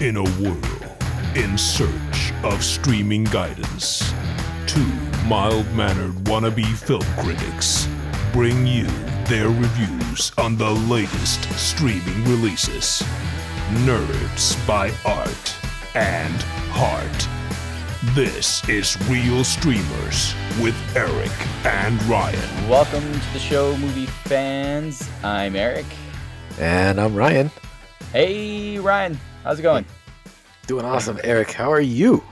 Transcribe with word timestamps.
In 0.00 0.16
a 0.16 0.22
world 0.40 0.96
in 1.34 1.58
search 1.58 2.32
of 2.44 2.62
streaming 2.62 3.24
guidance, 3.24 4.14
two 4.64 4.86
mild 5.26 5.66
mannered 5.72 6.14
wannabe 6.22 6.72
film 6.76 7.02
critics 7.18 7.88
bring 8.32 8.64
you 8.64 8.86
their 9.24 9.48
reviews 9.48 10.30
on 10.38 10.56
the 10.56 10.70
latest 10.70 11.42
streaming 11.58 12.24
releases. 12.26 13.02
Nerds 13.84 14.64
by 14.68 14.92
Art 15.04 15.56
and 15.96 16.42
Heart. 16.70 17.28
This 18.14 18.66
is 18.68 18.96
Real 19.08 19.42
Streamers 19.42 20.32
with 20.62 20.76
Eric 20.94 21.32
and 21.66 22.00
Ryan. 22.04 22.68
Welcome 22.68 23.02
to 23.02 23.32
the 23.32 23.40
show, 23.40 23.76
movie 23.78 24.06
fans. 24.06 25.10
I'm 25.24 25.56
Eric. 25.56 25.86
And 26.60 27.00
I'm 27.00 27.16
Ryan. 27.16 27.50
Hey, 28.12 28.78
Ryan. 28.78 29.18
How's 29.48 29.58
it 29.58 29.62
going? 29.62 29.86
Doing 30.66 30.84
awesome. 30.84 31.18
Eric, 31.24 31.52
how 31.52 31.72
are 31.72 31.80
you? 31.80 32.22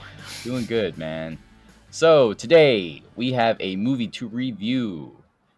Doing 0.45 0.66
good, 0.66 0.98
man. 0.98 1.39
So, 1.89 2.34
today 2.34 3.02
we 3.16 3.33
have 3.33 3.56
a 3.59 3.75
movie 3.77 4.09
to 4.09 4.29
review. 4.29 5.16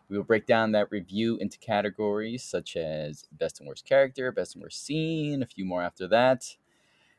We 0.08 0.16
will 0.16 0.22
break 0.22 0.46
down 0.46 0.70
that 0.70 0.92
review 0.92 1.36
into 1.38 1.58
categories 1.58 2.44
such 2.44 2.76
as 2.76 3.24
best 3.32 3.58
and 3.58 3.68
worst 3.68 3.84
character, 3.86 4.30
best 4.30 4.54
and 4.54 4.62
worst 4.62 4.86
scene, 4.86 5.42
a 5.42 5.46
few 5.46 5.64
more 5.64 5.82
after 5.82 6.06
that. 6.06 6.44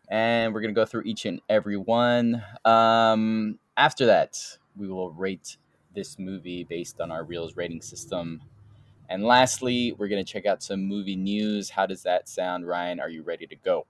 And 0.08 0.54
we're 0.54 0.62
going 0.62 0.74
to 0.74 0.82
go 0.82 0.86
through 0.86 1.04
each 1.04 1.26
and 1.26 1.42
every 1.50 1.76
one. 1.76 2.42
Um, 2.64 3.60
after 3.76 4.06
that, 4.06 4.42
we 4.78 4.88
will 4.88 5.12
rate 5.12 5.58
this 5.94 6.18
movie 6.18 6.64
based 6.64 7.02
on 7.02 7.12
our 7.12 7.26
Reels 7.26 7.58
rating 7.58 7.82
system. 7.82 8.40
And 9.10 9.22
lastly, 9.22 9.92
we're 9.98 10.08
going 10.08 10.24
to 10.24 10.32
check 10.32 10.46
out 10.46 10.64
some 10.64 10.86
movie 10.86 11.18
news. 11.18 11.70
How 11.72 11.86
does 11.86 12.04
that 12.04 12.30
sound, 12.30 12.66
Ryan? 12.66 13.02
Are 13.02 13.10
you 13.10 13.22
ready 13.22 13.46
to 13.46 13.56
go? 13.58 13.86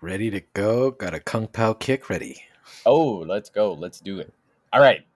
Ready 0.00 0.30
to 0.30 0.40
go. 0.52 0.90
Got 0.90 1.14
a 1.14 1.20
Kung 1.20 1.46
Pao 1.46 1.72
kick 1.72 2.10
ready. 2.10 2.42
Oh, 2.84 3.18
let's 3.18 3.50
go. 3.50 3.72
Let's 3.72 4.00
do 4.00 4.18
it. 4.18 4.32
All 4.72 4.80
right. 4.80 5.06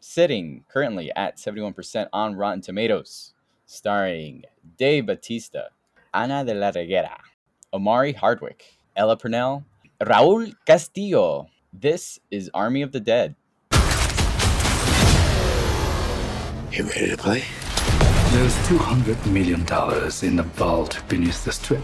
Sitting 0.00 0.64
currently 0.68 1.10
at 1.14 1.36
71% 1.36 2.08
on 2.12 2.34
Rotten 2.34 2.60
Tomatoes, 2.60 3.34
starring 3.66 4.44
Dave 4.78 5.06
Batista, 5.06 5.64
Ana 6.14 6.44
de 6.44 6.54
la 6.54 6.70
Reguera, 6.70 7.18
Omari 7.72 8.12
Hardwick, 8.12 8.64
Ella 8.96 9.16
Purnell, 9.16 9.64
Raul 10.00 10.54
Castillo. 10.66 11.48
This 11.72 12.18
is 12.30 12.50
Army 12.54 12.82
of 12.82 12.92
the 12.92 13.00
Dead. 13.00 13.34
You 16.72 16.84
ready 16.84 17.10
to 17.10 17.16
play? 17.16 17.44
There's 18.32 18.54
$200 18.68 19.26
million 19.26 19.60
in 19.60 20.36
the 20.36 20.44
vault 20.54 21.02
beneath 21.08 21.44
the 21.44 21.52
strip. 21.52 21.82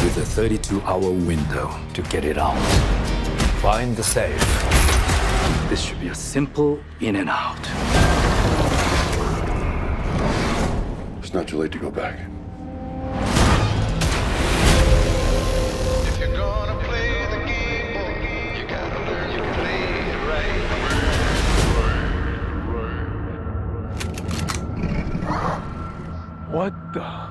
With 0.00 0.16
a 0.16 0.24
32 0.24 0.80
hour 0.82 1.10
window 1.10 1.70
to 1.94 2.02
get 2.02 2.24
it 2.24 2.38
out. 2.38 2.58
Find 3.60 3.96
the 3.96 4.02
safe. 4.02 4.40
This 5.68 5.80
should 5.80 6.00
be 6.00 6.08
a 6.08 6.14
simple 6.14 6.80
in 7.00 7.16
and 7.16 7.30
out. 7.30 7.58
It's 11.18 11.32
not 11.32 11.48
too 11.48 11.58
late 11.58 11.72
to 11.72 11.78
go 11.78 11.90
back. 11.90 12.18
What 26.52 26.74
you're 26.94 27.21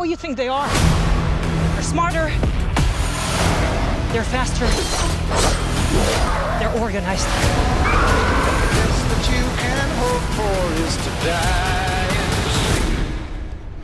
what 0.00 0.08
you 0.08 0.16
think 0.16 0.34
they 0.38 0.48
are. 0.48 0.66
They're 1.74 1.82
smarter. 1.82 2.30
They're 4.12 4.24
faster. 4.24 4.66
They're 6.58 6.80
organized. 6.80 7.28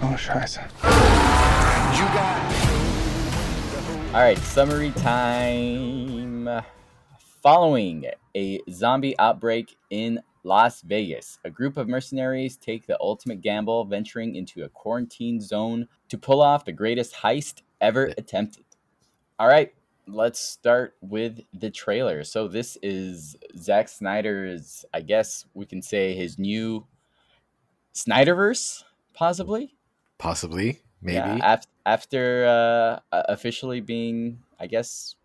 Oh, 0.00 0.16
scheiße. 0.16 0.62
All 4.15 4.21
right, 4.22 4.38
summary 4.38 4.93
time. 4.93 6.62
Following 7.43 8.06
a 8.34 8.62
zombie 8.71 9.19
outbreak 9.19 9.76
in 9.91 10.22
Las 10.47 10.81
Vegas, 10.83 11.39
a 11.45 11.51
group 11.51 11.77
of 11.77 11.89
mercenaries 11.89 12.57
take 12.57 12.87
the 12.87 12.97
ultimate 13.01 13.41
gamble, 13.41 13.84
venturing 13.84 14.37
into 14.37 14.62
a 14.62 14.69
quarantine 14.69 15.41
zone 15.41 15.89
to 16.09 16.17
pull 16.17 16.41
off 16.41 16.65
the 16.65 16.71
greatest 16.73 17.15
heist 17.17 17.62
ever 17.81 18.12
attempted. 18.17 18.65
All 19.41 19.49
right, 19.49 19.75
let's 20.06 20.39
start 20.39 20.95
with 21.01 21.41
the 21.53 21.69
trailer. 21.71 22.23
So, 22.23 22.47
this 22.47 22.79
is 22.81 23.37
Zack 23.59 23.89
Snyder's, 23.89 24.85
I 24.95 25.01
guess 25.01 25.45
we 25.53 25.67
can 25.67 25.83
say, 25.83 26.15
his 26.15 26.39
new 26.39 26.87
Snyderverse, 27.93 28.85
possibly. 29.15 29.75
Possibly. 30.19 30.81
Maybe. 31.03 31.17
Yeah, 31.17 31.55
af- 31.55 31.67
after 31.85 32.47
uh, 33.12 33.23
officially 33.29 33.81
being, 33.81 34.39
I 34.61 34.69
guess, 34.69 35.17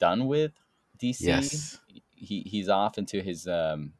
done 0.00 0.26
with 0.26 0.52
DC, 0.98 1.20
Yes. 1.20 1.78
he 2.10 2.40
he's 2.40 2.68
off 2.68 2.98
into 2.98 3.20
his 3.22 3.46
um, 3.46 3.92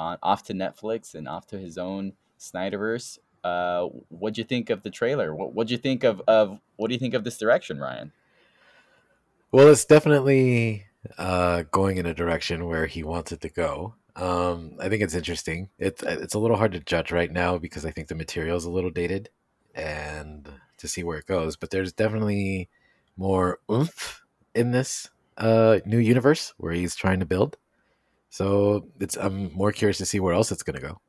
on 0.00 0.18
off 0.22 0.42
to 0.44 0.54
Netflix 0.54 1.14
and 1.14 1.28
off 1.28 1.46
to 1.48 1.58
his 1.58 1.78
own 1.78 2.14
Snyderverse. 2.38 3.18
Uh, 3.44 3.86
what'd 4.08 4.38
you 4.38 4.44
think 4.44 4.70
of 4.70 4.82
the 4.82 4.90
trailer? 4.90 5.34
What 5.34 5.54
what'd 5.54 5.70
you 5.70 5.76
think 5.76 6.02
of 6.02 6.22
of 6.26 6.58
what 6.76 6.88
do 6.88 6.94
you 6.94 6.98
think 6.98 7.14
of 7.14 7.22
this 7.22 7.38
direction, 7.38 7.78
Ryan? 7.78 8.12
Well, 9.52 9.68
it's 9.68 9.84
definitely 9.84 10.86
uh, 11.18 11.64
going 11.70 11.98
in 11.98 12.06
a 12.06 12.14
direction 12.14 12.66
where 12.66 12.86
he 12.86 13.02
wants 13.02 13.32
it 13.32 13.40
to 13.42 13.48
go. 13.48 13.94
Um, 14.16 14.76
I 14.80 14.88
think 14.88 15.02
it's 15.02 15.14
interesting. 15.14 15.68
It's 15.78 16.02
it's 16.02 16.34
a 16.34 16.38
little 16.38 16.56
hard 16.56 16.72
to 16.72 16.80
judge 16.80 17.12
right 17.12 17.30
now 17.30 17.58
because 17.58 17.84
I 17.84 17.90
think 17.90 18.08
the 18.08 18.14
material 18.14 18.56
is 18.56 18.64
a 18.64 18.70
little 18.70 18.90
dated, 18.90 19.28
and 19.74 20.48
to 20.78 20.88
see 20.88 21.02
where 21.02 21.18
it 21.18 21.26
goes. 21.26 21.56
But 21.56 21.70
there's 21.70 21.92
definitely 21.92 22.68
more 23.16 23.58
oomph 23.70 24.22
in 24.54 24.72
this 24.72 25.10
uh, 25.36 25.80
new 25.84 25.98
universe 25.98 26.54
where 26.56 26.72
he's 26.72 26.94
trying 26.94 27.20
to 27.20 27.26
build. 27.26 27.56
So 28.30 28.86
it's 29.00 29.16
I'm 29.16 29.52
more 29.52 29.72
curious 29.72 29.98
to 29.98 30.06
see 30.06 30.20
where 30.20 30.34
else 30.34 30.50
it's 30.50 30.62
gonna 30.62 30.80
go. 30.80 31.00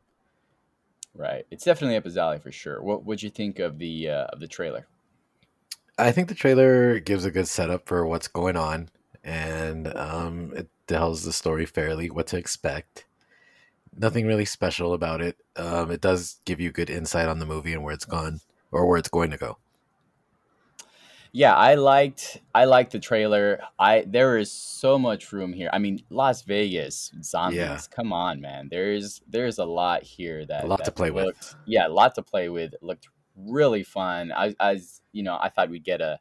Right, 1.14 1.46
it's 1.52 1.64
definitely 1.64 1.98
up 1.98 2.06
his 2.06 2.18
alley 2.18 2.40
for 2.40 2.52
sure. 2.52 2.82
What 2.82 3.06
what'd 3.06 3.24
you 3.24 3.30
think 3.30 3.60
of 3.60 3.78
the 3.78 4.10
uh, 4.10 4.26
of 4.26 4.40
the 4.40 4.48
trailer? 4.48 4.88
I 5.98 6.12
think 6.12 6.30
the 6.30 6.36
trailer 6.36 7.00
gives 7.00 7.26
a 7.26 7.32
good 7.32 7.48
setup 7.48 7.88
for 7.88 8.06
what's 8.06 8.28
going 8.28 8.58
on, 8.58 8.90
and 9.24 9.96
um, 9.96 10.52
it 10.56 10.70
tells 10.88 11.24
the 11.24 11.34
story 11.34 11.66
fairly, 11.66 12.10
what 12.10 12.28
to 12.28 12.38
expect. 12.38 13.06
Nothing 13.96 14.26
really 14.26 14.46
special 14.46 14.94
about 14.94 15.22
it. 15.22 15.38
Um, 15.58 15.92
it 15.92 16.02
does 16.02 16.38
give 16.46 16.60
you 16.60 16.72
good 16.72 16.90
insight 16.90 17.28
on 17.28 17.40
the 17.40 17.46
movie 17.46 17.74
and 17.74 17.84
where 17.84 17.94
it's 17.94 18.06
gone 18.06 18.40
or 18.72 18.88
where 18.88 18.98
it's 18.98 19.10
going 19.10 19.32
to 19.32 19.38
go. 19.38 19.58
Yeah, 21.34 21.56
I 21.56 21.76
liked 21.76 22.42
I 22.54 22.66
liked 22.66 22.92
the 22.92 23.00
trailer. 23.00 23.62
I 23.80 24.04
there 24.06 24.38
is 24.38 24.52
so 24.52 25.00
much 25.00 25.32
room 25.32 25.54
here. 25.54 25.70
I 25.72 25.80
mean, 25.80 26.04
Las 26.10 26.42
Vegas 26.42 27.12
zombies. 27.24 27.58
Yeah. 27.58 27.80
Come 27.90 28.12
on, 28.12 28.42
man. 28.42 28.68
There's 28.70 29.22
there's 29.30 29.58
a 29.58 29.66
lot 29.66 30.04
here 30.04 30.46
that 30.46 30.66
A 30.66 30.68
lot 30.68 30.80
to 30.80 30.86
that 30.86 30.96
play 30.96 31.12
with. 31.12 31.56
Yeah, 31.66 31.88
a 31.88 31.90
lot 31.90 32.16
to 32.16 32.22
play 32.22 32.50
with. 32.50 32.74
It 32.74 32.84
looked 32.84 33.08
really 33.38 33.84
fun. 33.84 34.32
I 34.34 34.54
as 34.60 35.02
you 35.14 35.24
know, 35.24 35.38
I 35.42 35.50
thought 35.50 35.70
we'd 35.70 35.86
get 35.86 36.02
a 36.02 36.20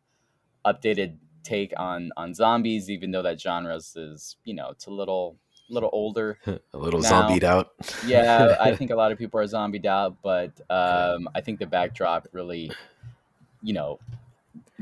updated 0.64 1.16
take 1.42 1.72
on 1.76 2.12
on 2.16 2.32
zombies, 2.34 2.88
even 2.88 3.10
though 3.10 3.22
that 3.22 3.40
genre 3.40 3.74
is 3.74 4.36
you 4.44 4.54
know 4.54 4.70
it's 4.70 4.86
a 4.86 4.90
little 4.90 5.36
little 5.68 5.90
older. 5.92 6.38
a 6.46 6.78
little 6.78 7.00
Now- 7.00 7.08
zombied 7.08 7.42
out. 7.42 7.70
Yeah, 8.06 8.56
I 8.60 8.76
think 8.76 8.92
a 8.92 8.96
lot 8.96 9.10
of 9.10 9.18
people 9.18 9.40
are 9.40 9.46
zombied 9.46 9.86
out, 9.86 10.18
but 10.22 10.52
um, 10.70 11.28
I 11.34 11.40
think 11.40 11.58
the 11.58 11.66
backdrop 11.66 12.28
really, 12.32 12.70
you 13.62 13.72
know, 13.72 13.98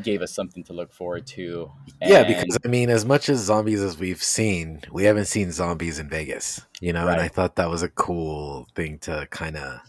gave 0.02 0.22
us 0.22 0.32
something 0.32 0.62
to 0.64 0.72
look 0.72 0.92
forward 0.92 1.26
to. 1.26 1.70
yeah, 2.00 2.24
because 2.24 2.56
I 2.64 2.68
mean, 2.68 2.88
as 2.90 3.04
much 3.04 3.28
as 3.28 3.38
zombies 3.40 3.80
as 3.82 3.98
we've 3.98 4.22
seen, 4.22 4.82
we 4.92 5.04
haven't 5.04 5.26
seen 5.26 5.50
zombies 5.52 5.98
in 5.98 6.08
Vegas, 6.08 6.60
you 6.80 6.92
know, 6.92 7.08
and 7.08 7.20
I 7.20 7.28
thought 7.28 7.56
that 7.56 7.68
was 7.68 7.82
a 7.82 7.88
cool 7.88 8.68
thing 8.74 8.98
to 9.00 9.26
kind 9.30 9.56
of 9.56 9.80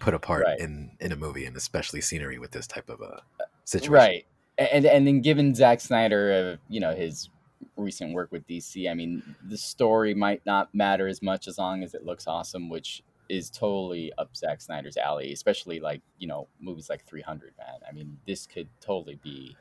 put 0.00 0.14
apart 0.14 0.44
Right. 0.46 0.58
in 0.58 0.90
in 1.00 1.12
a 1.12 1.16
movie, 1.16 1.44
and 1.44 1.56
especially 1.56 2.00
scenery 2.00 2.38
with 2.38 2.50
this 2.50 2.66
type 2.66 2.88
of 2.88 3.00
a 3.00 3.22
situation. 3.64 3.92
right, 3.92 4.26
and 4.58 4.84
and 4.86 5.06
then 5.06 5.20
given 5.20 5.54
Zack 5.54 5.80
Snyder, 5.80 6.32
uh, 6.32 6.56
you 6.68 6.80
know, 6.80 6.94
his 6.94 7.28
recent 7.76 8.12
work 8.12 8.32
with 8.32 8.46
DC, 8.48 8.90
I 8.90 8.94
mean, 8.94 9.22
the 9.48 9.56
story 9.56 10.14
might 10.14 10.44
not 10.44 10.74
matter 10.74 11.06
as 11.06 11.22
much 11.22 11.46
as 11.46 11.58
long 11.58 11.82
as 11.82 11.94
it 11.94 12.04
looks 12.04 12.26
awesome, 12.26 12.68
which 12.68 13.02
is 13.32 13.50
totally 13.50 14.12
up 14.18 14.36
Zack 14.36 14.60
Snyder's 14.60 14.96
alley, 14.96 15.32
especially 15.32 15.80
like 15.80 16.02
you 16.18 16.26
know 16.28 16.48
movies 16.60 16.88
like 16.90 17.04
300. 17.06 17.54
Man, 17.58 17.66
I 17.88 17.92
mean, 17.92 18.18
this 18.26 18.46
could 18.46 18.68
totally 18.80 19.18
be 19.22 19.56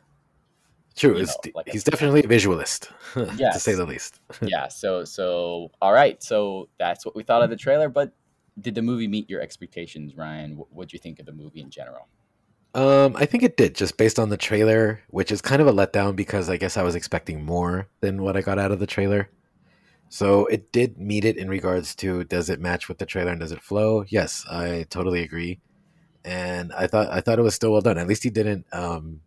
True. 0.95 1.15
you 1.15 1.23
It's, 1.23 1.35
know, 1.45 1.51
like 1.55 1.67
a- 1.67 1.71
he's 1.71 1.83
definitely 1.85 2.21
a 2.23 2.27
visualist, 2.27 2.89
to 3.13 3.59
say 3.59 3.73
the 3.75 3.85
least. 3.85 4.19
yeah. 4.41 4.67
So 4.67 5.05
so 5.05 5.71
all 5.81 5.93
right. 5.93 6.21
So 6.21 6.67
that's 6.77 7.05
what 7.05 7.15
we 7.15 7.23
thought 7.23 7.41
of 7.43 7.49
the 7.49 7.55
trailer. 7.55 7.87
But 7.89 8.11
did 8.59 8.75
the 8.75 8.81
movie 8.81 9.07
meet 9.07 9.29
your 9.29 9.41
expectations, 9.41 10.15
Ryan? 10.17 10.57
What 10.69 10.89
do 10.89 10.95
you 10.95 10.99
think 10.99 11.19
of 11.19 11.25
the 11.25 11.31
movie 11.31 11.61
in 11.61 11.69
general? 11.69 12.07
Um, 12.73 13.15
I 13.17 13.25
think 13.25 13.43
it 13.43 13.57
did, 13.57 13.75
just 13.75 13.97
based 13.97 14.17
on 14.19 14.29
the 14.29 14.37
trailer, 14.37 15.01
which 15.09 15.31
is 15.31 15.41
kind 15.41 15.61
of 15.61 15.67
a 15.67 15.73
letdown 15.73 16.15
because 16.15 16.49
I 16.49 16.55
guess 16.57 16.77
I 16.77 16.83
was 16.83 16.95
expecting 16.95 17.43
more 17.43 17.87
than 17.99 18.21
what 18.21 18.37
I 18.37 18.41
got 18.41 18.59
out 18.59 18.71
of 18.71 18.79
the 18.79 18.87
trailer. 18.87 19.29
So 20.11 20.45
it 20.47 20.73
did 20.73 20.99
meet 20.99 21.25
it 21.25 21.37
in 21.37 21.49
regards 21.49 21.95
to 21.97 22.25
does 22.25 22.49
it 22.49 22.59
match 22.59 22.89
with 22.89 22.99
the 22.99 23.07
trailer 23.07 23.31
and 23.31 23.39
does 23.39 23.53
it 23.53 23.63
flow? 23.63 24.03
Yes, 24.09 24.45
I 24.51 24.85
totally 24.89 25.23
agree. 25.23 25.61
And 26.25 26.73
I 26.73 26.87
thought 26.87 27.09
I 27.11 27.21
thought 27.21 27.39
it 27.39 27.43
was 27.43 27.55
still 27.55 27.71
well 27.73 27.81
done. 27.81 27.97
At 27.97 28.07
least 28.07 28.23
he 28.23 28.31
didn't 28.31 28.65
um 28.73 29.21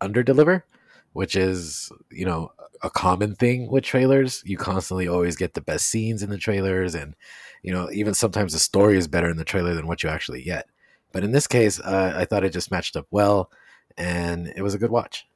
under 0.00 0.22
deliver, 0.22 0.66
which 1.12 1.36
is, 1.36 1.90
you 2.10 2.26
know, 2.26 2.52
a 2.82 2.90
common 2.90 3.34
thing 3.34 3.70
with 3.70 3.84
trailers. 3.84 4.42
You 4.46 4.56
constantly 4.58 5.08
always 5.08 5.36
get 5.36 5.54
the 5.54 5.60
best 5.60 5.86
scenes 5.86 6.22
in 6.22 6.30
the 6.30 6.38
trailers 6.38 6.94
and 6.94 7.16
you 7.62 7.72
know, 7.72 7.90
even 7.92 8.14
sometimes 8.14 8.52
the 8.52 8.58
story 8.60 8.98
is 8.98 9.08
better 9.08 9.30
in 9.30 9.38
the 9.38 9.44
trailer 9.44 9.74
than 9.74 9.86
what 9.86 10.02
you 10.02 10.10
actually 10.10 10.42
get. 10.42 10.66
But 11.12 11.24
in 11.24 11.32
this 11.32 11.46
case, 11.48 11.80
uh, 11.80 12.14
I 12.16 12.24
thought 12.26 12.44
it 12.44 12.52
just 12.52 12.70
matched 12.70 12.96
up 12.96 13.06
well, 13.10 13.50
and 13.96 14.48
it 14.56 14.62
was 14.62 14.74
a 14.74 14.78
good 14.78 14.90
watch. 14.90 15.26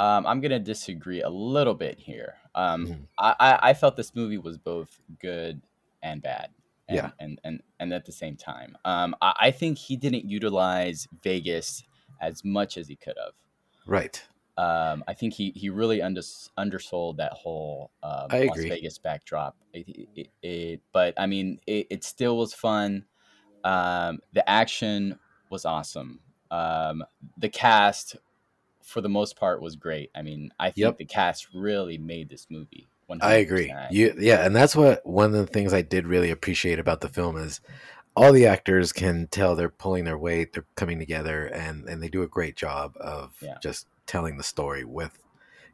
Um, 0.00 0.26
I'm 0.26 0.40
gonna 0.40 0.58
disagree 0.58 1.22
a 1.22 1.28
little 1.28 1.74
bit 1.74 1.98
here. 1.98 2.34
Um, 2.54 2.86
Mhm. 2.86 3.08
I, 3.18 3.58
I 3.62 3.74
felt 3.74 3.96
this 3.96 4.14
movie 4.14 4.38
was 4.38 4.58
both 4.58 5.00
good 5.20 5.62
and 6.02 6.20
bad. 6.22 6.50
And, 6.88 6.96
Yeah. 6.96 7.10
and, 7.18 7.40
and 7.44 7.62
and 7.80 7.94
at 7.94 8.04
the 8.04 8.12
same 8.12 8.36
time, 8.36 8.76
um, 8.84 9.16
I, 9.22 9.34
I 9.40 9.50
think 9.50 9.78
he 9.78 9.96
didn't 9.96 10.28
utilize 10.28 11.08
Vegas 11.22 11.82
as 12.20 12.44
much 12.44 12.76
as 12.76 12.88
he 12.88 12.96
could 12.96 13.14
have. 13.16 13.32
Right. 13.86 14.22
Um, 14.56 15.02
I 15.08 15.14
think 15.14 15.34
he, 15.34 15.50
he 15.56 15.68
really 15.70 16.00
under, 16.02 16.20
undersold 16.56 17.16
that 17.16 17.32
whole 17.32 17.90
um, 18.02 18.26
I 18.30 18.44
Las. 18.44 18.58
Vegas 18.58 18.98
backdrop. 18.98 19.56
It, 19.72 20.08
it, 20.14 20.28
it, 20.42 20.80
but 20.92 21.14
I 21.16 21.26
mean, 21.26 21.58
it, 21.66 21.86
it 21.90 22.04
still 22.04 22.36
was 22.36 22.54
fun. 22.54 23.04
Um, 23.64 24.20
the 24.32 24.48
action 24.48 25.18
was 25.50 25.64
awesome. 25.64 26.20
Um, 26.50 27.02
the 27.38 27.48
cast, 27.48 28.16
for 28.84 29.00
the 29.00 29.08
most 29.08 29.36
part, 29.36 29.60
was 29.62 29.74
great. 29.76 30.10
I 30.14 30.22
mean, 30.22 30.52
I 30.60 30.66
think 30.66 30.76
Yep. 30.76 30.98
the 30.98 31.04
cast 31.06 31.48
really 31.54 31.98
made 31.98 32.28
this 32.28 32.46
movie. 32.50 32.86
100%. 33.10 33.22
I 33.22 33.34
agree. 33.34 33.74
You, 33.90 34.14
yeah, 34.18 34.44
and 34.46 34.54
that's 34.54 34.76
what 34.76 35.04
one 35.04 35.26
of 35.26 35.32
the 35.32 35.46
things 35.46 35.72
I 35.72 35.82
did 35.82 36.06
really 36.06 36.30
appreciate 36.30 36.78
about 36.78 37.00
the 37.00 37.08
film 37.08 37.36
is 37.36 37.60
all 38.16 38.32
the 38.32 38.46
actors 38.46 38.92
can 38.92 39.26
tell 39.26 39.56
they're 39.56 39.68
pulling 39.68 40.04
their 40.04 40.16
weight, 40.18 40.52
they're 40.52 40.66
coming 40.76 40.98
together, 40.98 41.46
and 41.46 41.88
and 41.88 42.02
they 42.02 42.08
do 42.08 42.22
a 42.22 42.28
great 42.28 42.56
job 42.56 42.94
of 43.00 43.34
Yeah. 43.40 43.58
just 43.62 43.88
telling 44.06 44.36
the 44.36 44.42
story 44.42 44.84
with, 44.84 45.18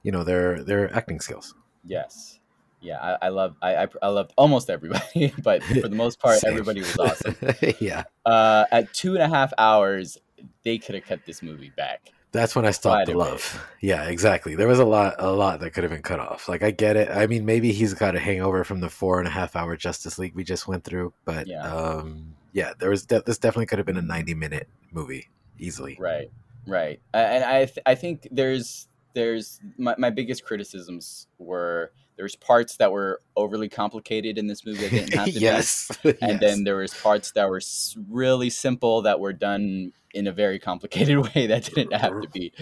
you 0.03 0.11
know, 0.11 0.25
their 0.25 0.63
their 0.65 0.93
acting 0.95 1.21
skills. 1.21 1.55
Yes. 1.85 2.39
Yeah, 2.81 2.99
I, 2.99 3.27
I 3.27 3.29
love 3.29 3.57
I, 3.61 3.77
I 3.77 3.89
I 4.03 4.09
loved 4.09 4.33
almost 4.37 4.71
everybody, 4.71 5.35
but 5.43 5.63
for 5.63 5.87
the 5.89 5.95
most 5.97 6.19
part, 6.19 6.43
everybody 6.45 6.81
was 6.81 6.97
awesome. 6.99 7.37
yeah, 7.81 8.05
Uh, 8.25 8.65
at 8.73 8.93
two 8.95 9.15
and 9.15 9.23
a 9.23 9.29
half 9.29 9.53
hours, 9.59 10.17
they 10.65 10.79
could 10.79 10.95
have 10.95 11.05
cut 11.05 11.21
this 11.27 11.43
movie 11.43 11.73
back. 11.77 12.13
That's 12.33 12.55
when 12.55 12.65
I 12.65 12.71
stopped 12.71 13.07
the 13.07 13.17
love. 13.17 13.65
Yeah, 13.81 14.05
exactly. 14.05 14.55
There 14.55 14.69
was 14.69 14.79
a 14.79 14.85
lot, 14.85 15.17
a 15.19 15.33
lot 15.33 15.61
that 15.61 15.71
could 15.71 15.85
have 15.85 15.91
been 15.93 16.03
cut 16.03 16.21
off. 16.21 16.49
Like 16.49 16.63
I 16.63 16.71
get 16.71 16.97
it. 16.97 17.11
I 17.11 17.27
mean, 17.27 17.45
maybe 17.45 17.73
he's 17.73 17.95
got 17.95 18.15
a 18.15 18.21
hangover 18.21 18.65
from 18.65 18.81
the 18.81 18.89
four 18.91 19.19
and 19.19 19.27
a 19.27 19.31
half 19.31 19.57
hour 19.57 19.77
Justice 19.77 20.19
League 20.19 20.35
we 20.35 20.45
just 20.45 20.69
went 20.69 20.85
through, 20.85 21.13
but 21.25 21.47
Yeah. 21.47 21.63
um, 21.63 22.35
yeah, 22.53 22.73
there 22.79 22.91
was 22.91 23.07
de- 23.07 23.23
this 23.23 23.39
definitely 23.39 23.67
could 23.67 23.79
have 23.79 23.87
been 23.87 23.97
a 23.97 24.03
ninety 24.03 24.35
minute 24.35 24.69
movie 24.93 25.29
easily. 25.59 25.97
Right, 26.01 26.31
right. 26.67 27.01
And 27.15 27.45
I 27.45 27.65
th- 27.67 27.79
I 27.87 27.95
think 27.95 28.27
there's 28.31 28.89
there's 29.15 29.61
my, 29.77 29.95
my 29.99 30.11
biggest 30.11 30.45
criticisms 30.45 31.27
were 31.39 31.93
there's 32.21 32.37
parts 32.37 32.77
that 32.77 32.93
were 32.93 33.23
overly 33.35 33.71
complicated 33.71 34.37
in 34.37 34.47
this 34.47 34.67
movie 34.67 34.83
that 34.83 34.91
didn't 34.91 35.15
have 35.15 35.27
to 35.33 35.33
be. 35.33 35.41
yes, 35.41 35.91
And 36.05 36.15
Yes. 36.21 36.41
then 36.43 36.65
there 36.65 36.77
was 36.77 36.93
parts 36.93 37.31
that 37.31 37.49
were 37.49 37.63
really 38.11 38.51
simple 38.51 39.01
that 39.03 39.21
were 39.21 39.33
done 39.33 39.93
in 40.13 40.27
a 40.27 40.33
very 40.33 40.59
complicated 40.59 41.17
way 41.35 41.47
that 41.47 41.65
didn't 41.65 41.95
have 41.99 42.21
to 42.21 42.29
be. 42.29 42.53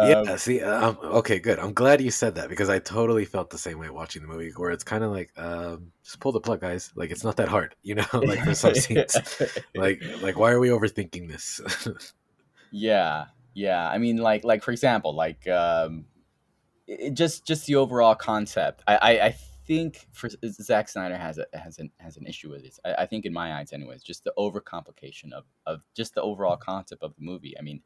yeah. 0.00 0.14
Um, 0.22 0.36
See, 0.36 0.60
um, 0.62 0.98
okay, 1.02 1.40
good. 1.40 1.58
I'm 1.58 1.74
glad 1.74 2.00
you 2.00 2.12
said 2.12 2.36
that 2.36 2.48
because 2.48 2.68
I 2.68 2.78
totally 2.78 3.24
felt 3.24 3.50
the 3.50 3.58
same 3.58 3.80
way 3.80 3.90
watching 3.90 4.22
the 4.22 4.28
movie, 4.28 4.52
where 4.54 4.70
it's 4.70 4.84
kind 4.84 5.02
of 5.02 5.10
like, 5.10 5.32
um, 5.36 5.90
just 6.04 6.20
pull 6.20 6.30
the 6.30 6.40
plug, 6.40 6.60
guys. 6.60 6.92
Like 6.94 7.10
it's 7.10 7.24
not 7.24 7.36
that 7.38 7.48
hard, 7.48 7.74
you 7.82 7.96
know. 7.96 8.06
like 8.12 8.38
for 8.44 8.54
some 8.54 8.76
scenes, 8.76 9.18
like 9.74 10.00
like 10.20 10.38
why 10.38 10.52
are 10.52 10.60
we 10.60 10.68
overthinking 10.68 11.26
this? 11.28 11.60
Yeah, 12.70 13.26
yeah. 13.54 13.88
I 13.88 13.98
mean, 13.98 14.18
like, 14.18 14.44
like 14.44 14.62
for 14.62 14.70
example, 14.70 15.14
like, 15.14 15.46
um, 15.48 16.04
it, 16.90 17.14
just 17.14 17.46
just 17.46 17.66
the 17.66 17.76
overall 17.76 18.14
concept. 18.14 18.82
I, 18.86 18.96
I, 18.96 19.26
I 19.26 19.30
think 19.66 20.08
for 20.12 20.28
Zack 20.44 20.88
Snyder 20.88 21.16
has 21.16 21.38
a 21.38 21.46
has 21.56 21.78
an 21.78 21.90
has 21.98 22.16
an 22.16 22.26
issue 22.26 22.50
with 22.50 22.62
this. 22.62 22.80
I, 22.84 22.94
I 23.02 23.06
think 23.06 23.24
in 23.24 23.32
my 23.32 23.54
eyes, 23.58 23.72
anyways, 23.72 24.02
just 24.02 24.24
the 24.24 24.32
overcomplication 24.36 25.32
of 25.32 25.44
of 25.66 25.82
just 25.94 26.14
the 26.14 26.22
overall 26.22 26.56
concept 26.56 27.02
of 27.02 27.14
the 27.16 27.22
movie. 27.22 27.56
I 27.58 27.62
mean, 27.62 27.82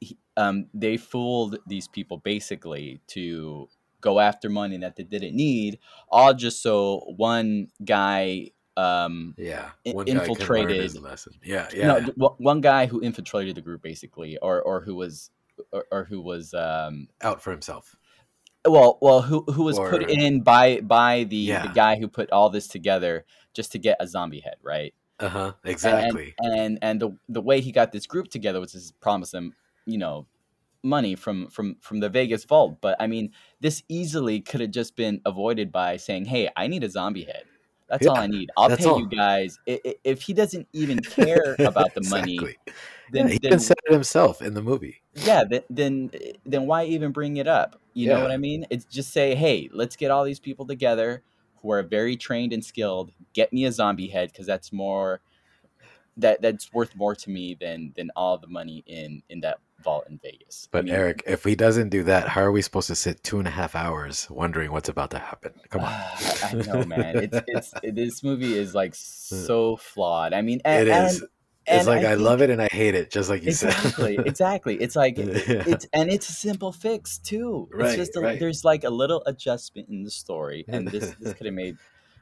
he, 0.00 0.16
um, 0.36 0.66
they 0.72 0.96
fooled 0.96 1.58
these 1.66 1.88
people 1.88 2.18
basically 2.18 3.00
to 3.08 3.68
go 4.00 4.20
after 4.20 4.48
money 4.48 4.78
that 4.78 4.96
they 4.96 5.02
didn't 5.02 5.34
need, 5.34 5.78
all 6.08 6.32
just 6.34 6.62
so 6.62 7.00
one 7.16 7.68
guy 7.84 8.50
um 8.76 9.34
yeah, 9.36 9.70
one 9.84 10.06
guy 10.06 10.12
infiltrated-. 10.30 10.68
Yeah, 11.42 11.68
yeah, 11.74 12.06
one- 12.14 12.36
one 12.38 12.60
guy 12.60 12.86
who 12.86 13.00
infiltrated 13.00 13.56
the 13.56 13.60
group 13.60 13.82
basically, 13.82 14.38
or 14.38 14.62
or 14.62 14.80
who 14.82 14.94
was, 14.94 15.30
or, 15.72 15.86
or 15.90 16.04
who 16.04 16.20
was, 16.20 16.54
um, 16.54 17.08
out 17.22 17.42
for 17.42 17.50
himself. 17.50 17.96
well, 18.66 18.98
well, 19.00 19.22
who 19.22 19.42
who 19.52 19.62
was 19.64 19.78
Or- 19.78 19.90
put 19.90 20.10
in 20.10 20.42
by 20.42 20.80
by 20.80 21.24
the 21.24 21.36
Yeah. 21.36 21.66
the 21.66 21.72
guy 21.72 21.96
who 21.96 22.08
put 22.08 22.30
all 22.30 22.50
this 22.50 22.68
together 22.68 23.24
just 23.54 23.72
to 23.72 23.78
get 23.78 23.96
a 24.00 24.06
zombie 24.06 24.40
head, 24.40 24.56
right? 24.62 24.92
Uh 25.20 25.28
huh. 25.28 25.52
Exactly. 25.64 26.34
And 26.38 26.54
and, 26.60 26.78
and 26.82 27.00
the 27.00 27.10
the 27.28 27.40
way 27.40 27.60
he 27.60 27.72
got 27.72 27.92
this 27.92 28.06
group 28.06 28.28
together 28.28 28.60
was 28.60 28.72
to 28.72 28.92
promise 29.00 29.30
them, 29.30 29.54
you 29.86 29.98
know, 29.98 30.26
money 30.82 31.14
from 31.16 31.48
from 31.48 31.76
from 31.80 32.00
the 32.00 32.08
Vegas 32.08 32.44
vault. 32.44 32.78
But 32.80 32.96
I 33.00 33.06
mean, 33.06 33.32
this 33.60 33.82
easily 33.88 34.40
could 34.40 34.60
have 34.60 34.70
just 34.70 34.94
been 34.96 35.20
avoided 35.24 35.72
by 35.72 35.96
saying, 35.96 36.26
"Hey, 36.26 36.48
I 36.56 36.66
need 36.66 36.84
a 36.84 36.90
zombie 36.90 37.24
head." 37.24 37.44
That's 37.88 38.06
all 38.06 38.18
I 38.18 38.26
need. 38.26 38.50
I'll 38.56 38.68
pay 38.76 38.84
all. 38.84 39.00
you 39.00 39.08
guys. 39.08 39.58
If 39.66 40.20
he 40.22 40.34
doesn't 40.34 40.68
even 40.74 40.98
care 41.00 41.56
about 41.58 41.94
the 41.94 42.06
money, 42.10 42.34
Exactly. 42.34 42.56
Then, 43.12 43.26
yeah, 43.26 43.32
he 43.32 43.38
then 43.38 43.48
even 43.48 43.60
said 43.60 43.76
it 43.86 43.92
himself 43.92 44.42
in 44.42 44.54
the 44.54 44.62
movie. 44.62 45.02
yeah 45.14 45.44
then 45.48 45.62
then 45.70 46.10
eh, 46.14 46.32
then 46.46 46.66
why 46.66 46.84
even 46.84 47.12
bring 47.12 47.36
it 47.36 47.46
up 47.48 47.80
you 47.94 48.08
know 48.08 48.20
what 48.20 48.30
i 48.30 48.36
mean 48.36 48.66
it's 48.70 48.84
just 48.84 49.12
say 49.12 49.34
hey 49.34 49.68
let's 49.72 49.96
get 49.96 50.10
all 50.10 50.24
these 50.24 50.40
people 50.40 50.66
together 50.66 51.22
who 51.62 51.72
are 51.72 51.82
very 51.82 52.16
trained 52.16 52.52
and 52.52 52.64
skilled 52.64 53.10
get 53.32 53.52
me 53.52 53.64
a 53.64 53.72
zombie 53.72 54.08
head 54.08 54.30
because 54.30 54.46
that's 54.46 54.72
more 54.72 55.20
that 56.16 56.40
that's 56.42 56.72
worth 56.72 56.94
more 56.96 57.14
to 57.14 57.30
me 57.30 57.54
than 57.60 57.92
than 57.96 58.10
all 58.16 58.38
the 58.38 58.46
money 58.48 58.82
in 58.86 59.22
in 59.28 59.40
that 59.40 59.58
vault 59.82 60.04
in 60.08 60.18
vegas 60.18 60.68
I 60.72 60.78
But 60.78 60.84
mean, 60.86 60.94
Eric, 60.94 61.22
if 61.26 61.44
he 61.44 61.54
doesn't 61.54 61.90
do 61.90 62.02
that, 62.04 62.28
how 62.28 62.40
are 62.42 62.50
we 62.50 62.62
supposed 62.62 62.88
to 62.88 62.96
sit 62.96 63.22
two 63.22 63.38
and 63.38 63.46
a 63.46 63.50
half 63.52 63.76
hours 63.76 64.26
wondering 64.28 64.72
what's 64.72 64.88
about 64.88 65.10
to 65.12 65.18
happen? 65.20 65.52
Come 65.70 65.82
on. 65.82 65.92
I 66.42 66.52
know, 66.66 66.84
man. 66.84 67.16
It's 67.18 67.38
it's 67.46 67.74
it, 67.84 67.94
this 67.94 68.24
movie 68.24 68.58
is 68.58 68.74
like 68.74 68.94
so 68.96 69.76
flawed. 69.76 70.32
I 70.34 70.42
mean, 70.42 70.60
and, 70.64 70.88
it 70.88 70.90
is. 70.90 71.20
And, 71.20 71.30
it's 71.76 71.86
like 71.86 72.04
I, 72.04 72.10
think- 72.10 72.20
love 72.22 72.42
it 72.42 72.50
and 72.50 72.60
I 72.62 72.68
hate 72.70 72.94
it, 72.94 73.10
just 73.10 73.28
like 73.30 73.42
you 73.42 73.48
exactly 73.48 74.16
said. 74.16 74.26
exactly 74.26 74.76
it's 74.80 74.96
like 74.96 75.16
Yeah. 75.18 75.24
it's 75.66 75.86
and 75.92 76.10
it's 76.10 76.28
a 76.28 76.32
simple 76.32 76.72
fix 76.72 77.18
too 77.18 77.68
Right, 77.72 77.88
it's 77.88 77.96
just 77.96 78.16
a, 78.16 78.20
right. 78.20 78.38
there's 78.40 78.64
like 78.64 78.84
a 78.84 78.90
little 78.90 79.22
adjustment 79.26 79.88
in 79.88 80.02
the 80.04 80.10
story 80.10 80.64
and 80.68 80.88
this 80.88 81.14
this 81.20 81.34
could 81.36 81.46
have 81.46 81.54
made 81.54 81.76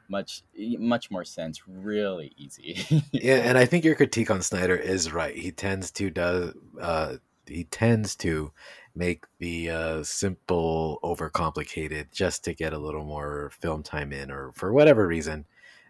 much 0.08 0.42
much 0.78 1.10
more 1.10 1.24
sense 1.24 1.62
really 1.66 2.32
easy 2.36 2.84
yeah, 3.12 3.36
and 3.36 3.58
I 3.58 3.66
think 3.66 3.84
your 3.84 3.94
critique 3.96 4.30
on 4.30 4.40
Snyder 4.42 4.76
is 4.76 5.12
right. 5.12 5.34
He 5.36 5.50
tends 5.50 5.90
to 5.92 6.10
does 6.10 6.54
uh 6.80 7.16
he 7.46 7.64
tends 7.64 8.14
to 8.16 8.52
make 8.94 9.24
the 9.38 9.70
uh 9.70 10.02
simple 10.04 10.98
overcomplicated 11.02 12.12
just 12.12 12.44
to 12.44 12.54
get 12.54 12.72
a 12.72 12.78
little 12.78 13.04
more 13.04 13.50
film 13.60 13.82
time 13.82 14.12
in 14.12 14.30
or 14.30 14.52
for 14.54 14.72
whatever 14.72 15.06
reason. 15.06 15.44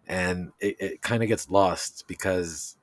And 0.09 0.53
it, 0.61 0.77
it 0.81 1.03
kind 1.03 1.23
of 1.23 1.29
gets 1.29 1.51
lost 1.51 2.05
because 2.09 2.76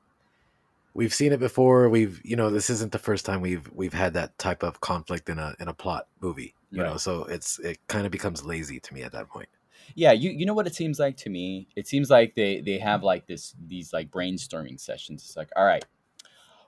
we've 0.94 1.14
seen 1.14 1.32
it 1.34 1.40
before. 1.40 1.90
We've 1.90 2.22
you 2.24 2.36
know, 2.36 2.50
this 2.50 2.70
isn't 2.70 2.92
the 2.92 3.00
first 3.00 3.26
time 3.26 3.42
we've 3.42 3.70
we've 3.74 3.94
had 3.94 4.14
that 4.14 4.38
type 4.38 4.64
of 4.64 4.80
conflict 4.82 5.30
in 5.30 5.40
a 5.40 5.56
in 5.60 5.68
a 5.68 5.74
plot 5.74 6.08
movie. 6.22 6.56
You 6.72 6.82
know, 6.82 6.98
so 6.98 7.26
it's 7.26 7.60
it 7.60 7.78
kind 7.88 8.06
of 8.06 8.12
becomes 8.12 8.44
lazy 8.44 8.80
to 8.80 8.94
me 8.94 9.04
at 9.04 9.12
that 9.12 9.30
point. 9.30 9.48
yeah 9.96 10.12
you 10.12 10.32
you 10.32 10.46
know 10.46 10.54
what 10.54 10.66
it 10.66 10.74
seems 10.76 10.98
like 11.00 11.18
to 11.18 11.30
me 11.30 11.68
it 11.76 11.88
seems 11.88 12.10
like 12.10 12.34
they 12.36 12.62
they 12.62 12.80
have 12.80 13.04
like 13.04 13.28
this 13.28 13.54
these 13.68 13.94
like 13.94 14.10
brainstorming 14.10 14.80
sessions 14.80 15.24
it's 15.24 15.38
like 15.38 15.50
all 15.56 15.66
right 15.66 15.86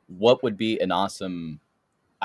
what 0.08 0.44
would 0.44 0.58
be 0.58 0.79
an 0.79 0.91
awesome 0.91 1.60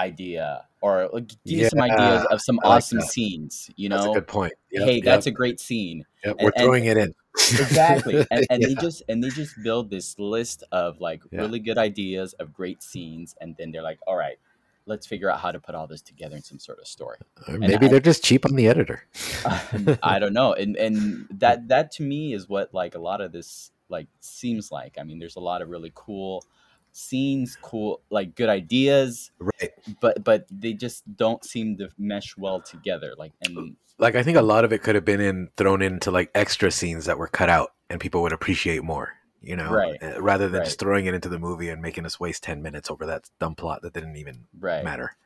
idea 0.00 0.64
or 0.83 1.09
like, 1.12 1.28
give 1.47 1.59
me 1.59 1.69
some 1.69 1.80
ideas 1.83 2.25
of 2.30 2.40
some 2.40 2.57
like 2.57 2.64
awesome 2.66 2.99
that. 2.99 3.09
scenes 3.09 3.71
you 3.76 3.88
That's 3.88 4.02
a 4.04 4.07
know 4.09 4.14
good 4.14 4.26
point. 4.26 4.54
Yep, 4.73 4.83
hey 4.88 4.95
yep, 4.97 5.04
that's 5.04 5.26
a 5.26 5.30
great 5.30 5.61
scene 5.61 6.04
yep, 6.25 6.37
and- 6.38 6.45
we're 6.45 6.52
and- 6.57 6.64
throwing 6.64 6.85
it 6.87 6.97
in. 6.97 7.14
exactly 7.37 8.26
and, 8.30 8.47
and 8.50 8.62
they 8.62 8.75
just 8.75 9.02
and 9.09 9.23
they 9.23 9.28
just 9.30 9.54
build 9.62 9.90
this 9.90 10.19
list 10.19 10.64
of 10.73 11.00
like 11.00 11.23
Yeah. 11.30 11.40
really 11.42 11.59
good 11.61 11.78
ideas 11.78 12.33
of 12.35 12.52
great 12.52 12.83
scenes 12.83 13.35
and 13.40 13.54
then 13.59 13.71
they're 13.73 13.83
like 13.83 13.99
all 14.07 14.16
right 14.16 14.38
let's 14.87 15.07
figure 15.07 15.30
out 15.30 15.38
how 15.38 15.52
to 15.52 15.61
put 15.61 15.75
all 15.75 15.87
this 15.87 16.00
together 16.02 16.35
in 16.35 16.42
some 16.42 16.59
sort 16.59 16.78
of 16.80 16.87
story. 16.88 17.16
Uh, 17.47 17.52
or 17.52 17.59
maybe 17.59 17.87
I- 17.87 17.88
they're 17.90 18.00
just 18.00 18.25
cheap 18.25 18.45
on 18.47 18.57
the 18.57 18.66
editor. 18.66 19.04
I 20.02 20.19
don't 20.19 20.33
know, 20.33 20.52
and 20.54 20.75
and 20.76 21.26
that 21.38 21.69
that 21.69 21.92
to 21.92 22.02
me 22.02 22.33
is 22.33 22.49
what 22.49 22.73
like 22.75 22.95
a 22.97 22.99
lot 22.99 23.21
of 23.21 23.30
this 23.30 23.71
like 23.88 24.09
seems 24.21 24.73
like. 24.73 24.97
I 24.99 25.04
mean, 25.04 25.19
there's 25.21 25.37
a 25.37 25.40
lot 25.40 25.62
of 25.62 25.69
really 25.69 25.92
cool 25.95 26.45
scenes, 26.92 27.56
cool 27.56 28.02
like 28.11 28.35
good 28.35 28.49
ideas, 28.49 29.30
Right. 29.38 29.70
but 30.00 30.23
but 30.25 30.47
they 30.50 30.73
just 30.75 31.04
don't 31.16 31.44
seem 31.44 31.76
to 31.78 31.90
mesh 31.99 32.37
well 32.37 32.61
together. 32.61 33.14
Like 33.16 33.32
and 33.42 33.76
Like 33.99 34.14
I 34.14 34.23
think 34.23 34.37
a 34.38 34.42
lot 34.42 34.64
of 34.64 34.73
it 34.73 34.82
could 34.82 34.94
have 34.94 35.04
been 35.04 35.20
in 35.20 35.49
thrown 35.56 35.82
into 35.82 36.11
like 36.11 36.30
extra 36.35 36.70
scenes 36.70 37.04
that 37.06 37.18
were 37.18 37.28
cut 37.28 37.49
out 37.50 37.75
and 37.88 38.00
people 38.00 38.23
would 38.23 38.32
appreciate 38.32 38.82
more, 38.82 39.12
you 39.40 39.56
know, 39.56 39.73
Right. 39.75 40.02
uh, 40.02 40.20
rather 40.20 40.49
than 40.49 40.61
Right. 40.61 40.64
just 40.64 40.78
throwing 40.78 41.06
it 41.06 41.14
into 41.14 41.28
the 41.28 41.38
movie 41.38 41.68
and 41.68 41.82
making 41.82 42.06
us 42.06 42.18
waste 42.20 42.42
10 42.42 42.62
minutes 42.62 42.90
over 42.90 43.06
that 43.06 43.28
dumb 43.38 43.54
plot 43.54 43.82
that 43.82 43.92
didn't 43.92 44.16
even 44.16 44.47
right, 44.59 44.82
matter. 44.82 45.16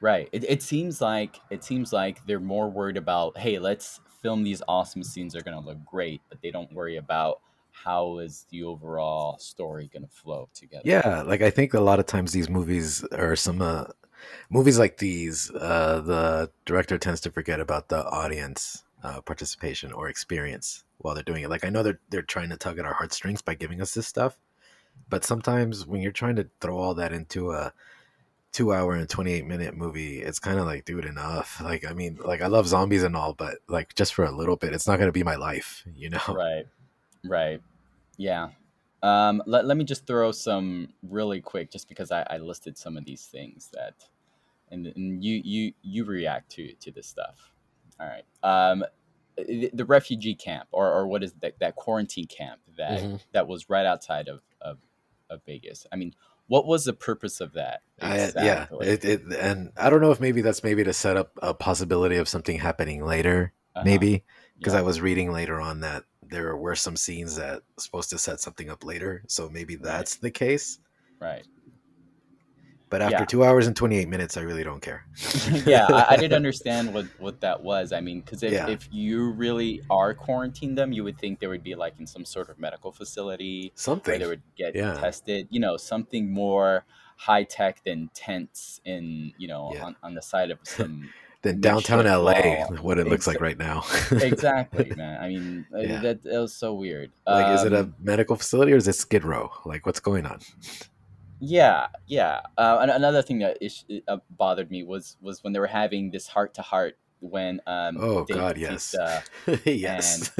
right. 0.00 0.28
It, 0.32 0.44
it 0.44 0.62
seems 0.62 1.00
like 1.00 1.42
it 1.50 1.64
seems 1.64 1.92
like 1.92 2.24
they're 2.26 2.40
more 2.40 2.70
worried 2.70 2.96
about 2.96 3.38
hey, 3.38 3.58
let's 3.58 4.00
film 4.22 4.42
these 4.42 4.62
awesome 4.68 5.02
scenes. 5.02 5.32
They're 5.32 5.42
gonna 5.42 5.60
look 5.60 5.84
great, 5.84 6.22
but 6.28 6.40
they 6.42 6.50
don't 6.50 6.72
worry 6.72 6.96
about 6.96 7.40
how 7.84 8.18
is 8.18 8.46
the 8.50 8.64
overall 8.64 9.38
story 9.38 9.90
gonna 9.92 10.08
flow 10.08 10.48
together. 10.54 10.82
Yeah, 10.84 11.22
like 11.22 11.42
I 11.42 11.50
think 11.50 11.74
a 11.74 11.80
lot 11.80 11.98
of 11.98 12.06
times 12.06 12.32
these 12.32 12.48
movies 12.48 13.04
or 13.12 13.36
some 13.36 13.62
uh, 13.62 13.84
movies 14.50 14.78
like 14.78 14.98
these, 14.98 15.50
uh, 15.50 16.00
the 16.04 16.50
director 16.64 16.98
tends 16.98 17.20
to 17.22 17.30
forget 17.30 17.60
about 17.60 17.88
the 17.88 18.04
audience 18.06 18.84
uh, 19.02 19.20
participation 19.22 19.92
or 19.92 20.08
experience 20.08 20.84
while 20.98 21.14
they're 21.14 21.24
doing 21.24 21.42
it. 21.42 21.50
Like 21.50 21.64
I 21.64 21.70
know 21.70 21.82
they're 21.82 22.00
they're 22.10 22.22
trying 22.22 22.50
to 22.50 22.56
tug 22.56 22.78
at 22.78 22.84
our 22.84 22.94
heartstrings 22.94 23.42
by 23.42 23.54
giving 23.54 23.80
us 23.80 23.94
this 23.94 24.06
stuff, 24.06 24.38
but 25.08 25.24
sometimes 25.24 25.86
when 25.86 26.02
you're 26.02 26.12
trying 26.12 26.36
to 26.36 26.48
throw 26.60 26.76
all 26.78 26.94
that 26.94 27.12
into 27.12 27.52
a 27.52 27.72
two 28.52 28.72
hour 28.72 28.94
and 28.94 29.08
28 29.08 29.46
minute 29.46 29.76
movie 29.76 30.20
it's 30.22 30.40
kind 30.40 30.58
of 30.58 30.66
like 30.66 30.84
dude 30.84 31.04
enough 31.04 31.60
like 31.64 31.88
i 31.88 31.92
mean 31.92 32.18
like 32.24 32.42
i 32.42 32.48
love 32.48 32.66
zombies 32.66 33.04
and 33.04 33.14
all 33.14 33.32
but 33.32 33.58
like 33.68 33.94
just 33.94 34.12
for 34.12 34.24
a 34.24 34.32
little 34.32 34.56
bit 34.56 34.72
it's 34.72 34.88
not 34.88 34.96
going 34.96 35.06
to 35.06 35.12
be 35.12 35.22
my 35.22 35.36
life 35.36 35.84
you 35.94 36.10
know 36.10 36.18
Right. 36.28 36.66
Right. 37.24 37.60
Yeah. 38.20 38.50
Um, 39.02 39.42
let, 39.46 39.64
let 39.64 39.78
me 39.78 39.84
just 39.84 40.06
throw 40.06 40.30
some 40.30 40.88
really 41.02 41.40
quick, 41.40 41.70
just 41.70 41.88
because 41.88 42.12
I, 42.12 42.26
I 42.28 42.36
listed 42.36 42.76
some 42.76 42.98
of 42.98 43.06
these 43.06 43.24
things 43.24 43.70
that, 43.72 43.94
and, 44.70 44.86
and 44.88 45.24
you 45.24 45.40
you 45.42 45.72
you 45.80 46.04
react 46.04 46.50
to 46.52 46.74
to 46.74 46.92
this 46.92 47.06
stuff. 47.06 47.54
All 47.98 48.06
right. 48.06 48.24
Um, 48.42 48.84
the, 49.38 49.70
the 49.72 49.86
refugee 49.86 50.34
camp, 50.34 50.68
or, 50.70 50.92
or 50.92 51.06
what 51.06 51.24
is 51.24 51.32
that 51.40 51.58
that 51.60 51.76
quarantine 51.76 52.26
camp 52.26 52.60
that 52.76 53.00
Mhm. 53.00 53.20
that 53.32 53.48
was 53.48 53.70
right 53.70 53.86
outside 53.86 54.28
of, 54.28 54.42
of 54.60 54.76
of 55.30 55.40
Vegas. 55.46 55.86
I 55.90 55.96
mean, 55.96 56.14
what 56.48 56.66
was 56.66 56.84
the 56.84 56.92
purpose 56.92 57.40
of 57.40 57.54
that? 57.54 57.80
I, 58.02 58.32
yeah 58.36 58.66
it, 58.80 59.04
it 59.04 59.22
and 59.38 59.72
i 59.76 59.90
don't 59.90 60.00
know 60.00 60.10
if 60.10 60.20
maybe 60.20 60.40
that's 60.40 60.64
maybe 60.64 60.82
to 60.84 60.92
set 60.92 61.18
up 61.18 61.32
a 61.42 61.52
possibility 61.52 62.16
of 62.16 62.28
something 62.28 62.58
happening 62.58 63.04
later 63.04 63.52
Uh-huh. 63.76 63.84
maybe 63.84 64.24
because 64.60 64.74
Yeah. 64.74 64.78
i 64.80 64.82
was 64.82 65.00
reading 65.00 65.32
later 65.32 65.60
on 65.60 65.80
that 65.80 66.04
there 66.22 66.56
were 66.56 66.76
some 66.76 66.96
scenes 66.96 67.34
that 67.36 67.62
were 67.76 67.82
supposed 67.82 68.10
to 68.10 68.18
set 68.18 68.38
something 68.40 68.70
up 68.70 68.84
later 68.84 69.24
so 69.26 69.48
maybe 69.48 69.74
that's 69.74 70.14
the 70.16 70.30
case 70.30 70.78
right. 71.18 71.44
but 72.88 73.02
after 73.02 73.18
Yeah. 73.18 73.24
two 73.24 73.44
hours 73.44 73.66
and 73.66 73.74
28 73.74 74.08
minutes 74.08 74.36
i 74.36 74.42
really 74.42 74.62
don't 74.64 74.80
care 74.80 75.06
yeah, 75.66 75.86
I, 75.90 76.14
I 76.14 76.16
didn't 76.16 76.34
understand 76.42 76.94
what 76.94 77.06
what 77.18 77.40
that 77.40 77.62
was. 77.62 77.92
I 77.92 78.00
mean, 78.00 78.20
because 78.20 78.42
if, 78.42 78.52
Yeah. 78.52 78.68
if 78.68 78.88
you 78.92 79.30
really 79.32 79.82
are 79.90 80.14
quarantined 80.14 80.76
them, 80.78 80.92
you 80.92 81.04
would 81.04 81.18
think 81.18 81.38
they 81.40 81.46
would 81.46 81.62
be 81.62 81.74
like 81.74 81.94
in 81.98 82.06
some 82.06 82.24
sort 82.24 82.48
of 82.48 82.58
medical 82.58 82.90
facility 82.92 83.72
where 83.74 83.82
something 83.82 84.18
they 84.18 84.26
would 84.26 84.42
get 84.56 84.74
tested. 84.74 85.46
You 85.50 85.60
know, 85.60 85.76
something 85.76 86.32
more 86.32 86.84
high 87.16 87.44
tech 87.44 87.82
than 87.84 88.08
tents 88.14 88.80
in 88.84 89.32
you 89.38 89.46
know 89.48 89.74
on, 89.82 89.96
on 90.02 90.14
the 90.14 90.22
side 90.22 90.50
of 90.50 90.58
some. 90.62 91.10
Then 91.42 91.60
downtown 91.60 92.04
la 92.04 92.34
what 92.82 92.98
it 92.98 93.06
looks 93.06 93.26
like 93.26 93.40
right 93.40 93.58
now 93.58 93.82
exactly, 94.10 94.92
man. 94.96 95.20
I 95.22 95.28
mean, 95.28 95.66
uh, 95.74 95.80
Yeah. 95.80 96.00
that, 96.00 96.22
that 96.24 96.38
was 96.40 96.54
so 96.54 96.74
weird. 96.74 97.10
like 97.26 97.54
is 97.58 97.64
it 97.64 97.72
a 97.72 97.80
Um, 97.80 97.94
medical 98.02 98.36
facility 98.36 98.72
or 98.72 98.76
is 98.76 98.86
it 98.88 98.94
skid 98.94 99.24
row 99.24 99.50
like 99.64 99.86
what's 99.86 100.00
going 100.00 100.26
on 100.26 100.40
Yeah, 101.42 101.86
yeah. 102.06 102.40
Uh, 102.58 102.78
an- 102.82 102.90
another 102.90 103.22
thing 103.22 103.38
that 103.38 103.56
is, 103.62 103.84
uh, 104.08 104.18
bothered 104.36 104.70
me 104.70 104.84
was 104.84 105.16
was 105.22 105.42
when 105.42 105.52
they 105.54 105.60
were 105.60 105.66
having 105.82 106.10
this 106.10 106.28
heart 106.28 106.52
to 106.54 106.62
heart 106.62 106.96
when 107.20 107.60
um. 107.66 107.96
oh 108.00 108.24
Dave 108.24 108.36
god 108.36 108.58
yes 108.58 108.94
Bautista- 108.96 109.60
yes 109.64 110.30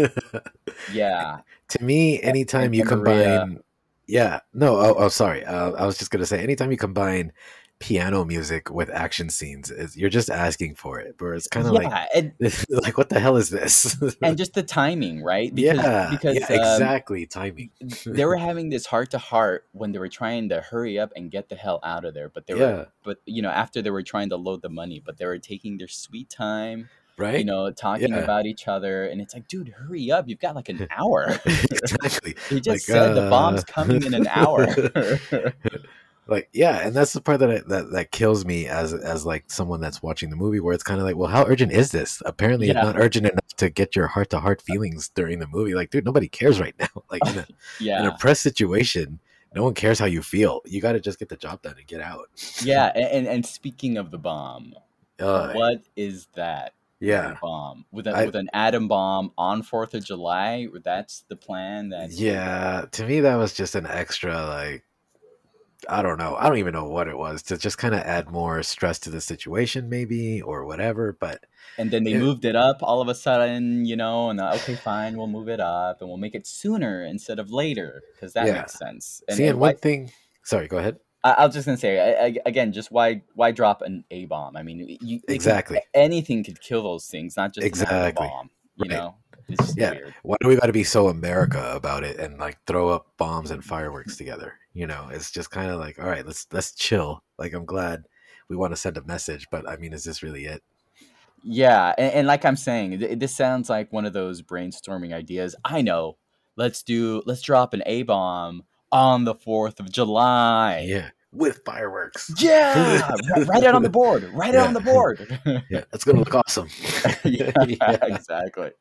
yeah, 0.93 1.39
to 1.69 1.85
me 1.85 2.21
anytime 2.23 2.65
and- 2.67 2.75
you 2.77 2.83
and 2.83 3.03
Maria. 3.03 3.39
combine 3.41 3.61
yeah 4.07 4.41
no 4.53 4.77
oh, 4.77 4.95
oh 4.99 5.09
sorry 5.09 5.45
uh, 5.45 5.71
i 5.73 5.87
was 5.87 5.97
just 5.97 6.11
gonna 6.11 6.27
say 6.27 6.43
anytime 6.43 6.71
you 6.73 6.77
combine 6.77 7.33
piano 7.81 8.25
music 8.27 8.71
with 8.71 8.91
action 8.91 9.31
scenes 9.31 9.71
is 9.71 9.97
you're 9.97 10.11
just 10.11 10.29
asking 10.31 10.75
for 10.75 11.01
it 11.01 11.15
where 11.19 11.33
it's 11.35 11.49
kind 11.49 11.67
of 11.67 11.73
yeah, 11.73 12.07
and, 12.15 12.33
like 12.39 12.55
like 12.71 12.99
what 12.99 13.09
the 13.09 13.19
hell 13.19 13.37
is 13.39 13.49
this 13.49 13.97
and 14.23 14.37
just 14.37 14.53
the 14.53 14.63
timing, 14.63 15.23
right? 15.23 15.51
yeah 15.57 16.09
because 16.11 16.37
yeah, 16.39 16.45
um, 16.47 16.61
exactly 16.61 17.25
timing 17.27 17.71
they 18.05 18.25
were 18.27 18.37
having 18.49 18.69
this 18.69 18.85
heart 18.87 19.11
to 19.11 19.19
heart 19.19 19.65
when 19.73 19.93
they 19.93 19.99
were 19.99 20.09
trying 20.11 20.51
to 20.51 20.61
hurry 20.61 20.99
up 20.99 21.11
and 21.17 21.31
get 21.31 21.49
the 21.49 21.57
hell 21.57 21.81
out 21.83 22.05
of 22.05 22.13
there. 22.13 22.29
But 22.29 22.47
they 22.47 22.55
were, 22.55 22.89
but 23.03 23.19
you 23.25 23.41
know, 23.41 23.49
after 23.51 23.81
they 23.81 23.91
were 23.91 24.03
trying 24.03 24.29
to 24.29 24.37
load 24.37 24.61
the 24.61 24.69
money, 24.69 25.03
but 25.05 25.17
they 25.17 25.25
were 25.25 25.39
taking 25.39 25.79
their 25.79 25.89
sweet 25.89 26.29
time, 26.29 26.91
right 27.17 27.39
you 27.39 27.45
know, 27.47 27.71
talking 27.71 28.11
Yeah. 28.13 28.19
about 28.19 28.45
each 28.45 28.69
other, 28.69 29.07
and 29.07 29.23
it's 29.23 29.33
like, 29.33 29.49
dude, 29.49 29.69
hurry 29.69 30.11
up! 30.11 30.29
You've 30.29 30.39
got 30.41 30.55
like 30.55 30.69
an 30.69 30.87
hour. 30.91 31.41
exactly 31.47 32.37
he 32.51 32.57
just 32.61 32.69
Like, 32.69 32.81
said 32.83 33.15
the 33.15 33.31
bomb's 33.31 33.63
uh, 33.63 33.65
coming 33.69 34.03
in 34.05 34.13
an 34.13 34.27
hour. 34.29 34.67
Like 36.27 36.49
yeah 36.53 36.87
and 36.87 36.95
that's 36.95 37.13
the 37.13 37.21
part 37.21 37.41
that 37.41 37.51
I, 37.51 37.61
that 37.69 37.91
that 37.93 38.11
kills 38.13 38.45
me 38.45 38.67
as 38.67 38.93
as 38.95 39.27
like 39.27 39.45
someone 39.51 39.81
that's 39.81 40.03
watching 40.03 40.31
the 40.31 40.37
movie 40.37 40.61
where 40.61 40.75
it's 40.75 40.85
kind 40.85 41.01
of 41.01 41.07
like 41.07 41.17
well 41.17 41.29
how 41.31 41.45
urgent 41.47 41.73
is 41.73 41.91
this 41.91 42.23
apparently 42.27 42.69
Yeah. 42.69 42.75
it's 42.79 42.85
not 42.85 42.99
urgent 42.99 43.27
enough 43.27 43.47
to 43.57 43.71
get 43.71 43.97
your 43.97 44.07
heart 44.07 44.31
to 44.31 44.41
heart 44.41 44.63
feelings 44.63 45.09
during 45.09 45.39
the 45.39 45.47
movie 45.49 45.75
like 45.75 45.91
dude 45.91 46.05
nobody 46.05 46.29
cares 46.29 46.61
right 46.61 46.75
now 46.79 46.89
like 47.11 47.23
in 47.29 47.39
a, 47.39 47.47
in 48.01 48.07
a 48.07 48.17
press 48.19 48.41
situation 48.41 49.19
no 49.55 49.65
one 49.65 49.75
cares 49.75 49.99
how 49.99 50.07
you 50.07 50.23
feel 50.23 50.61
you 50.65 50.81
got 50.81 50.93
to 50.93 51.01
just 51.01 51.19
get 51.19 51.29
the 51.29 51.37
job 51.37 51.61
done 51.63 51.75
and 51.77 51.87
get 51.87 52.01
out 52.01 52.29
yeah. 52.63 52.93
And, 52.95 53.05
and 53.13 53.27
and 53.27 53.47
speaking 53.47 53.97
of 53.97 54.11
the 54.13 54.19
bomb, 54.19 54.75
uh, 55.19 55.53
what 55.53 55.83
is 55.97 56.29
that? 56.35 56.75
yeah 57.03 57.35
bomb 57.41 57.87
with 57.91 58.07
a, 58.07 58.11
I- 58.15 58.27
with 58.27 58.37
an 58.37 58.51
atom 58.53 58.87
bomb 58.87 59.33
on 59.39 59.63
Fourth 59.63 59.95
of 59.95 60.05
July. 60.05 60.69
That's 60.85 61.25
the 61.29 61.35
plan. 61.37 61.89
That 61.89 62.13
yeah 62.13 62.85
to 62.93 63.07
me 63.07 63.21
that 63.21 63.37
was 63.37 63.55
just 63.55 63.75
an 63.75 63.87
extra 63.87 64.35
like 64.47 64.85
i 65.89 66.03
don't 66.03 66.19
know 66.19 66.37
i 66.39 66.49
don't 66.49 66.59
even 66.59 66.73
know 66.73 66.85
what 66.89 67.09
it 67.09 67.17
was 67.17 67.43
to 67.43 67.57
just 67.57 67.79
kind 67.79 67.95
of 67.95 68.01
add 68.03 68.31
more 68.31 68.63
stress 68.63 68.99
to 68.99 69.11
the 69.11 69.21
situation 69.21 69.89
maybe 69.89 70.41
or 70.43 70.65
whatever 70.65 71.17
but 71.19 71.45
and 71.79 71.91
then 71.91 72.05
they 72.05 72.13
It- 72.15 72.19
moved 72.19 72.45
it 72.45 72.57
up 72.57 72.79
all 72.83 73.01
of 73.01 73.09
a 73.09 73.15
sudden, 73.15 73.87
you 73.87 73.97
know, 73.97 74.29
and 74.29 74.41
okay, 74.41 74.75
fine, 74.75 75.17
we'll 75.17 75.29
move 75.29 75.49
it 75.49 75.61
up 75.61 76.01
and 76.01 76.09
we'll 76.11 76.19
make 76.19 76.35
it 76.35 76.47
sooner 76.47 77.05
instead 77.05 77.39
of 77.39 77.51
later 77.53 78.03
because 78.13 78.33
that 78.35 78.47
Yeah. 78.47 78.55
makes 78.55 78.75
sense. 78.79 79.23
And, 79.29 79.37
see 79.37 79.45
and 79.45 79.51
and 79.53 79.61
why, 79.61 79.69
one 79.69 79.77
thing 79.77 80.11
sorry 80.43 80.67
go 80.69 80.79
ahead 80.79 80.99
I, 81.23 81.31
I 81.33 81.47
was 81.47 81.55
just 81.55 81.67
gonna 81.67 81.79
say 81.79 81.99
I, 82.19 82.27
I, 82.27 82.37
again, 82.45 82.73
just 82.73 82.91
why 82.91 83.23
why 83.35 83.53
drop 83.53 83.83
an 83.83 84.05
A 84.11 84.27
bomb? 84.27 84.57
I 84.57 84.63
mean, 84.63 84.99
you, 85.01 85.17
it 85.19 85.21
could- 85.27 85.35
Exactly. 85.35 85.81
anything 85.95 86.43
could 86.45 86.61
kill 86.61 86.83
those 86.83 87.07
things, 87.07 87.37
not 87.37 87.55
just 87.55 87.67
Exactly. 87.67 88.27
bomb. 88.27 88.51
You 88.77 88.91
Right. 88.91 88.91
know, 88.99 89.15
Yeah. 89.77 89.93
weird. 89.93 90.15
why 90.23 90.37
do 90.41 90.49
we 90.49 90.57
got 90.57 90.67
to 90.67 90.73
be 90.73 90.85
so 90.85 91.09
America 91.09 91.73
about 91.75 92.05
it 92.05 92.19
and 92.19 92.39
like 92.39 92.59
throw 92.67 92.89
up 92.89 93.07
bombs 93.17 93.51
and 93.51 93.65
fireworks 93.65 94.17
together? 94.17 94.55
You 94.73 94.87
know, 94.87 95.09
it's 95.11 95.31
just 95.31 95.51
kind 95.51 95.71
of 95.71 95.81
like, 95.81 95.99
all 95.99 96.09
right, 96.09 96.25
let's 96.25 96.47
let's 96.53 96.75
chill. 96.75 97.23
Like, 97.39 97.53
I'm 97.55 97.65
glad 97.65 98.05
we 98.49 98.57
want 98.57 98.73
to 98.73 98.77
send 98.77 98.97
a 98.97 99.05
message, 99.05 99.47
but 99.51 99.69
I 99.69 99.77
mean, 99.77 99.93
is 99.93 100.05
this 100.05 100.23
really 100.23 100.45
it? 100.45 100.63
Yeah, 101.43 101.95
and, 101.97 102.15
and 102.15 102.27
like 102.27 102.45
I'm 102.45 102.57
saying, 102.57 102.99
th- 102.99 103.19
this 103.19 103.35
sounds 103.35 103.71
like 103.71 103.93
one 103.93 104.05
of 104.05 104.13
those 104.13 104.43
brainstorming 104.43 105.13
ideas. 105.13 105.55
I 105.65 105.83
know. 105.83 106.19
Let's 106.57 106.83
do. 106.83 107.23
Let's 107.27 107.43
drop 107.43 107.75
an 107.75 107.83
A 107.87 108.03
bomb 108.03 108.65
on 108.93 109.25
the 109.25 109.35
Fourth 109.35 109.81
of 109.81 109.91
July. 109.91 110.85
Yeah, 110.87 111.11
with 111.33 111.63
fireworks. 111.65 112.31
Yeah, 112.39 113.09
ri- 113.37 113.45
write 113.45 113.63
it 113.63 113.75
on 113.75 113.83
the 113.83 113.91
board. 113.91 114.25
Write 114.35 114.55
it 114.55 114.61
on 114.61 114.75
the 114.75 114.81
board. 114.81 115.39
Yeah, 115.71 115.85
it's 115.93 116.05
gonna 116.05 116.19
look 116.19 116.35
awesome. 116.35 116.69
yeah, 117.25 117.53
exactly. 118.03 118.73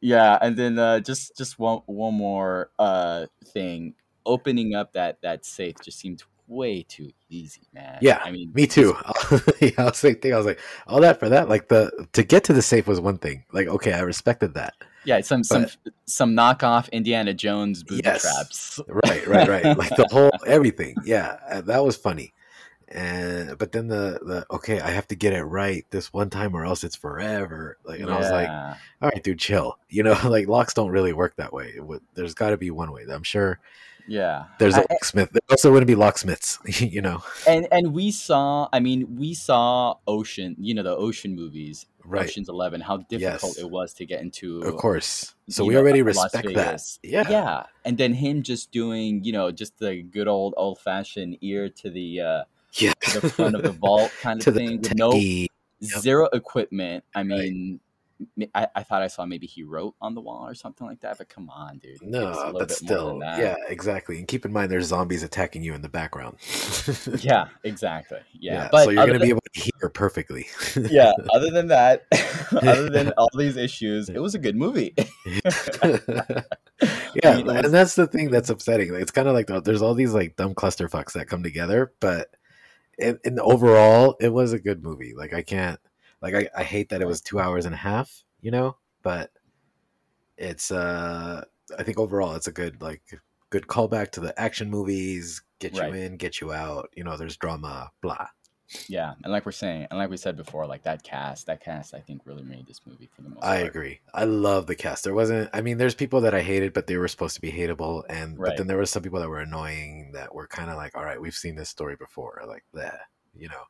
Yeah, 0.00 0.38
and 0.40 0.56
then 0.56 0.78
uh, 0.78 1.00
just 1.00 1.36
just 1.36 1.58
one 1.58 1.82
one 1.86 2.14
more 2.14 2.70
uh, 2.78 3.26
thing. 3.46 3.94
Opening 4.26 4.74
up 4.74 4.92
that 4.92 5.20
that 5.22 5.44
safe 5.44 5.76
just 5.82 5.98
seemed 5.98 6.22
way 6.48 6.82
too 6.82 7.10
easy, 7.30 7.62
man. 7.72 7.98
Yeah, 8.02 8.20
I 8.22 8.30
mean, 8.30 8.52
Me 8.54 8.66
too. 8.66 8.94
yeah, 9.60 9.70
I 9.78 9.84
was 9.84 10.00
thinking, 10.00 10.34
I 10.34 10.36
was 10.36 10.44
like, 10.46 10.60
all 10.86 11.00
that 11.00 11.18
for 11.18 11.28
that. 11.30 11.48
Like 11.48 11.68
the 11.68 12.06
to 12.12 12.22
get 12.22 12.44
to 12.44 12.52
the 12.52 12.62
safe 12.62 12.86
was 12.86 13.00
one 13.00 13.18
thing. 13.18 13.44
Like, 13.52 13.68
okay, 13.68 13.92
I 13.92 14.00
respected 14.00 14.54
that. 14.54 14.74
Yeah, 15.04 15.20
some 15.22 15.42
some 15.42 15.66
some 16.06 16.36
knockoff 16.36 16.90
Indiana 16.92 17.34
Jones 17.34 17.82
booby 17.82 18.02
Yes. 18.04 18.22
traps. 18.22 18.80
Right, 18.86 19.26
right, 19.26 19.48
right. 19.48 19.76
like 19.78 19.96
the 19.96 20.06
whole 20.10 20.30
everything. 20.46 20.94
Yeah, 21.04 21.38
uh, 21.50 21.60
that 21.62 21.84
was 21.84 21.96
funny. 21.96 22.34
And 22.88 23.56
but 23.58 23.72
then 23.72 23.88
the 23.88 24.20
the 24.22 24.46
okay, 24.54 24.78
I 24.80 24.90
have 24.90 25.08
to 25.08 25.14
get 25.16 25.32
it 25.32 25.42
right 25.44 25.84
this 25.90 26.12
one 26.12 26.28
time 26.28 26.54
or 26.54 26.64
else 26.64 26.84
it's 26.84 26.94
forever. 26.96 27.78
Like, 27.84 28.00
and 28.00 28.10
I 28.10 28.18
was 28.18 28.30
like, 28.30 28.48
Yeah. 28.48 28.74
all 29.00 29.08
right, 29.08 29.22
dude, 29.22 29.38
chill. 29.38 29.78
You 29.88 30.02
know, 30.02 30.18
like 30.24 30.46
locks 30.46 30.74
don't 30.74 30.90
really 30.90 31.12
work 31.14 31.36
that 31.36 31.52
way. 31.52 31.72
Would- 31.78 32.02
There's 32.14 32.34
got 32.34 32.50
to 32.50 32.56
be 32.58 32.70
one 32.70 32.92
way. 32.92 33.04
I'm 33.10 33.22
sure 33.22 33.58
Yeah. 34.08 34.44
There's 34.58 34.76
a 34.76 34.84
locksmith. 34.90 35.30
There 35.30 35.40
also 35.50 35.70
wouldn't 35.72 35.86
be 35.86 35.94
locksmiths, 35.94 36.58
you 36.80 37.00
know. 37.00 37.22
and 37.46 37.68
and 37.70 37.92
we 37.94 38.10
saw 38.10 38.68
i 38.72 38.80
mean 38.80 39.16
we 39.16 39.32
saw 39.34 39.94
ocean 40.06 40.56
you 40.58 40.74
know 40.74 40.82
the 40.82 40.94
ocean 40.96 41.34
movies 41.36 41.86
Right. 42.04 42.24
ocean's 42.24 42.48
11 42.48 42.80
how 42.80 42.96
difficult 42.96 43.54
Yes. 43.54 43.58
it 43.58 43.70
was 43.70 43.94
to 43.94 44.04
get 44.06 44.20
into 44.22 44.60
Of 44.62 44.76
course. 44.76 45.34
So 45.48 45.64
we 45.64 45.74
know, 45.74 45.80
already 45.80 46.02
Las 46.02 46.16
respect 46.24 46.52
that. 46.54 46.82
Yeah. 47.04 47.30
yeah 47.30 47.62
and 47.84 47.96
then 47.96 48.12
him 48.12 48.42
just 48.42 48.72
doing 48.72 49.22
you 49.22 49.32
know 49.32 49.52
just 49.52 49.78
the 49.78 50.02
good 50.02 50.26
old 50.26 50.52
old 50.56 50.80
fashioned 50.80 51.38
ear 51.42 51.68
to 51.68 51.90
the 51.90 52.20
uh 52.20 52.42
Yeah. 52.74 52.92
to 53.12 53.20
the 53.20 53.28
front 53.30 53.54
of 53.54 53.62
the 53.62 53.70
vault 53.72 54.10
kind 54.20 54.44
of 54.44 54.52
thing 54.54 54.80
with 54.80 54.94
no. 54.96 55.12
Yep. 55.14 55.48
zero 56.00 56.28
equipment 56.32 57.04
i 57.14 57.22
mean 57.22 57.54
m- 57.74 57.80
I, 58.54 58.68
I 58.76 58.82
thought 58.82 59.02
I 59.02 59.08
saw 59.08 59.26
maybe 59.26 59.46
he 59.46 59.62
wrote 59.62 59.94
on 60.00 60.14
the 60.14 60.20
wall 60.20 60.46
or 60.46 60.54
something 60.54 60.86
like 60.86 61.00
that, 61.00 61.18
but 61.18 61.28
come 61.28 61.50
on, 61.50 61.78
dude. 61.78 62.00
No, 62.02 62.52
but 62.52 62.70
still, 62.70 63.18
that. 63.20 63.38
yeah, 63.38 63.56
exactly. 63.68 64.18
And 64.18 64.28
keep 64.28 64.44
in 64.44 64.52
mind, 64.52 64.70
there's 64.70 64.86
zombies 64.86 65.22
attacking 65.22 65.62
you 65.62 65.74
in 65.74 65.82
the 65.82 65.88
background. 65.88 66.36
yeah, 67.22 67.48
exactly. 67.64 68.18
Yeah, 68.32 68.54
Yeah, 68.54 68.68
but 68.70 68.84
so 68.84 68.90
you're 68.90 69.06
gonna 69.06 69.18
than- 69.18 69.26
be 69.28 69.30
able 69.30 69.40
to 69.52 69.60
hear 69.60 69.88
perfectly. 69.90 70.46
yeah 70.76 71.12
other 71.34 71.50
than 71.50 71.66
that 71.68 72.06
other 72.62 72.88
than 72.88 73.10
all 73.18 73.28
these 73.36 73.56
issues 73.56 74.08
it 74.08 74.18
was 74.18 74.34
a 74.34 74.38
good 74.38 74.56
movie 74.56 74.94
yeah, 77.22 77.38
and 77.38 77.72
that's 77.72 77.94
the 77.94 78.06
thing 78.06 78.30
that's 78.30 78.50
upsetting. 78.50 78.92
Like, 78.92 79.02
it's 79.02 79.10
kind 79.10 79.28
of 79.28 79.34
like 79.34 79.46
the- 79.46 79.60
there's 79.60 79.82
all 79.82 79.94
these 79.94 80.14
like 80.14 80.36
dumb 80.36 80.54
clusterfucks 80.54 81.12
that 81.12 81.28
come 81.28 81.42
together, 81.42 81.92
but 82.00 82.28
in, 82.98 83.18
in 83.24 83.38
overall, 83.40 84.16
it 84.20 84.32
was 84.32 84.52
a 84.52 84.58
good 84.58 84.82
movie. 84.82 85.14
Like 85.16 85.32
I 85.32 85.42
can't, 85.42 85.78
like 86.22 86.34
I, 86.34 86.48
I 86.56 86.62
hate 86.62 86.88
that 86.90 87.02
it 87.02 87.06
was 87.06 87.20
two 87.20 87.40
hours 87.40 87.66
and 87.66 87.74
a 87.74 87.78
half, 87.78 88.22
you 88.40 88.50
know, 88.50 88.76
but 89.02 89.30
it's 90.36 90.70
uh, 90.70 91.44
I 91.78 91.82
think 91.82 91.98
overall 91.98 92.34
it's 92.34 92.46
a 92.48 92.52
good 92.52 92.80
like 92.80 93.02
good 93.50 93.66
callback 93.66 94.10
to 94.12 94.20
the 94.20 94.38
action 94.40 94.70
movies. 94.70 95.42
Get 95.58 95.74
you 95.74 95.80
Right. 95.80 95.94
in, 95.94 96.16
get 96.16 96.40
you 96.40 96.52
out. 96.52 96.90
You 96.96 97.04
know, 97.04 97.16
there's 97.16 97.36
drama, 97.36 97.90
blah. 98.00 98.26
yeah 98.88 99.12
and 99.22 99.30
like 99.30 99.44
we're 99.44 99.52
saying 99.52 99.86
and 99.90 99.98
like 99.98 100.08
we 100.08 100.16
said 100.16 100.34
before 100.34 100.66
like 100.66 100.82
that 100.84 101.02
cast 101.02 101.44
that 101.46 101.60
cast 101.60 101.92
i 101.92 102.00
think 102.00 102.22
really 102.24 102.42
made 102.42 102.66
this 102.66 102.80
movie 102.86 103.06
for 103.14 103.20
the 103.20 103.28
most 103.28 103.44
I 103.44 103.56
part 103.58 103.68
agree. 103.68 104.00
I 104.14 104.24
love 104.24 104.66
the 104.66 104.74
cast. 104.74 105.04
There 105.04 105.12
wasn't. 105.12 105.50
I 105.52 105.60
mean, 105.60 105.76
there's 105.76 105.94
people 105.94 106.22
that 106.22 106.34
I 106.34 106.40
hated, 106.40 106.72
but 106.72 106.86
they 106.86 106.96
were 106.96 107.08
supposed 107.08 107.34
to 107.34 107.40
be 107.42 107.52
hateable, 107.52 108.04
and 108.08 108.38
but 108.38 108.56
then 108.56 108.68
there 108.68 108.78
was 108.78 108.88
some 108.90 109.02
people 109.02 109.20
that 109.20 109.28
were 109.28 109.40
annoying 109.40 110.12
that 110.14 110.34
were 110.34 110.46
kind 110.46 110.70
of 110.70 110.76
like, 110.76 110.96
all 110.96 111.04
right, 111.04 111.20
we've 111.20 111.34
seen 111.34 111.54
this 111.56 111.68
story 111.68 111.96
before, 111.96 112.40
like 112.46 112.64
that, 112.72 113.00
you 113.34 113.48
know. 113.48 113.64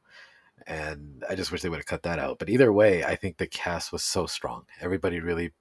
And 0.67 1.25
I 1.29 1.35
just 1.35 1.51
wish 1.53 1.63
they 1.63 1.69
would 1.69 1.79
have 1.79 1.87
cut 1.87 2.03
that 2.05 2.19
out. 2.19 2.39
But 2.39 2.49
either 2.49 2.73
way, 2.73 3.05
I 3.05 3.17
think 3.17 3.37
the 3.39 3.47
cast 3.47 3.93
was 3.93 4.03
so 4.05 4.27
strong. 4.27 4.65
Everybody 4.81 5.21
really 5.21 5.53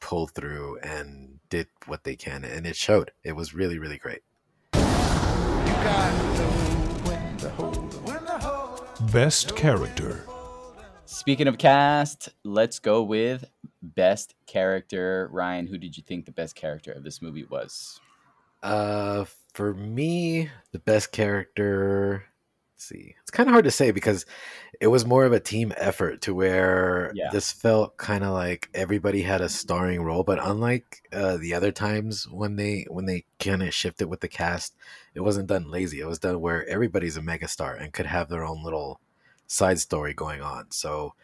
pulled 0.00 0.32
through 0.32 0.78
and 0.78 1.38
did 1.48 1.68
what 1.86 2.04
they 2.04 2.16
can, 2.16 2.44
and 2.44 2.66
it 2.66 2.76
showed. 2.76 3.12
It 3.24 3.32
was 3.32 3.54
really, 3.54 3.78
really 3.78 3.98
great. 3.98 4.22
Best 9.12 9.56
character. 9.56 10.24
speaking 11.06 11.46
of 11.48 11.58
cast 11.58 12.28
let's 12.44 12.78
go 12.78 13.02
with 13.02 13.44
best 13.82 14.34
character 14.46 15.28
ryan 15.32 15.66
who 15.66 15.76
did 15.76 15.96
you 15.96 16.02
think 16.02 16.24
the 16.24 16.32
best 16.32 16.54
character 16.54 16.92
of 16.92 17.02
this 17.04 17.20
movie 17.20 17.44
was 17.44 18.00
Uh, 18.62 19.24
for 19.54 19.74
me, 19.74 20.48
the 20.70 20.78
best 20.78 21.10
character. 21.12 22.24
See, 22.82 23.14
it's 23.22 23.30
kind 23.30 23.48
of 23.48 23.52
hard 23.52 23.64
to 23.66 23.70
say 23.70 23.92
because 23.92 24.26
it 24.80 24.88
was 24.88 25.06
more 25.06 25.24
of 25.24 25.32
a 25.32 25.38
team 25.38 25.72
effort 25.76 26.20
to 26.22 26.34
where 26.34 27.12
Yeah. 27.14 27.28
this 27.30 27.52
felt 27.52 27.96
kind 27.96 28.24
of 28.24 28.32
like 28.32 28.68
everybody 28.74 29.22
had 29.22 29.40
a 29.40 29.48
starring 29.48 30.02
role. 30.02 30.24
But 30.24 30.40
unlike 30.42 31.02
uh, 31.12 31.36
the 31.36 31.54
other 31.54 31.70
times 31.70 32.26
when 32.28 32.56
they 32.56 32.86
when 32.90 33.04
they 33.06 33.24
kind 33.38 33.62
of 33.62 33.72
shifted 33.72 34.08
with 34.08 34.20
the 34.20 34.26
cast, 34.28 34.74
it 35.14 35.20
wasn't 35.20 35.46
done 35.46 35.70
lazy. 35.70 36.00
It 36.00 36.08
was 36.08 36.18
done 36.18 36.40
where 36.40 36.68
everybody's 36.68 37.16
a 37.16 37.20
megastar 37.20 37.80
and 37.80 37.92
could 37.92 38.06
have 38.06 38.28
their 38.28 38.44
own 38.44 38.64
little 38.64 39.00
side 39.46 39.78
story 39.78 40.12
going 40.12 40.40
on. 40.42 40.72
So 40.72 41.14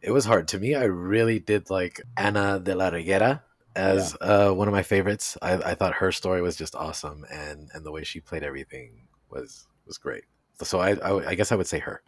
it 0.00 0.10
was 0.10 0.24
hard 0.24 0.48
to 0.48 0.58
me. 0.58 0.74
I 0.74 0.84
really 0.84 1.38
did 1.38 1.68
like 1.68 2.00
Ana 2.16 2.60
de 2.60 2.74
la 2.74 2.90
Reguera 2.90 3.42
as 3.76 4.16
uh, 4.22 4.52
one 4.52 4.68
of 4.68 4.72
my 4.72 4.82
favorites. 4.82 5.36
I, 5.42 5.52
I 5.54 5.74
thought 5.74 5.94
her 5.94 6.12
story 6.12 6.40
was 6.40 6.56
just 6.56 6.74
awesome, 6.74 7.26
and 7.30 7.68
and 7.74 7.84
the 7.84 7.92
way 7.92 8.04
she 8.04 8.20
played 8.20 8.42
everything 8.42 9.06
was 9.28 9.66
was 9.86 9.98
great. 9.98 10.24
So 10.62 10.80
I 10.80 10.92
I, 10.92 11.30
I 11.30 11.34
guess 11.34 11.52
I 11.52 11.56
would 11.56 11.66
say 11.66 11.78
her 11.80 12.02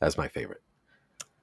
as 0.00 0.16
my 0.16 0.28
favorite. 0.28 0.62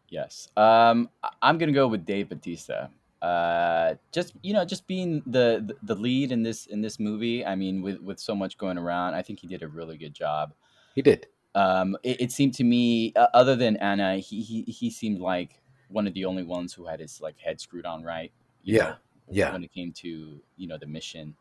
Yes. 0.10 0.50
Um, 0.58 1.10
I'm 1.42 1.58
gonna 1.58 1.72
go 1.72 1.88
with 1.88 2.06
Dave 2.06 2.30
Batista. 2.30 2.88
Uh, 3.22 3.96
just 4.12 4.34
you 4.42 4.54
know, 4.54 4.64
just 4.64 4.88
being 4.88 5.22
the, 5.26 5.76
the 5.84 5.96
lead 5.96 6.32
in 6.32 6.42
this 6.42 6.68
in 6.68 6.82
this 6.82 7.00
movie. 7.00 7.46
I 7.46 7.56
mean, 7.56 7.82
with 7.82 8.00
with 8.02 8.20
so 8.20 8.34
much 8.34 8.58
going 8.58 8.78
around, 8.78 9.14
I 9.14 9.22
think 9.22 9.40
he 9.40 9.48
did 9.48 9.62
a 9.62 9.68
really 9.68 9.98
good 9.98 10.14
job. 10.14 10.54
He 10.96 11.02
did. 11.02 11.28
Um, 11.56 11.98
it, 12.04 12.22
it 12.22 12.32
seemed 12.32 12.54
to 12.56 12.64
me, 12.64 13.12
uh, 13.16 13.28
other 13.34 13.56
than 13.56 13.76
Ana, 13.78 14.18
he, 14.18 14.42
he 14.42 14.62
he 14.64 14.90
seemed 14.90 15.20
like 15.20 15.62
one 15.90 16.08
of 16.08 16.14
the 16.14 16.26
only 16.26 16.44
ones 16.44 16.74
who 16.74 16.86
had 16.86 17.00
his 17.00 17.20
like 17.20 17.38
head 17.40 17.60
screwed 17.60 17.86
on 17.86 18.04
right. 18.04 18.32
Yeah, 18.64 18.78
know, 18.78 18.96
yeah. 19.32 19.52
When 19.52 19.64
it 19.64 19.74
came 19.74 19.92
to 19.94 20.42
you 20.56 20.68
know 20.68 20.78
the 20.78 20.88
mission, 20.88 21.36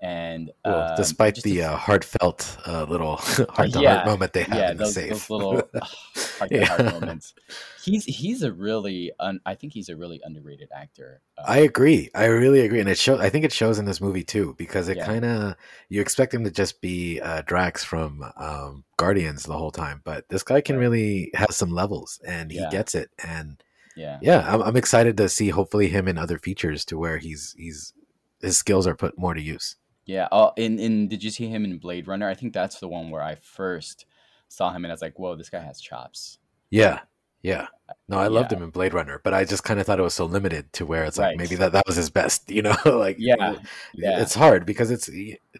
and 0.00 0.50
Well, 0.64 0.80
um, 0.82 0.96
despite 0.96 1.42
the 1.42 1.62
uh, 1.62 1.76
heartfelt 1.76 2.58
uh, 2.66 2.84
little 2.84 3.16
heart 3.50 3.72
to 3.72 3.82
heart 3.82 4.06
moment 4.06 4.32
they 4.32 4.42
have 4.42 4.58
yeah, 4.58 4.70
in 4.70 4.76
the 4.76 4.84
those, 4.84 4.94
safe. 4.94 5.10
those 5.10 5.30
little 5.30 5.68
heart 6.38 6.50
to 6.50 6.64
heart 6.66 6.84
moments. 6.84 7.34
He's 7.80 8.04
he's 8.04 8.42
a 8.42 8.52
really 8.52 9.12
un, 9.20 9.40
I 9.46 9.54
think 9.54 9.72
he's 9.72 9.88
a 9.88 9.96
really 9.96 10.20
underrated 10.24 10.68
actor. 10.74 11.20
Uh, 11.38 11.44
I 11.48 11.58
agree. 11.58 12.10
I 12.14 12.26
really 12.26 12.60
agree, 12.60 12.80
and 12.80 12.88
it 12.88 12.98
shows. 12.98 13.20
I 13.20 13.30
think 13.30 13.44
it 13.44 13.52
shows 13.52 13.78
in 13.78 13.84
this 13.84 14.00
movie 14.00 14.24
too 14.24 14.54
because 14.58 14.88
it 14.88 14.96
Yeah. 14.96 15.06
kind 15.06 15.24
of 15.24 15.54
you 15.88 16.00
expect 16.00 16.34
him 16.34 16.44
to 16.44 16.50
just 16.50 16.80
be 16.80 17.20
uh, 17.20 17.42
Drax 17.42 17.84
from 17.84 18.24
um, 18.36 18.84
Guardians 18.96 19.44
the 19.44 19.56
whole 19.56 19.70
time, 19.70 20.00
but 20.04 20.28
this 20.28 20.42
guy 20.42 20.60
can 20.60 20.76
really 20.76 21.30
have 21.34 21.50
some 21.52 21.70
levels, 21.70 22.20
and 22.26 22.50
he 22.50 22.58
Yeah. 22.58 22.68
gets 22.70 22.94
it. 22.94 23.10
And 23.22 23.62
yeah, 23.94 24.18
yeah, 24.20 24.44
I'm, 24.52 24.62
I'm 24.62 24.76
excited 24.76 25.16
to 25.18 25.28
see 25.28 25.50
hopefully 25.50 25.88
him 25.88 26.08
in 26.08 26.18
other 26.18 26.38
features 26.38 26.84
to 26.86 26.98
where 26.98 27.18
he's 27.18 27.54
he's 27.56 27.92
his 28.40 28.58
skills 28.58 28.86
are 28.86 28.96
put 28.96 29.18
more 29.18 29.34
to 29.34 29.40
use. 29.42 29.76
Yeah. 30.06 30.28
Oh, 30.32 30.52
in 30.56 30.78
in 30.78 31.08
did 31.08 31.22
you 31.22 31.30
see 31.30 31.48
him 31.48 31.64
in 31.64 31.78
Blade 31.78 32.06
Runner? 32.08 32.28
I 32.28 32.34
think 32.34 32.52
that's 32.54 32.80
the 32.80 32.88
one 32.88 33.10
where 33.10 33.22
I 33.22 33.34
first 33.36 34.06
saw 34.48 34.70
him 34.72 34.84
and 34.84 34.92
I 34.92 34.94
was 34.94 35.02
like, 35.02 35.18
whoa, 35.18 35.34
this 35.36 35.50
guy 35.50 35.60
has 35.60 35.80
chops. 35.80 36.38
Yeah, 36.70 37.00
yeah. 37.42 37.66
No, 38.08 38.18
I 38.18 38.26
loved 38.28 38.50
Yeah. 38.52 38.58
him 38.58 38.64
in 38.64 38.70
Blade 38.70 38.94
Runner, 38.94 39.20
but 39.22 39.34
I 39.34 39.44
just 39.44 39.62
kind 39.64 39.78
of 39.80 39.86
thought 39.86 39.98
it 39.98 40.02
was 40.02 40.14
so 40.14 40.24
limited 40.24 40.72
to 40.74 40.86
where 40.86 41.04
it's 41.04 41.18
like 41.18 41.26
Right. 41.28 41.36
maybe 41.38 41.54
that 41.56 41.72
that 41.72 41.86
was 41.86 41.96
his 41.96 42.10
best. 42.10 42.50
You 42.56 42.62
know, 42.62 42.76
like 42.86 43.16
Yeah, 43.18 43.56
yeah. 43.94 44.20
it's 44.20 44.34
hard 44.34 44.64
because 44.66 44.90
it's 44.90 45.06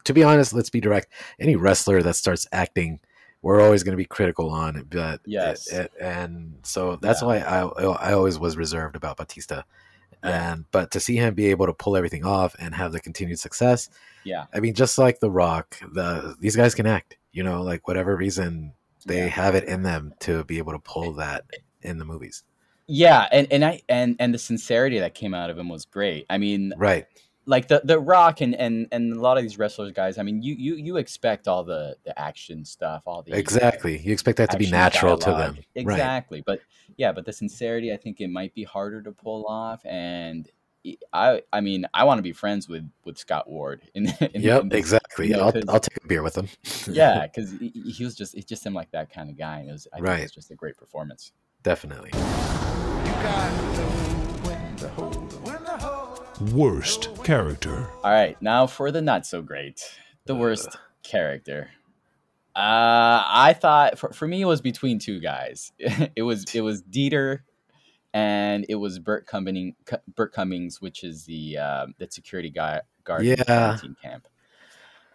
to 0.04 0.12
be 0.14 0.22
honest. 0.24 0.52
Let's 0.52 0.70
be 0.70 0.80
direct. 0.80 1.08
Any 1.38 1.56
wrestler 1.56 2.02
that 2.02 2.14
starts 2.16 2.46
acting, 2.52 3.00
we're 3.42 3.60
always 3.60 3.82
going 3.84 3.92
to 3.92 3.96
be 3.96 4.04
critical 4.06 4.50
on 4.50 4.76
it. 4.76 4.90
But 4.90 5.20
Yes. 5.26 5.68
it- 5.72 5.76
it- 5.86 5.92
and 6.00 6.58
so 6.62 6.96
that's 6.96 7.22
Yeah. 7.22 7.26
why 7.28 7.36
I 7.38 7.60
I 8.08 8.12
always 8.12 8.38
was 8.38 8.56
reserved 8.56 8.96
about 8.96 9.16
Batista. 9.18 9.62
Yeah. 10.24 10.52
And 10.52 10.64
but 10.70 10.90
to 10.92 11.00
see 11.00 11.16
him 11.16 11.34
be 11.34 11.46
able 11.46 11.66
to 11.66 11.72
pull 11.72 11.96
everything 11.96 12.24
off 12.24 12.54
and 12.58 12.74
have 12.74 12.92
the 12.92 13.00
continued 13.00 13.38
success, 13.38 13.88
Yeah. 14.24 14.46
I 14.54 14.60
mean, 14.60 14.74
just 14.74 14.98
like 14.98 15.20
The 15.20 15.30
Rock, 15.30 15.78
the 15.92 16.36
these 16.40 16.56
guys 16.56 16.74
can 16.74 16.86
act. 16.86 17.16
You 17.32 17.42
know, 17.44 17.62
like 17.62 17.86
whatever 17.86 18.16
reason 18.16 18.72
they 19.06 19.18
Yeah. 19.18 19.26
have 19.28 19.54
it 19.54 19.64
in 19.64 19.82
them 19.82 20.14
to 20.20 20.42
be 20.44 20.58
able 20.58 20.72
to 20.72 20.78
pull 20.78 21.12
that 21.14 21.44
in 21.82 21.98
the 21.98 22.04
movies. 22.04 22.42
Yeah, 22.88 23.26
and, 23.32 23.46
and 23.50 23.64
I 23.64 23.82
and 23.88 24.16
and 24.18 24.32
the 24.32 24.38
sincerity 24.38 24.98
that 25.00 25.14
came 25.14 25.34
out 25.34 25.50
of 25.50 25.58
him 25.58 25.68
was 25.68 25.84
great. 25.84 26.24
I 26.30 26.38
mean, 26.38 26.72
Right. 26.76 27.06
Like 27.48 27.68
the 27.68 27.80
the 27.84 27.98
Rock 27.98 28.40
and 28.40 28.54
and 28.54 28.88
and 28.92 29.12
a 29.12 29.20
lot 29.20 29.36
of 29.36 29.42
these 29.44 29.58
wrestlers 29.58 29.92
guys. 29.92 30.18
I 30.18 30.22
mean, 30.22 30.42
you 30.42 30.54
you 30.54 30.74
you 30.74 30.96
expect 30.96 31.46
all 31.48 31.62
the 31.64 31.96
the 32.04 32.18
action 32.18 32.64
stuff, 32.64 33.02
all 33.06 33.22
the 33.22 33.32
Exactly. 33.36 33.98
You 33.98 34.12
expect 34.12 34.38
that 34.38 34.50
to 34.50 34.58
be 34.58 34.68
natural 34.70 35.16
dialogue. 35.16 35.56
to 35.56 35.60
them. 35.74 35.86
Right. 35.86 35.94
Exactly, 35.94 36.42
but 36.44 36.60
yeah, 36.96 37.12
but 37.12 37.24
the 37.24 37.32
sincerity, 37.32 37.92
I 37.92 37.96
think 37.96 38.20
it 38.20 38.28
might 38.28 38.54
be 38.54 38.64
harder 38.64 39.00
to 39.02 39.12
pull 39.12 39.46
off. 39.46 39.84
And 39.86 40.48
I 41.12 41.42
I 41.52 41.60
mean, 41.60 41.86
I 41.94 42.04
want 42.04 42.18
to 42.18 42.22
be 42.22 42.32
friends 42.32 42.68
with 42.68 42.88
with 43.04 43.16
Scott 43.18 43.48
Ward. 43.48 43.82
In, 43.94 44.06
in 44.20 44.42
Yep, 44.42 44.62
in 44.62 44.68
this- 44.68 44.78
exactly. 44.78 45.28
you 45.28 45.34
know, 45.36 45.44
I'll, 45.44 45.52
'cause- 45.52 45.64
I'll 45.68 45.80
take 45.80 45.98
a 46.02 46.06
beer 46.06 46.22
with 46.22 46.36
him. 46.36 46.48
yeah, 46.90 47.26
because 47.32 47.52
he, 47.52 47.68
he 47.70 48.04
was 48.04 48.14
just 48.16 48.34
it 48.34 48.46
just 48.46 48.62
seemed 48.62 48.74
like 48.74 48.90
that 48.90 49.12
kind 49.12 49.30
of 49.30 49.36
guy. 49.38 49.60
And 49.60 49.68
it 49.68 49.72
was 49.72 49.86
I 49.92 49.96
think 50.00 50.18
it 50.18 50.22
was 50.22 50.32
just 50.32 50.50
a 50.50 50.54
great 50.56 50.76
performance. 50.76 51.32
Definitely. 51.62 52.10
Worst 56.40 57.08
character. 57.24 57.88
All 58.04 58.10
right, 58.10 58.40
now 58.42 58.66
for 58.66 58.90
the 58.90 59.00
not 59.00 59.24
so 59.26 59.40
great, 59.40 59.82
the 60.26 60.34
worst 60.34 60.76
character. 61.02 61.70
Uh, 62.54 63.22
I 63.26 63.56
thought 63.58 63.98
for, 63.98 64.12
for 64.12 64.28
me 64.28 64.42
it 64.42 64.46
was 64.46 64.60
between 64.60 64.98
two 64.98 65.18
guys. 65.18 65.72
it 65.78 66.22
was 66.22 66.44
it 66.54 66.60
was 66.60 66.82
Dieter, 66.82 67.40
and 68.12 68.66
it 68.68 68.74
was 68.74 68.98
Burt 68.98 69.26
Cummings. 69.26 69.74
Burt 70.14 70.32
Cummings, 70.34 70.80
which 70.80 71.04
is 71.04 71.24
the 71.24 71.56
um, 71.56 71.94
the 71.98 72.06
security 72.10 72.50
guy 72.50 72.82
guard 73.04 73.22
the 73.22 73.28
Yeah. 73.38 73.44
quarantine 73.44 73.96
camp, 74.02 74.28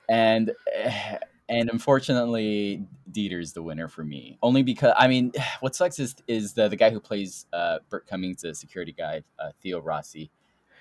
and 0.09 0.51
and 1.49 1.69
unfortunately 1.69 2.83
Dieter's 3.11 3.53
the 3.53 3.61
winner 3.61 3.87
for 3.87 4.03
me. 4.03 4.39
Only 4.41 4.63
because 4.63 4.93
I 4.97 5.07
mean, 5.07 5.33
what 5.59 5.75
sucks 5.75 5.99
is 5.99 6.15
is 6.27 6.53
the 6.53 6.67
the 6.67 6.75
guy 6.77 6.89
who 6.89 6.99
plays 6.99 7.45
uh, 7.53 7.77
Burt 7.89 8.07
Cummings, 8.07 8.41
the 8.41 8.55
security 8.55 8.91
guy, 8.91 9.21
uh, 9.37 9.51
Theo 9.61 9.79
Rossi. 9.79 10.31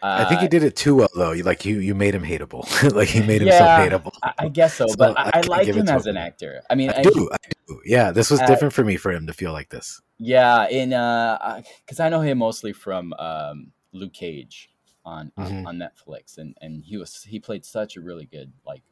I 0.02 0.24
think 0.24 0.38
Uh, 0.38 0.42
he 0.42 0.48
did 0.48 0.62
it 0.62 0.76
too 0.76 0.96
well 0.96 1.08
though. 1.14 1.32
You- 1.32 1.44
Like 1.44 1.64
you, 1.64 1.78
you 1.78 1.94
made 1.94 2.14
him 2.14 2.22
hateable. 2.24 2.64
like 2.94 3.08
he 3.08 3.20
made 3.20 3.40
himself 3.42 3.70
Yeah, 3.70 3.88
hateable. 3.88 4.12
I, 4.22 4.32
I 4.38 4.48
guess 4.48 4.74
so, 4.74 4.86
So 4.88 4.96
but 4.96 5.16
I 5.18 5.30
I, 5.34 5.38
I 5.38 5.40
like 5.42 5.66
him 5.66 5.88
as 5.88 6.06
him. 6.06 6.10
an 6.10 6.16
actor. 6.16 6.62
I 6.70 6.74
mean, 6.74 6.90
I 6.90 7.02
and 7.02 7.04
do, 7.04 7.28
I 7.32 7.36
do. 7.68 7.80
Yeah, 7.84 8.10
this 8.10 8.30
was 8.30 8.40
Uh, 8.40 8.46
different 8.46 8.74
for 8.74 8.84
me 8.84 8.96
for 8.96 9.12
him 9.12 9.26
to 9.26 9.32
feel 9.32 9.52
like 9.52 9.68
this. 9.70 10.00
Yeah, 10.18 10.68
in 10.68 10.92
uh, 10.92 11.62
because 11.84 12.00
I 12.00 12.08
know 12.08 12.20
him 12.20 12.38
mostly 12.38 12.72
from 12.72 13.12
um, 13.14 13.72
Luke 13.92 14.12
Cage 14.12 14.70
on 15.04 15.32
on, 15.36 15.46
Mhm. 15.46 15.66
on 15.66 15.78
Netflix, 15.78 16.38
and 16.38 16.56
and 16.60 16.84
he 16.84 16.96
was 16.96 17.22
he 17.22 17.38
played 17.40 17.64
such 17.64 17.96
a 17.96 18.00
really 18.00 18.26
good 18.26 18.52
like 18.66 18.82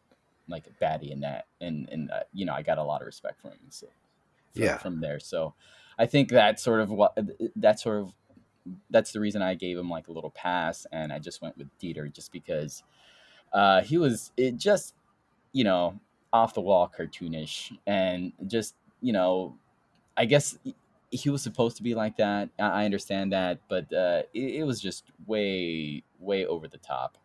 like 0.48 0.64
baddie 0.80 1.10
in 1.10 1.20
that, 1.20 1.46
and 1.60 1.88
and 1.90 2.10
uh, 2.10 2.20
you 2.32 2.46
know 2.46 2.54
I 2.54 2.62
got 2.62 2.78
a 2.78 2.82
lot 2.82 3.02
of 3.02 3.06
respect 3.06 3.40
from 3.40 3.50
him. 3.52 3.58
So 3.70 3.88
from, 4.54 4.62
Yeah. 4.62 4.78
from 4.78 5.00
there, 5.00 5.20
so 5.20 5.54
I 5.98 6.06
think 6.06 6.30
that's 6.30 6.62
sort 6.62 6.80
of 6.80 6.90
what 6.90 7.18
that 7.56 7.78
sort 7.80 8.00
of 8.00 8.12
that's 8.90 9.12
the 9.12 9.20
reason 9.20 9.42
I 9.42 9.54
gave 9.54 9.78
him 9.78 9.90
like 9.90 10.09
a 10.09 10.12
little 10.12 10.31
pass, 10.31 10.87
and 10.92 11.12
I 11.12 11.18
just 11.18 11.42
went 11.42 11.57
with 11.59 11.68
Dieter 11.81 12.12
just 12.12 12.33
because 12.33 12.83
uh, 13.52 13.83
he 13.83 13.98
was 13.98 14.33
it 14.37 14.57
just 14.57 14.94
you 15.52 15.64
know 15.64 15.98
off 16.33 16.54
the 16.54 16.61
wall 16.61 16.92
cartoonish 16.96 17.76
and 17.87 18.33
just 18.46 18.74
you 19.00 19.12
know 19.12 19.57
I 20.16 20.24
guess 20.26 20.59
he- 21.11 21.31
was 21.31 21.42
supposed 21.42 21.76
to 21.78 21.83
be 21.83 21.94
like 21.94 22.16
that. 22.18 22.50
I 22.59 22.85
understand 22.85 23.33
that, 23.33 23.61
but 23.68 23.92
uh, 23.92 24.22
it, 24.35 24.57
it 24.57 24.64
was 24.64 24.81
just 24.81 25.04
way, 25.26 26.02
way 26.20 26.46
over 26.46 26.68
the 26.68 26.78
top. 26.78 27.18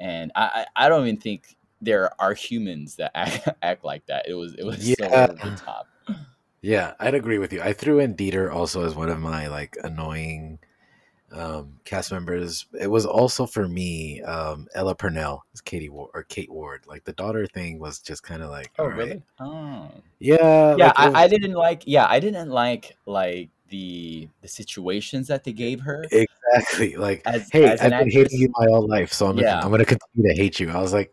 And 0.00 0.32
I, 0.34 0.66
I, 0.76 0.86
I 0.86 0.88
don't 0.88 1.06
even 1.06 1.20
think 1.20 1.56
there 1.80 2.10
are 2.20 2.34
humans 2.34 2.96
that 2.96 3.12
act, 3.16 3.48
act 3.62 3.84
like 3.84 4.06
that. 4.06 4.28
It 4.28 4.34
was, 4.34 4.54
it 4.54 4.64
was 4.64 4.94
so 4.98 5.06
Yeah. 5.08 5.26
over 5.26 5.36
the 5.36 5.52
top. 5.52 5.88
Yeah, 6.62 6.94
I'd 7.00 7.14
agree 7.14 7.38
with 7.38 7.52
you. 7.52 7.60
I 7.60 7.72
threw 7.72 7.98
in 7.98 8.14
Dieter 8.14 8.52
also 8.52 8.84
as 8.84 8.94
one 8.94 9.08
of 9.08 9.20
my 9.20 9.48
like 9.48 9.76
annoying 9.82 10.60
um, 11.32 11.78
cast 11.84 12.12
members. 12.12 12.66
It 12.78 12.86
was 12.86 13.06
also 13.06 13.46
for 13.46 13.68
me 13.68 14.22
um, 14.22 14.68
Ella 14.74 14.94
Purnell 14.94 15.44
Katie 15.64 15.88
Ward 15.88 16.10
or 16.14 16.24
Kate 16.24 16.50
Ward. 16.50 16.84
Like 16.86 17.04
the 17.04 17.12
daughter 17.12 17.46
thing 17.46 17.78
was 17.78 17.98
just 17.98 18.22
kind 18.22 18.42
of 18.42 18.50
like, 18.50 18.70
Oh, 18.78 18.86
right. 18.86 18.96
really? 18.96 19.22
Oh, 19.40 19.90
Yeah, 20.18 20.76
yeah. 20.76 20.86
like, 20.86 20.98
I, 20.98 21.22
I 21.24 21.28
didn't 21.28 21.52
like. 21.54 21.82
Yeah, 21.86 22.06
I 22.08 22.20
didn't 22.20 22.50
like 22.50 22.96
like 23.06 23.50
the 23.68 24.28
the 24.40 24.48
situations 24.48 25.28
that 25.28 25.44
they 25.44 25.52
gave 25.52 25.80
her. 25.80 26.04
exactly 26.10 26.96
like. 26.96 27.22
As, 27.26 27.48
Hey, 27.50 27.64
as 27.64 27.80
I've 27.80 27.90
been 27.90 27.92
actress. 27.92 28.14
hating 28.14 28.40
you 28.40 28.52
my 28.58 28.66
whole 28.66 28.86
life, 28.86 29.12
so 29.12 29.26
I'm 29.26 29.36
Yeah. 29.36 29.52
gonna, 29.52 29.64
I'm 29.64 29.70
gonna 29.70 29.84
continue 29.84 30.32
to 30.34 30.36
hate 30.40 30.60
you. 30.60 30.70
I 30.70 30.80
was 30.80 30.92
like, 30.92 31.10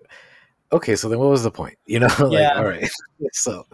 okay, 0.72 0.96
so 0.96 1.10
then 1.10 1.20
what 1.20 1.30
was 1.30 1.44
the 1.44 1.52
point? 1.52 1.78
You 1.86 2.00
know, 2.00 2.08
like 2.20 2.32
Yeah. 2.42 2.54
all 2.58 2.66
right. 2.66 2.90
so 3.34 3.66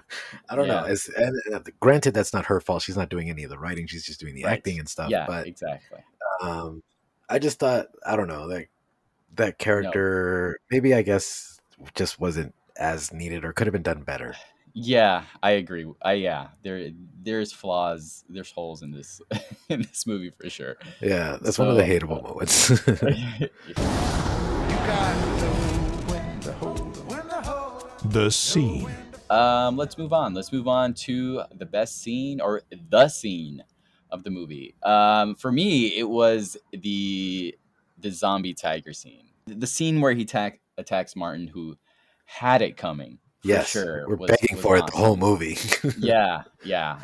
I 0.50 0.56
don't 0.56 0.68
know. 0.68 0.84
It's 0.86 1.08
and, 1.10 1.36
uh, 1.54 1.60
granted 1.80 2.14
that's 2.14 2.34
not 2.34 2.46
her 2.46 2.60
fault. 2.62 2.82
She's 2.84 2.98
not 2.98 3.10
doing 3.10 3.30
any 3.30 3.44
of 3.44 3.50
the 3.50 3.58
writing. 3.60 3.88
She's 3.88 4.06
just 4.06 4.20
doing 4.20 4.36
the 4.36 4.44
Right. 4.44 4.54
acting 4.54 4.80
and 4.80 4.88
stuff. 4.90 5.10
Yeah, 5.10 5.26
but 5.28 5.48
exactly. 5.48 6.00
um 6.44 6.84
i 7.30 7.40
just 7.40 7.60
thought 7.60 7.88
i 8.06 8.16
don't 8.16 8.28
know 8.28 8.46
like 8.46 8.70
that 9.36 9.58
character 9.58 10.60
maybe 10.70 10.94
i 10.94 11.02
guess 11.02 11.60
just 11.96 12.20
wasn't 12.20 12.54
as 12.78 13.12
needed 13.14 13.44
or 13.46 13.52
could 13.54 13.66
have 13.68 13.72
been 13.72 13.82
done 13.82 14.04
better 14.04 14.36
Yeah, 14.74 15.24
I 15.42 15.52
agree. 15.52 15.88
I 16.02 16.14
yeah, 16.14 16.50
there 16.62 16.92
there's 17.24 17.54
flaws, 17.54 18.26
there's 18.30 18.52
holes 18.52 18.84
in 18.84 18.92
this 18.92 19.22
in 19.70 19.82
this 19.82 20.06
movie 20.06 20.32
for 20.38 20.50
sure. 20.50 20.76
yeah 21.02 21.38
that's 21.42 21.58
one 21.58 21.70
of 21.70 21.78
the 21.78 21.86
So, 21.86 21.90
hateable 21.90 22.22
moments 22.22 22.70
The 28.10 28.30
scene. 28.30 28.90
um, 29.30 29.78
let's 29.78 29.98
move 29.98 30.14
on. 30.14 30.34
Let's 30.34 30.52
move 30.52 30.68
on 30.68 30.94
to 30.96 31.44
the 31.56 31.66
best 31.66 32.02
scene 32.02 32.40
or 32.40 32.62
the 32.90 33.08
scene 33.10 33.64
of 34.12 34.24
the 34.24 34.30
movie. 34.30 34.76
Um, 34.84 35.36
for 35.36 35.52
me, 35.52 35.98
it 35.98 36.08
was 36.08 36.56
the 36.72 37.56
the 37.98 38.12
zombie 38.12 38.54
tiger 38.54 38.94
scene, 38.94 39.30
the 39.48 39.68
scene 39.68 40.02
where 40.02 40.14
he 40.14 40.22
attack, 40.22 40.60
attacks 40.78 41.16
Martin, 41.16 41.48
who 41.48 41.78
had 42.26 42.62
it 42.62 42.78
coming. 42.78 43.18
For 43.46 43.50
yes 43.52 43.70
sure, 43.70 44.08
we're 44.08 44.16
was- 44.16 44.32
begging 44.32 44.56
was 44.56 44.64
for 44.66 44.78
it 44.78 44.86
the 44.88 44.98
whole 44.98 45.18
movie. 45.18 45.58
Yeah 45.98 46.44
yeah 46.64 47.00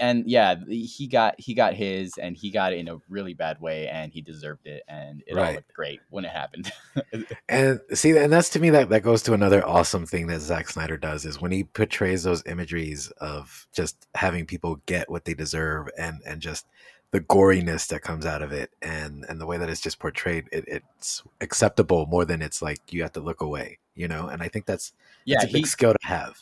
and, 0.00 0.24
yeah 0.30 0.54
he 0.68 1.08
got 1.08 1.34
he 1.38 1.52
got 1.52 1.74
his 1.74 2.16
and 2.16 2.36
he 2.36 2.50
got 2.50 2.72
it 2.72 2.78
in 2.78 2.86
a 2.86 2.98
really 3.08 3.34
bad 3.34 3.60
way 3.60 3.88
and 3.88 4.12
he 4.12 4.20
deserved 4.20 4.68
it 4.68 4.84
and 4.86 5.24
it 5.26 5.36
all 5.36 5.52
looked 5.52 5.74
great 5.74 6.00
when 6.10 6.24
it 6.24 6.30
happened. 6.30 6.70
And 7.48 7.80
see 7.92 8.16
and 8.16 8.32
that's 8.32 8.50
to 8.50 8.60
me 8.60 8.70
that 8.70 8.88
that 8.90 9.02
goes 9.02 9.22
to 9.24 9.32
another 9.32 9.66
awesome 9.66 10.06
thing 10.06 10.28
that 10.28 10.40
Zack 10.40 10.68
Snyder 10.68 10.96
does 10.96 11.24
is 11.24 11.40
when 11.40 11.50
he 11.50 11.64
portrays 11.64 12.22
those 12.22 12.44
imageries 12.46 13.10
of 13.20 13.66
just 13.72 14.06
having 14.14 14.46
people 14.46 14.80
get 14.86 15.10
what 15.10 15.24
they 15.24 15.34
deserve 15.34 15.88
and 15.98 16.20
and 16.24 16.40
just 16.40 16.66
the 17.12 17.20
goriness 17.20 17.88
that 17.88 18.02
comes 18.02 18.24
out 18.24 18.42
of 18.42 18.52
it 18.52 18.70
and 18.82 19.24
and 19.28 19.40
the 19.40 19.46
way 19.46 19.58
that 19.58 19.68
it's 19.68 19.80
just 19.80 19.98
portrayed 19.98 20.46
it, 20.52 20.64
it's 20.68 21.22
acceptable 21.40 22.06
more 22.06 22.24
than 22.24 22.40
it's 22.40 22.62
like 22.62 22.78
you 22.92 23.02
have 23.02 23.12
to 23.12 23.20
look 23.20 23.40
away 23.40 23.78
you 23.96 24.06
know? 24.08 24.28
And 24.28 24.42
i 24.42 24.48
think 24.48 24.64
that's 24.66 24.92
yeah 25.24 25.36
it's 25.36 25.44
a 25.44 25.48
big 25.48 25.64
he, 25.64 25.66
skill 25.66 25.92
to 25.92 26.06
have. 26.06 26.38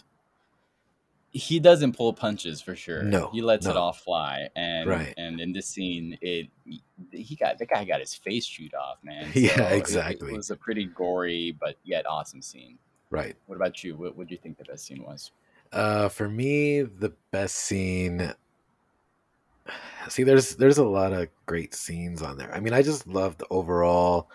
He 1.30 1.60
doesn't 1.60 1.92
pull 1.94 2.14
punches 2.14 2.62
for 2.62 2.74
sure. 2.74 3.02
No, 3.02 3.28
he 3.32 3.42
lets 3.42 3.66
it 3.66 3.76
all 3.76 3.92
fly. 3.92 4.48
And 4.56 4.88
Right. 4.88 5.12
and 5.18 5.40
in 5.40 5.52
this 5.52 5.66
scene 5.66 6.16
it 6.22 6.48
he 7.12 7.36
got 7.36 7.58
the 7.58 7.66
guy 7.66 7.84
got 7.84 8.00
his 8.00 8.14
face 8.14 8.46
chewed 8.46 8.74
off 8.74 8.98
man. 9.02 9.28
Yeah, 9.34 9.54
So 9.56 9.62
it- 9.64 9.76
exactly. 9.76 10.32
it, 10.32 10.36
was 10.36 10.50
a 10.50 10.56
pretty 10.56 10.86
gory 10.86 11.56
but 11.60 11.76
yet 11.84 12.06
awesome 12.06 12.40
scene. 12.42 12.78
Right. 13.10 13.36
What 13.46 13.56
about 13.56 13.84
you? 13.84 13.94
What 13.96 14.16
would 14.16 14.30
you 14.30 14.38
think 14.38 14.56
the 14.58 14.64
best 14.64 14.86
scene 14.86 15.02
was? 15.02 15.30
Uh 15.70 16.08
for 16.08 16.28
me 16.30 16.80
the 16.82 17.12
best 17.30 17.56
scene 17.56 18.32
see 20.08 20.22
there's 20.22 20.56
there's 20.56 20.78
a 20.78 20.84
lot 20.84 21.12
of 21.12 21.28
great 21.46 21.74
scenes 21.74 22.22
on 22.22 22.38
there 22.38 22.52
i 22.54 22.60
mean 22.60 22.72
i 22.72 22.82
just 22.82 23.06
love 23.06 23.36
the 23.38 23.46
overall 23.50 24.30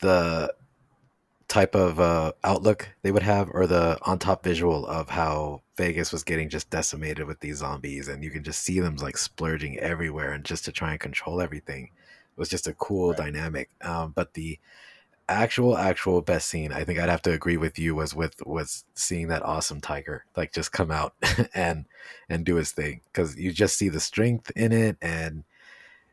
the 0.00 0.52
type 1.48 1.74
of 1.74 2.00
uh, 2.00 2.32
outlook 2.44 2.88
they 3.02 3.12
would 3.12 3.22
have 3.22 3.50
or 3.52 3.66
the 3.66 3.98
on 4.02 4.18
top 4.18 4.42
visual 4.42 4.86
of 4.86 5.10
how 5.10 5.60
vegas 5.76 6.10
was 6.10 6.24
getting 6.24 6.48
just 6.48 6.70
decimated 6.70 7.26
with 7.26 7.40
these 7.40 7.58
zombies 7.58 8.08
and 8.08 8.24
you 8.24 8.30
can 8.30 8.42
just 8.42 8.62
see 8.62 8.80
them 8.80 8.96
like 8.96 9.16
splurging 9.18 9.78
everywhere 9.78 10.32
and 10.32 10.44
just 10.44 10.64
to 10.64 10.72
try 10.72 10.92
and 10.92 11.00
control 11.00 11.40
everything 11.42 11.84
it 11.84 12.38
was 12.40 12.48
just 12.48 12.66
a 12.66 12.72
cool 12.74 13.10
Right. 13.10 13.18
dynamic 13.18 13.68
um, 13.82 14.12
but 14.16 14.32
the 14.34 14.58
actual 15.32 15.76
actual 15.76 16.20
best 16.20 16.48
scene 16.48 16.72
i 16.72 16.84
think 16.84 16.98
i'd 16.98 17.08
have 17.08 17.22
to 17.22 17.32
agree 17.32 17.56
with 17.56 17.78
you 17.78 17.94
was 17.94 18.14
with 18.14 18.34
was 18.46 18.84
seeing 18.94 19.28
that 19.28 19.42
awesome 19.42 19.80
tiger 19.80 20.24
like 20.36 20.52
just 20.52 20.72
come 20.72 20.90
out 20.90 21.14
and 21.54 21.86
and 22.28 22.44
do 22.44 22.56
his 22.56 22.72
thing 22.72 23.00
because 23.12 23.36
you 23.36 23.52
just 23.52 23.76
see 23.76 23.88
the 23.88 24.00
strength 24.00 24.50
in 24.56 24.72
it 24.72 24.96
and 25.02 25.44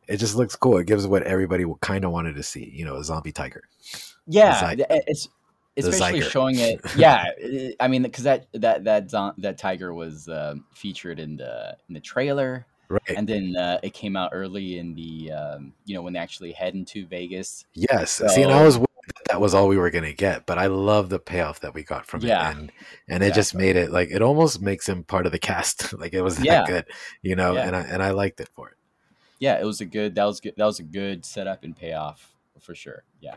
it 0.10 0.18
just 0.18 0.36
looks 0.36 0.56
cool. 0.56 0.80
It 0.80 0.88
gives 0.88 1.06
what 1.06 1.22
everybody 1.24 1.66
kind 1.82 2.04
of 2.04 2.12
wanted 2.12 2.36
to 2.36 2.44
see 2.44 2.70
you 2.74 2.84
know 2.84 2.96
a 2.96 3.04
zombie 3.04 3.32
tiger. 3.32 3.64
Yeah 4.28 4.76
Zy- 4.76 4.84
it's 5.00 5.30
especially 5.78 6.22
showing 6.22 6.60
it 6.60 6.82
yeah 6.98 7.26
i- 7.80 7.88
mean 7.88 8.04
because 8.04 8.24
that 8.24 8.48
that 8.54 8.84
that 8.84 9.10
that 9.38 9.58
tiger 9.58 9.94
was 9.94 10.28
um, 10.28 10.66
featured 10.74 11.20
in 11.20 11.38
the 11.38 11.78
in 11.88 11.94
the 11.94 12.00
trailer 12.00 12.66
right. 12.90 13.02
and 13.16 13.28
then 13.28 13.56
uh, 13.56 13.80
it 13.82 13.94
came 13.94 14.18
out 14.18 14.32
early 14.34 14.78
in 14.78 14.94
the 14.94 15.32
um, 15.32 15.74
you 15.86 15.96
know 15.96 16.02
when 16.02 16.14
they 16.14 16.20
actually 16.20 16.52
head 16.52 16.74
into 16.74 17.06
vegas. 17.06 17.66
Yes 17.74 18.22
see 18.34 18.42
and 18.42 18.52
i 18.52 18.64
was 18.64 18.80
that 19.08 19.16
that 19.28 19.42
was 19.42 19.54
all 19.54 19.68
we 19.68 19.78
were 19.78 19.90
gonna 19.90 20.14
get 20.14 20.46
but 20.46 20.58
i 20.58 20.68
love 20.68 21.10
the 21.10 21.20
payoff 21.20 21.60
that 21.62 21.74
we 21.74 21.84
got 21.84 22.06
from 22.06 22.22
Yeah, 22.22 22.50
it 22.52 22.58
and 22.58 22.72
and 23.08 23.24
it 23.24 23.34
just 23.34 23.56
made 23.56 23.76
it 23.76 23.92
like 23.92 24.10
it 24.12 24.22
almost 24.22 24.62
makes 24.62 24.88
him 24.88 25.04
part 25.04 25.26
of 25.26 25.32
the 25.32 25.40
cast 25.40 25.94
like 26.00 26.14
it 26.14 26.22
was 26.22 26.38
that 26.38 26.46
Yeah. 26.46 26.66
good 26.68 26.86
you 27.22 27.36
know 27.36 27.54
Yeah. 27.56 27.68
and 27.68 27.76
i 27.76 27.82
and 27.82 28.04
i 28.04 28.12
liked 28.12 28.40
it 28.40 28.50
for 28.50 28.70
it 28.70 28.76
yeah 29.40 29.60
it 29.60 29.66
was 29.66 29.82
a 29.82 29.86
good 29.86 30.16
that 30.16 30.26
was 30.26 30.40
good 30.40 30.54
that 30.58 30.66
was 30.66 30.80
a 30.80 30.84
good 30.84 31.26
setup 31.26 31.64
and 31.64 31.76
payoff 31.76 32.34
for 32.60 32.76
sure 32.76 33.04
yeah 33.22 33.36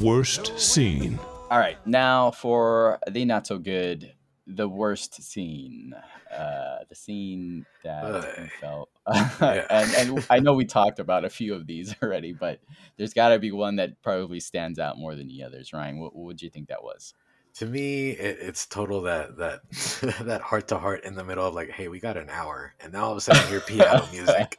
Worst 0.00 0.58
scene. 0.58 1.18
all 1.50 1.58
right 1.58 1.76
now 1.86 2.30
for 2.30 2.98
the 3.10 3.24
not 3.24 3.46
so 3.46 3.58
good 3.58 4.12
the 4.56 4.68
worst 4.68 5.22
scene 5.22 5.94
uh 6.32 6.78
the 6.88 6.94
scene 6.94 7.66
that 7.84 8.38
we 8.38 8.48
felt 8.60 8.88
Yeah. 9.12 9.66
and 9.70 9.94
and 9.94 10.26
i 10.30 10.38
know 10.38 10.54
we 10.54 10.64
talked 10.64 10.98
about 10.98 11.24
a 11.24 11.30
few 11.30 11.54
of 11.54 11.66
these 11.66 11.94
already 12.02 12.32
but 12.32 12.60
there's 12.96 13.14
got 13.14 13.30
to 13.30 13.38
be 13.38 13.50
one 13.50 13.76
that 13.76 14.00
probably 14.02 14.40
stands 14.40 14.78
out 14.78 14.98
more 14.98 15.14
than 15.14 15.28
the 15.28 15.42
others 15.42 15.72
ryan. 15.72 15.98
What, 15.98 16.14
would 16.14 16.42
you 16.42 16.50
think 16.50 16.68
that 16.68 16.82
was? 16.82 17.14
To 17.54 17.66
me 17.66 18.10
it, 18.10 18.38
it's 18.40 18.66
total 18.66 19.02
that 19.02 19.36
that 19.38 19.60
that 20.20 20.40
heart 20.40 20.68
to 20.68 20.78
heart 20.78 21.04
in 21.04 21.14
the 21.14 21.24
middle 21.24 21.46
of 21.46 21.54
like 21.54 21.70
hey 21.70 21.88
we 21.88 22.00
got 22.00 22.16
an 22.16 22.30
hour 22.30 22.74
and 22.80 22.92
now 22.92 23.04
all 23.04 23.10
of 23.12 23.18
a 23.18 23.20
sudden 23.20 23.42
you 23.42 23.48
hear 23.48 23.60
piano 23.60 24.06
music. 24.12 24.58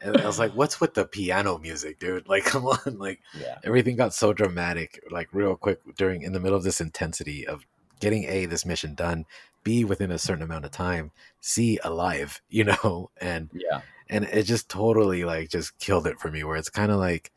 And 0.00 0.16
i 0.18 0.26
was 0.26 0.38
like 0.38 0.52
what's 0.52 0.80
with 0.80 0.94
the 0.94 1.04
piano 1.04 1.58
music 1.58 1.98
dude? 1.98 2.28
Like 2.28 2.44
come 2.44 2.66
on 2.66 2.98
like 2.98 3.20
yeah. 3.38 3.58
everything 3.64 3.96
got 3.96 4.14
so 4.14 4.32
dramatic 4.32 5.02
like 5.10 5.28
real 5.32 5.56
quick 5.56 5.80
during 5.96 6.22
in 6.22 6.32
the 6.32 6.40
middle 6.40 6.56
of 6.56 6.64
this 6.64 6.80
intensity 6.80 7.46
of 7.46 7.66
getting 8.00 8.24
a 8.24 8.46
this 8.46 8.66
mission 8.66 8.94
done 8.94 9.24
b 9.64 9.84
within 9.84 10.10
a 10.10 10.18
certain 10.18 10.42
amount 10.42 10.64
of 10.64 10.70
time 10.70 11.10
c 11.40 11.78
alive 11.84 12.40
you 12.48 12.64
know 12.64 13.10
and 13.20 13.50
yeah. 13.52 13.80
and 14.08 14.24
it 14.24 14.44
just 14.44 14.68
totally 14.68 15.24
like 15.24 15.48
just 15.50 15.78
killed 15.78 16.06
it 16.06 16.20
for 16.20 16.30
me 16.30 16.44
where 16.44 16.56
it's 16.56 16.70
kind 16.70 16.92
of 16.92 16.98
like 16.98 17.32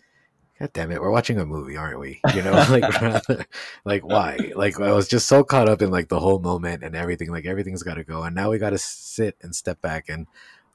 god 0.60 0.72
damn 0.74 0.91
it 0.91 1.02
we're 1.02 1.12
watching 1.12 1.39
a 1.39 1.45
movie 1.45 1.78
aren't 1.78 2.00
we? 2.00 2.19
You 2.36 2.43
know 2.43 2.52
like 2.69 3.02
rather, 3.02 3.45
like 3.86 4.04
why? 4.04 4.52
Like 4.56 4.80
i 4.80 4.91
was 4.91 5.08
just 5.08 5.28
so 5.28 5.43
caught 5.43 5.69
up 5.69 5.82
in 5.82 5.91
like 5.91 6.10
the 6.10 6.19
whole 6.19 6.39
moment 6.39 6.84
and 6.84 6.95
everything 6.95 7.32
like 7.32 7.45
everything's 7.45 7.84
got 7.84 7.95
to 7.95 8.04
go 8.04 8.24
and 8.24 8.36
now 8.36 8.52
we 8.52 8.58
got 8.58 8.72
to 8.72 8.78
sit 8.78 9.38
and 9.41 9.56
step 9.56 9.82
back 9.82 10.10
and 10.10 10.28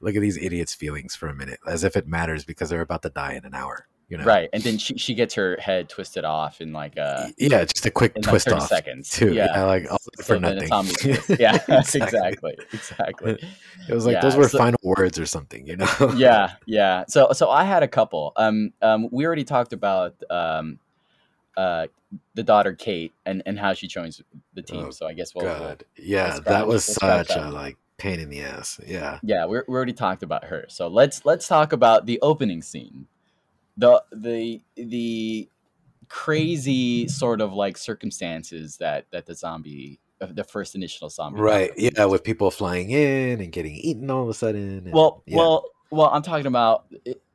look 0.04 0.14
at 0.14 0.20
these 0.20 0.36
idiots' 0.36 0.74
feelings 0.74 1.16
for 1.16 1.28
a 1.28 1.34
minute, 1.34 1.60
as 1.66 1.82
if 1.82 1.96
it 1.96 2.06
matters 2.06 2.44
because 2.44 2.68
they're 2.68 2.82
about 2.82 3.02
to 3.02 3.10
die 3.10 3.32
in 3.32 3.44
an 3.44 3.54
hour. 3.54 3.86
You 4.08 4.18
know, 4.18 4.24
Right, 4.24 4.50
and 4.52 4.62
then 4.62 4.76
she 4.76 4.98
she 4.98 5.14
gets 5.14 5.34
her 5.34 5.56
head 5.56 5.88
twisted 5.88 6.24
off 6.26 6.60
in 6.60 6.72
like 6.74 6.96
a 6.98 7.32
Yeah, 7.38 7.64
just 7.64 7.86
a 7.86 7.90
quick 7.90 8.12
like 8.14 8.22
twist 8.24 8.44
30 8.46 8.56
off 8.60 8.68
seconds. 8.68 9.08
too. 9.10 9.32
Yeah. 9.32 9.46
Yeah, 9.54 9.64
like 9.64 9.90
all 9.90 9.98
So 9.98 10.22
for 10.22 10.38
nothing. 10.38 10.68
Yeah, 11.38 11.58
exactly, 11.68 12.56
exactly. 12.72 13.38
It 13.88 13.94
was 13.94 14.04
like 14.06 14.14
Yeah, 14.14 14.20
those 14.20 14.36
were 14.36 14.48
so- 14.48 14.58
final 14.58 14.78
words 14.82 15.18
or 15.18 15.24
something, 15.26 15.66
you 15.66 15.76
know? 15.76 16.12
yeah, 16.16 16.52
yeah. 16.66 17.04
So 17.08 17.32
so 17.32 17.48
I 17.50 17.64
had 17.64 17.82
a 17.82 17.88
couple. 17.88 18.32
Um 18.36 18.72
um 18.82 19.08
we 19.10 19.24
already 19.26 19.44
talked 19.44 19.72
about 19.72 20.14
um 20.30 20.78
uh 21.56 21.86
the 22.34 22.42
daughter 22.42 22.74
Kate 22.74 23.12
and 23.24 23.42
and 23.46 23.58
how 23.58 23.72
she 23.72 23.86
joins 23.88 24.20
the 24.52 24.62
team. 24.62 24.84
Oh, 24.86 24.90
so 24.90 25.06
I 25.06 25.14
guess 25.14 25.34
we'll, 25.34 25.46
we'll 25.46 25.58
God, 25.58 25.84
yeah, 25.96 26.30
scratch- 26.34 26.44
that 26.44 26.66
was 26.66 26.86
we'll 26.88 26.94
such 26.96 27.28
that 27.28 27.36
a 27.48 27.50
like 27.50 27.78
pain 27.96 28.20
in 28.20 28.28
the 28.28 28.42
ass. 28.42 28.78
Yeah, 28.86 29.18
yeah, 29.22 29.46
we 29.46 29.60
we 29.66 29.74
already 29.74 29.92
talked 29.94 30.22
about 30.22 30.44
her. 30.44 30.66
So 30.68 30.88
let's 30.88 31.24
let's 31.24 31.48
talk 31.48 31.72
about 31.72 32.04
the 32.06 32.18
opening 32.20 32.60
scene. 32.60 33.06
The 33.76 34.02
the 34.12 34.62
the 34.76 35.48
crazy 36.08 37.08
sort 37.08 37.40
of 37.40 37.52
like 37.52 37.76
circumstances 37.76 38.76
that 38.76 39.06
that 39.10 39.26
the 39.26 39.34
zombie 39.34 39.98
uh, 40.20 40.26
the 40.30 40.44
first 40.44 40.74
initial 40.74 41.08
zombie 41.08 41.40
right. 41.40 41.70
Yeah, 41.76 42.04
with 42.04 42.22
people 42.22 42.50
flying 42.50 42.90
in 42.90 43.40
and 43.40 43.50
getting 43.50 43.74
eaten 43.74 44.10
all 44.10 44.22
of 44.22 44.28
a 44.28 44.34
sudden. 44.34 44.84
and- 44.84 44.92
Well, 44.92 45.22
yeah. 45.26 45.36
well, 45.38 45.64
well. 45.90 46.10
I'm 46.12 46.22
talking 46.22 46.46
about 46.46 46.86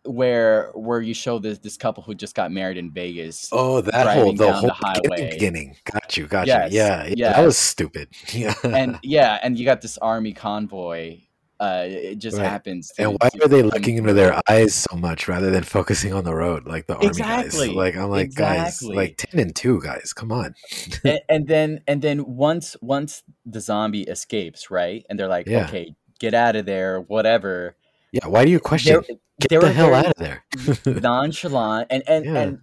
where 0.06 0.72
where 0.74 1.02
you 1.02 1.14
show 1.14 1.40
this 1.40 1.58
this 1.60 1.76
couple 1.76 2.04
who 2.04 2.16
just 2.16 2.36
got 2.36 2.52
married 2.52 2.78
in 2.78 2.90
Vegas. 2.92 3.50
Oh, 3.52 3.82
that 3.82 4.18
whole 4.18 4.34
the 4.34 4.54
whole 4.54 4.70
the 4.70 5.02
beginning, 5.04 5.30
beginning. 5.30 5.76
Got 5.92 6.16
you, 6.18 6.26
got 6.28 6.48
Yes, 6.48 6.72
you. 6.72 6.80
Yeah, 6.80 7.08
yeah, 7.16 7.34
that 7.34 7.46
was 7.46 7.58
stupid. 7.58 8.08
Yeah. 8.34 8.54
and 8.64 8.98
yeah, 9.04 9.40
and 9.44 9.60
you 9.60 9.66
got 9.66 9.82
this 9.82 9.98
army 9.98 10.32
convoy. 10.34 11.18
Uh, 11.60 11.84
it 11.88 12.16
just 12.20 12.38
Right. 12.38 12.46
happens. 12.48 12.90
to- 12.96 13.02
And 13.04 13.18
why 13.20 13.30
to 13.30 13.44
are 13.46 13.48
they 13.50 13.62
looking 13.62 13.98
into 13.98 14.14
their 14.14 14.40
eyes 14.50 14.74
so 14.74 14.96
much 14.96 15.28
rather 15.28 15.52
than 15.52 15.64
focusing 15.78 16.14
on 16.14 16.24
the 16.24 16.34
road 16.34 16.66
like 16.66 16.88
the 16.88 16.94
army 16.96 17.08
Exactly, 17.08 17.68
guys? 17.68 17.76
Like 17.76 17.96
I'm 17.98 18.10
like 18.10 18.34
guys, 18.34 18.82
like 18.82 19.16
ten 19.18 19.40
and 19.42 19.54
two 19.56 19.82
guys. 19.82 20.14
Come 20.14 20.32
on. 20.32 20.56
and, 21.04 21.20
and 21.30 21.48
then 21.48 21.82
and 21.88 22.02
then 22.02 22.26
once 22.26 22.78
once 22.82 23.24
the 23.46 23.60
zombie 23.60 24.04
escapes, 24.04 24.72
right? 24.72 25.06
And 25.10 25.20
they're 25.20 25.28
like, 25.28 25.48
Yeah. 25.48 25.66
okay, 25.66 25.96
get 26.20 26.34
out 26.34 26.56
of 26.56 26.66
there, 26.66 27.02
whatever. 27.02 27.76
Yeah, 28.14 28.28
why 28.28 28.46
do 28.46 28.52
you 28.52 28.60
question? 28.60 29.04
They're- 29.08 29.18
Get 29.42 29.50
they 29.52 29.58
the 29.60 29.72
hell 29.72 29.94
out 29.94 30.06
of 30.08 30.14
there. 30.18 30.44
nonchalant 30.86 31.88
and 31.90 32.04
and 32.08 32.26
Yeah. 32.26 32.36
and 32.40 32.60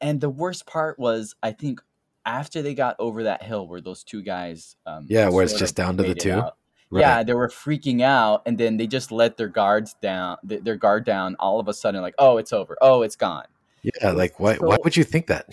and 0.00 0.20
the 0.20 0.30
worst 0.30 0.64
part 0.66 0.98
was 0.98 1.34
i 1.42 1.50
think 1.52 1.80
after 2.24 2.62
they 2.62 2.74
got 2.74 2.96
over 2.98 3.24
that 3.24 3.42
hill 3.42 3.66
where 3.66 3.80
those 3.80 4.04
two 4.04 4.22
guys 4.22 4.76
um 4.86 5.06
Yeah, 5.08 5.28
where 5.28 5.42
it's 5.44 5.58
just 5.58 5.74
down 5.74 5.96
to 5.96 6.02
the 6.02 6.14
two? 6.14 6.32
out, 6.32 6.56
Right. 6.92 7.00
yeah 7.02 7.22
they 7.22 7.34
were 7.34 7.48
freaking 7.48 8.02
out 8.02 8.42
and 8.46 8.58
then 8.58 8.76
they 8.76 8.86
just 8.88 9.12
let 9.12 9.36
their 9.36 9.48
guards 9.48 9.94
down 10.02 10.38
th- 10.48 10.62
their 10.64 10.76
guard 10.76 11.04
down 11.04 11.36
all 11.38 11.60
of 11.60 11.68
a 11.68 11.72
sudden 11.74 12.02
like 12.02 12.14
oh 12.18 12.36
it's 12.38 12.52
over 12.52 12.76
oh 12.80 13.02
it's 13.02 13.14
gone 13.16 13.46
Yeah, 13.82 14.10
like 14.10 14.40
why 14.40 14.56
why 14.56 14.76
would 14.82 14.96
you 14.96 15.04
think 15.04 15.28
that? 15.28 15.44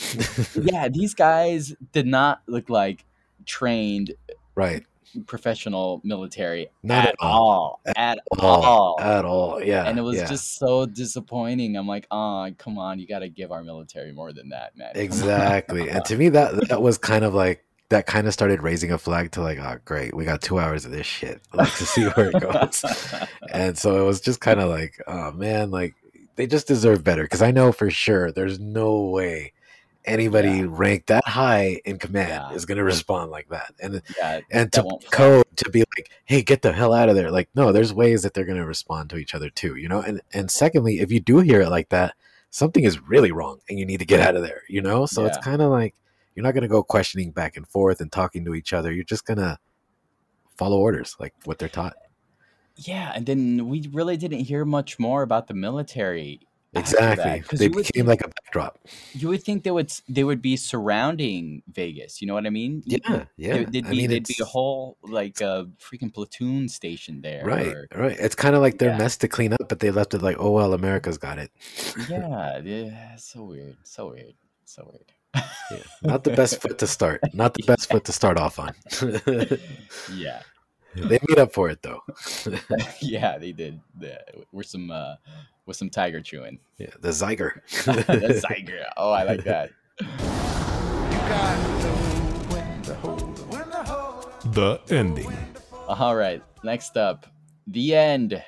yeah 0.62 0.89
these 0.89 1.13
guys 1.13 1.73
did 1.93 2.08
not 2.08 2.41
look 2.47 2.69
like 2.69 3.06
trained 3.45 4.13
right. 4.56 4.84
professional 5.28 6.02
military 6.04 6.69
Not 6.84 7.06
at 7.06 7.10
at 7.10 7.15
all. 7.19 7.30
all 7.30 7.82
at 7.95 8.17
All, 8.39 8.63
all 8.63 9.00
at 9.00 9.23
all. 9.26 9.63
Yeah. 9.63 9.84
and 9.88 9.97
it 10.00 10.02
was 10.02 10.17
yeah. 10.17 10.26
just 10.26 10.56
so 10.58 10.86
disappointing 10.86 11.78
i'm 11.78 11.88
like 11.88 12.08
oh 12.12 12.50
come 12.58 12.78
on 12.80 13.00
you 13.00 13.08
got 13.08 13.19
to 13.19 13.30
give 13.30 13.52
our 13.52 13.63
military 13.63 14.12
more 14.12 14.34
than 14.34 14.50
that 14.50 14.76
man 14.76 14.91
Exactly. 14.95 15.89
and 15.89 16.04
to 16.06 16.17
me 16.21 16.30
that 16.30 16.67
that 16.69 16.82
was 16.82 16.97
kind 16.97 17.23
of 17.23 17.34
like 17.34 17.63
that 17.89 18.06
kind 18.06 18.28
of 18.28 18.34
started 18.34 18.62
raising 18.62 18.91
a 18.91 18.97
flag 18.97 19.32
to 19.32 19.41
like, 19.41 19.60
oh 19.60 19.78
great, 19.86 20.13
we 20.13 20.26
got 20.26 20.41
two 20.41 20.60
hours 20.60 20.86
of 20.86 20.91
this 20.91 21.08
shit. 21.08 21.41
Like 21.54 21.73
to 21.76 21.86
see 21.86 22.04
where 22.06 22.30
it 22.32 22.39
goes. 22.41 22.84
and 23.54 23.78
so 23.78 24.02
it 24.02 24.06
was 24.06 24.19
just 24.21 24.41
kind 24.41 24.60
of 24.60 24.69
like, 24.69 25.02
oh 25.08 25.32
man, 25.32 25.71
like 25.71 25.95
they 26.36 26.47
just 26.47 26.67
deserve 26.67 27.04
better. 27.04 27.28
Cause 27.28 27.41
I 27.41 27.52
know 27.52 27.71
for 27.71 27.89
sure 27.89 28.32
there's 28.32 28.60
no 28.60 29.02
way 29.04 29.54
anybody 30.06 30.50
Yeah. 30.60 30.65
ranked 30.69 31.08
that 31.08 31.28
high 31.28 31.82
in 31.86 31.97
command 31.97 32.30
Yeah. 32.30 32.52
is 32.54 32.65
gonna 32.65 32.84
respond 32.84 33.32
like 33.32 33.50
that. 33.50 33.73
And 33.82 34.02
yeah 34.17 34.39
and 34.52 34.71
to 34.73 34.84
code 35.12 35.45
to 35.58 35.69
be 35.69 35.80
like, 35.80 36.10
hey, 36.26 36.41
get 36.43 36.62
the 36.62 36.73
hell 36.73 36.93
out 36.93 37.10
of 37.10 37.15
there. 37.15 37.32
Like, 37.32 37.50
no, 37.56 37.71
there's 37.71 37.93
ways 37.93 38.21
that 38.23 38.34
they're 38.34 38.45
gonna 38.45 38.65
respond 38.65 39.10
to 39.12 39.17
each 39.17 39.34
other 39.34 39.50
too, 39.50 39.76
you 39.76 39.88
know? 39.89 40.02
And 40.02 40.21
and 40.34 40.52
secondly, 40.52 41.00
if 41.00 41.12
you 41.12 41.19
do 41.19 41.39
hear 41.39 41.62
it 41.62 41.69
like 41.69 41.89
that, 41.89 42.15
something 42.50 42.84
is 42.84 43.02
really 43.08 43.32
wrong 43.32 43.60
and 43.69 43.80
you 43.80 43.86
need 43.86 44.00
to 44.00 44.06
get 44.06 44.19
out 44.19 44.36
of 44.36 44.43
there, 44.43 44.63
you 44.69 44.82
know? 44.82 45.06
So 45.06 45.26
it's 45.26 45.38
kind 45.38 45.62
of 45.62 45.71
like 45.71 45.95
you're 46.38 46.43
not 46.43 46.54
gonna 46.54 46.67
go 46.67 46.84
questioning 46.84 47.32
back 47.32 47.58
and 47.58 47.67
forth 47.67 48.00
and 48.00 48.12
talking 48.12 48.45
to 48.45 48.54
each 48.54 48.71
other. 48.71 48.93
You're 48.93 49.04
just 49.04 49.26
gonna 49.26 49.58
follow 50.56 50.78
orders, 50.78 51.15
like 51.19 51.34
what 51.45 51.58
they're 51.58 51.67
taught. 51.67 51.95
Yeah, 52.76 53.12
and 53.15 53.26
then 53.26 53.67
we 53.67 53.89
really 53.91 54.17
didn't 54.17 54.41
hear 54.41 54.63
much 54.63 55.00
more 55.00 55.23
about 55.23 55.47
the 55.47 55.56
military. 55.56 56.41
Exactly. 56.76 57.41
They 57.58 57.69
became 57.69 57.84
think- 57.86 58.08
like 58.08 58.21
a 58.21 58.28
backdrop. 58.28 58.78
You 59.13 59.30
would 59.30 59.41
think 59.41 59.63
they 59.63 59.71
would 59.71 59.91
they 60.08 60.23
would 60.23 60.43
be 60.43 60.58
surrounding 60.58 61.63
Vegas. 61.71 62.21
You 62.21 62.28
know 62.28 62.36
what 62.36 62.45
I 62.45 62.52
mean? 62.52 62.84
Yeah, 62.86 63.26
yeah. 63.36 63.54
There, 63.54 63.60
would 63.63 63.71
be 63.71 63.84
I 63.84 63.89
mean, 63.89 64.10
there'd 64.12 64.28
be 64.28 64.36
a 64.41 64.45
whole 64.45 64.97
like 65.02 65.41
a 65.41 65.67
freaking 65.80 66.13
platoon 66.13 66.69
station 66.69 67.21
there. 67.21 67.43
Right, 67.43 67.67
or- 67.73 67.88
right. 67.95 68.17
It's 68.19 68.36
kind 68.36 68.54
of 68.56 68.62
like 68.62 68.78
their 68.78 68.91
Yeah. 68.91 68.97
mess 69.00 69.17
to 69.17 69.28
clean 69.28 69.54
up, 69.54 69.67
but 69.69 69.80
they 69.80 69.89
left 69.89 70.13
it 70.13 70.21
like, 70.21 70.36
oh 70.38 70.52
well, 70.52 70.73
America's 70.73 71.17
got 71.17 71.39
it. 71.39 71.50
yeah, 72.08 72.60
yeah. 72.60 73.15
So 73.15 73.45
weird. 73.45 73.78
So 73.84 74.12
weird. 74.12 74.36
So 74.65 74.84
weird. 74.91 75.12
Yeah. 75.35 75.83
Not 76.01 76.23
the 76.23 76.31
best 76.31 76.61
foot 76.61 76.77
to 76.79 76.87
start. 76.87 77.21
Not 77.33 77.53
the 77.53 77.63
best 77.63 77.89
foot 77.89 78.05
to 78.05 78.11
start 78.11 78.37
off 78.37 78.59
on. 78.59 78.73
yeah. 80.13 80.41
they 80.95 81.19
made 81.27 81.39
up 81.39 81.53
for 81.53 81.69
it 81.69 81.81
though. 81.81 82.01
yeah, 83.01 83.37
they 83.37 83.51
did. 83.51 83.79
Yeah, 83.99 84.17
we're 84.51 84.63
some 84.63 84.89
uh, 84.91 85.15
with 85.65 85.77
some 85.77 85.89
tiger 85.89 86.21
chewing. 86.21 86.59
Yeah, 86.77 86.91
the 86.99 87.09
Zyger. 87.09 87.61
That's 88.05 88.41
tiger. 88.41 88.85
Oh, 88.95 89.11
I 89.11 89.23
like 89.23 89.43
that. 89.43 89.71
The 94.53 94.79
ending. 94.89 95.33
All 95.87 96.15
right. 96.15 96.41
Next 96.63 96.97
up, 96.97 97.27
the 97.67 97.95
end. 97.95 98.41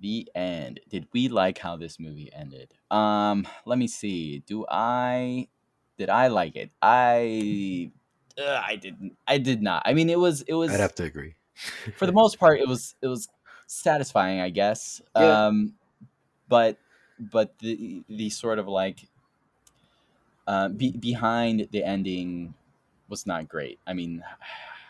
The 0.00 0.30
end. 0.34 0.80
Did 0.88 1.08
we 1.12 1.28
like 1.28 1.58
how 1.58 1.76
this 1.76 1.98
movie 1.98 2.30
ended? 2.32 2.72
Um, 2.90 3.46
let 3.64 3.78
me 3.78 3.88
see. 3.88 4.40
Do 4.46 4.64
I 4.68 5.48
did 5.96 6.08
I 6.08 6.28
like 6.28 6.56
it? 6.56 6.70
I 6.80 7.90
uh, 8.38 8.62
I 8.64 8.76
didn't. 8.76 9.16
I 9.26 9.38
did 9.38 9.62
not. 9.62 9.82
I 9.84 9.94
mean, 9.94 10.08
it 10.08 10.18
was 10.18 10.42
it 10.42 10.54
was 10.54 10.70
I'd 10.72 10.80
have 10.80 10.94
to 10.96 11.04
agree. 11.04 11.34
for 11.96 12.06
the 12.06 12.12
most 12.22 12.38
part 12.38 12.60
it 12.60 12.68
was 12.68 12.94
it 13.02 13.08
was 13.08 13.28
satisfying, 13.66 14.40
I 14.40 14.50
guess. 14.50 15.02
Yeah. 15.16 15.46
Um, 15.46 15.74
but 16.48 16.78
but 17.18 17.58
the 17.58 18.02
the 18.08 18.30
sort 18.30 18.58
of 18.58 18.68
like 18.68 19.08
uh, 20.46 20.68
be, 20.68 20.92
behind 20.92 21.68
the 21.72 21.84
ending 21.84 22.54
was 23.08 23.26
not 23.26 23.48
great. 23.48 23.78
I 23.86 23.92
mean, 23.92 24.24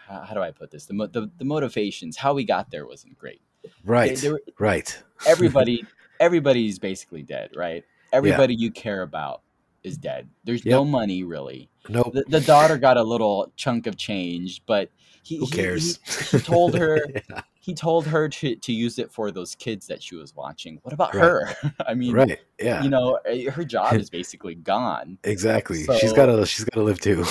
how, 0.06 0.20
how 0.20 0.34
do 0.34 0.40
I 0.40 0.50
put 0.50 0.70
this? 0.70 0.86
The, 0.86 0.94
mo- 0.94 1.06
the 1.06 1.30
the 1.38 1.44
motivations, 1.44 2.18
how 2.18 2.34
we 2.34 2.44
got 2.44 2.70
there, 2.70 2.86
wasn't 2.86 3.18
great. 3.18 3.40
Right, 3.84 4.16
they 4.16 4.30
were- 4.30 4.42
right. 4.58 5.02
Everybody, 5.26 5.84
everybody's 6.20 6.78
basically 6.78 7.22
dead, 7.22 7.50
right? 7.56 7.84
Everybody 8.12 8.54
you 8.54 8.70
care 8.70 9.02
about 9.02 9.42
is 9.84 9.96
dead. 9.96 10.28
There's 10.44 10.64
no 10.64 10.84
money 10.84 11.24
really. 11.24 11.68
Nope. 11.88 12.12
The, 12.12 12.24
the 12.28 12.40
daughter 12.40 12.76
got 12.78 12.96
a 12.96 13.02
little 13.02 13.52
chunk 13.56 13.86
of 13.86 13.96
change, 13.96 14.62
but 14.66 14.90
he 15.22 15.36
Who 15.38 15.46
he- 15.46 15.52
cares? 15.52 15.98
He, 16.30 16.38
he 16.38 16.42
told 16.42 16.74
her 16.76 17.00
Yeah, 17.30 17.42
he 17.60 17.74
told 17.74 18.06
her 18.06 18.28
to, 18.30 18.56
to 18.56 18.72
use 18.72 18.98
it 18.98 19.12
for 19.12 19.30
those 19.30 19.54
kids 19.54 19.86
that 19.88 20.02
she 20.02 20.14
was 20.14 20.34
watching. 20.34 20.78
What 20.82 20.94
about 20.94 21.14
Right. 21.14 21.22
her? 21.24 21.54
I 21.86 21.92
mean, 21.94 22.12
right. 22.14 22.38
Yeah. 22.58 22.82
you 22.82 22.88
know, 22.88 23.18
eh, 23.26 23.50
her 23.50 23.64
job 23.64 23.94
is 23.94 24.08
basically 24.08 24.54
gone. 24.54 25.18
exactly. 25.24 25.84
she's 25.98 26.10
so- 26.10 26.16
gotta. 26.16 26.46
She's 26.46 26.64
gotta 26.64 26.82
live 26.82 26.98
too. 27.00 27.24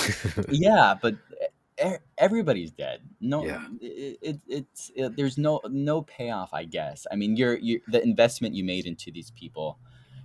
Yeah, 0.48 0.94
but 1.02 1.16
everybody's 2.18 2.70
dead. 2.72 3.00
No, 3.20 3.44
Yeah. 3.44 3.66
it, 3.80 4.18
it, 4.22 4.40
it's 4.48 4.90
it, 4.96 5.16
there's 5.16 5.38
no 5.38 5.60
no 5.68 6.02
payoff. 6.02 6.52
I 6.52 6.64
guess. 6.64 7.06
I 7.10 7.16
mean, 7.16 7.36
you're 7.36 7.56
you 7.58 7.80
the 7.88 8.02
investment 8.02 8.54
you 8.54 8.64
made 8.64 8.86
into 8.86 9.10
these 9.12 9.30
people 9.32 9.78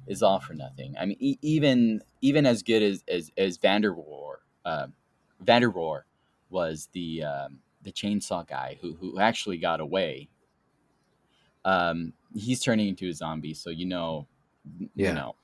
is 0.08 0.22
all 0.24 0.40
for 0.40 0.54
nothing. 0.54 0.96
I 1.00 1.06
mean, 1.06 1.18
e- 1.20 1.38
even 1.42 2.02
even 2.22 2.46
as 2.46 2.64
good 2.64 2.84
as 2.84 3.04
as 3.08 3.32
as 3.38 3.58
Vanderohe, 3.58 4.36
uh, 4.66 4.88
was 6.50 6.90
the 6.94 7.24
um, 7.24 7.60
the 7.82 7.92
chainsaw 7.92 8.48
guy 8.48 8.78
who 8.82 8.94
who 8.96 9.20
actually 9.20 9.58
got 9.58 9.80
away. 9.80 10.30
Um, 11.66 12.14
he's 12.36 12.62
turning 12.62 12.90
into 12.90 13.08
a 13.10 13.14
zombie, 13.14 13.54
so 13.54 13.70
you 13.70 13.86
know, 13.86 14.28
Yeah. 14.96 15.10
you 15.10 15.16
know, 15.16 15.36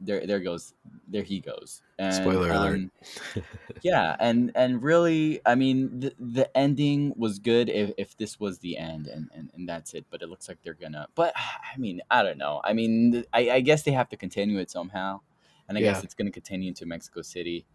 there 0.00 0.26
there 0.26 0.40
goes 0.40 0.74
there 1.06 1.22
he 1.22 1.40
goes. 1.40 1.82
And, 1.98 2.14
Spoiler 2.14 2.50
alert. 2.50 2.74
um, 2.74 2.90
yeah, 3.82 4.16
and 4.18 4.52
and 4.54 4.82
really, 4.82 5.40
I 5.44 5.54
mean, 5.54 6.00
the 6.00 6.14
the 6.18 6.56
ending 6.56 7.12
was 7.16 7.38
good 7.38 7.68
if, 7.68 7.92
if 7.98 8.16
this 8.16 8.40
was 8.40 8.58
the 8.58 8.78
end, 8.78 9.06
and, 9.06 9.28
and 9.34 9.50
and 9.54 9.68
that's 9.68 9.94
it. 9.94 10.06
But 10.10 10.22
it 10.22 10.28
looks 10.28 10.48
like 10.48 10.58
they're 10.62 10.74
gonna. 10.74 11.08
But 11.14 11.34
I 11.36 11.76
mean, 11.78 12.00
I 12.10 12.22
don't 12.22 12.38
know. 12.38 12.60
I 12.64 12.72
mean, 12.72 13.24
I, 13.32 13.50
I 13.50 13.60
guess 13.60 13.82
they 13.82 13.92
have 13.92 14.08
to 14.10 14.16
continue 14.16 14.58
it 14.58 14.70
somehow, 14.70 15.20
and 15.68 15.76
I 15.76 15.82
guess 15.82 16.02
it's 16.02 16.14
gonna 16.14 16.30
continue 16.30 16.68
into 16.68 16.86
Mexico 16.86 17.22
City 17.22 17.66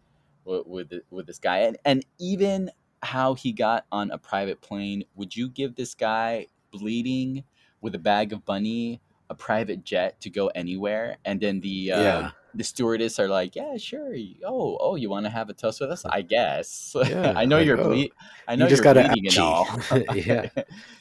with 0.44 0.66
with, 0.66 0.94
with 1.12 1.28
this 1.28 1.40
guy, 1.40 1.60
and 1.60 1.78
and 1.86 2.06
even 2.20 2.72
how 3.04 3.36
he 3.36 3.52
got 3.52 3.86
on 3.92 4.10
a 4.12 4.18
private 4.18 4.62
plane. 4.62 5.04
Would 5.16 5.36
you 5.36 5.50
give 5.50 5.76
this 5.76 5.94
guy 5.94 6.48
bleeding 6.72 7.44
with 7.82 7.94
a 7.94 8.00
bag 8.00 8.34
of 8.34 8.44
bunny, 8.46 9.02
a 9.30 9.36
private 9.36 9.84
jet 9.84 10.22
to 10.22 10.30
go 10.30 10.48
anywhere, 10.56 11.18
and 11.26 11.40
then 11.42 11.60
the 11.62 11.92
uh, 11.92 12.02
Yeah. 12.02 12.32
the 12.54 12.64
stewardess 12.64 13.20
are 13.20 13.28
like, 13.28 13.56
"Yeah, 13.56 13.78
sure. 13.78 14.16
Oh, 14.46 14.78
oh, 14.80 14.96
you 14.96 15.10
want 15.10 15.26
to 15.26 15.30
have 15.30 15.50
a 15.50 15.54
toast 15.54 15.82
with 15.82 15.92
us? 15.92 16.06
I 16.06 16.22
guess. 16.22 16.96
Yeah, 17.10 17.34
I 17.36 17.46
know 17.46 17.58
like, 17.58 17.66
you're 17.66 17.80
oh, 17.80 17.90
ble- 17.90 18.14
I 18.48 18.56
know 18.56 18.66
you 18.70 18.70
just 18.70 18.84
you're 18.84 18.94
got 18.94 19.12
bleeding 19.12 19.28
and 19.28 19.38
all. 19.40 19.68
yeah. 20.14 20.50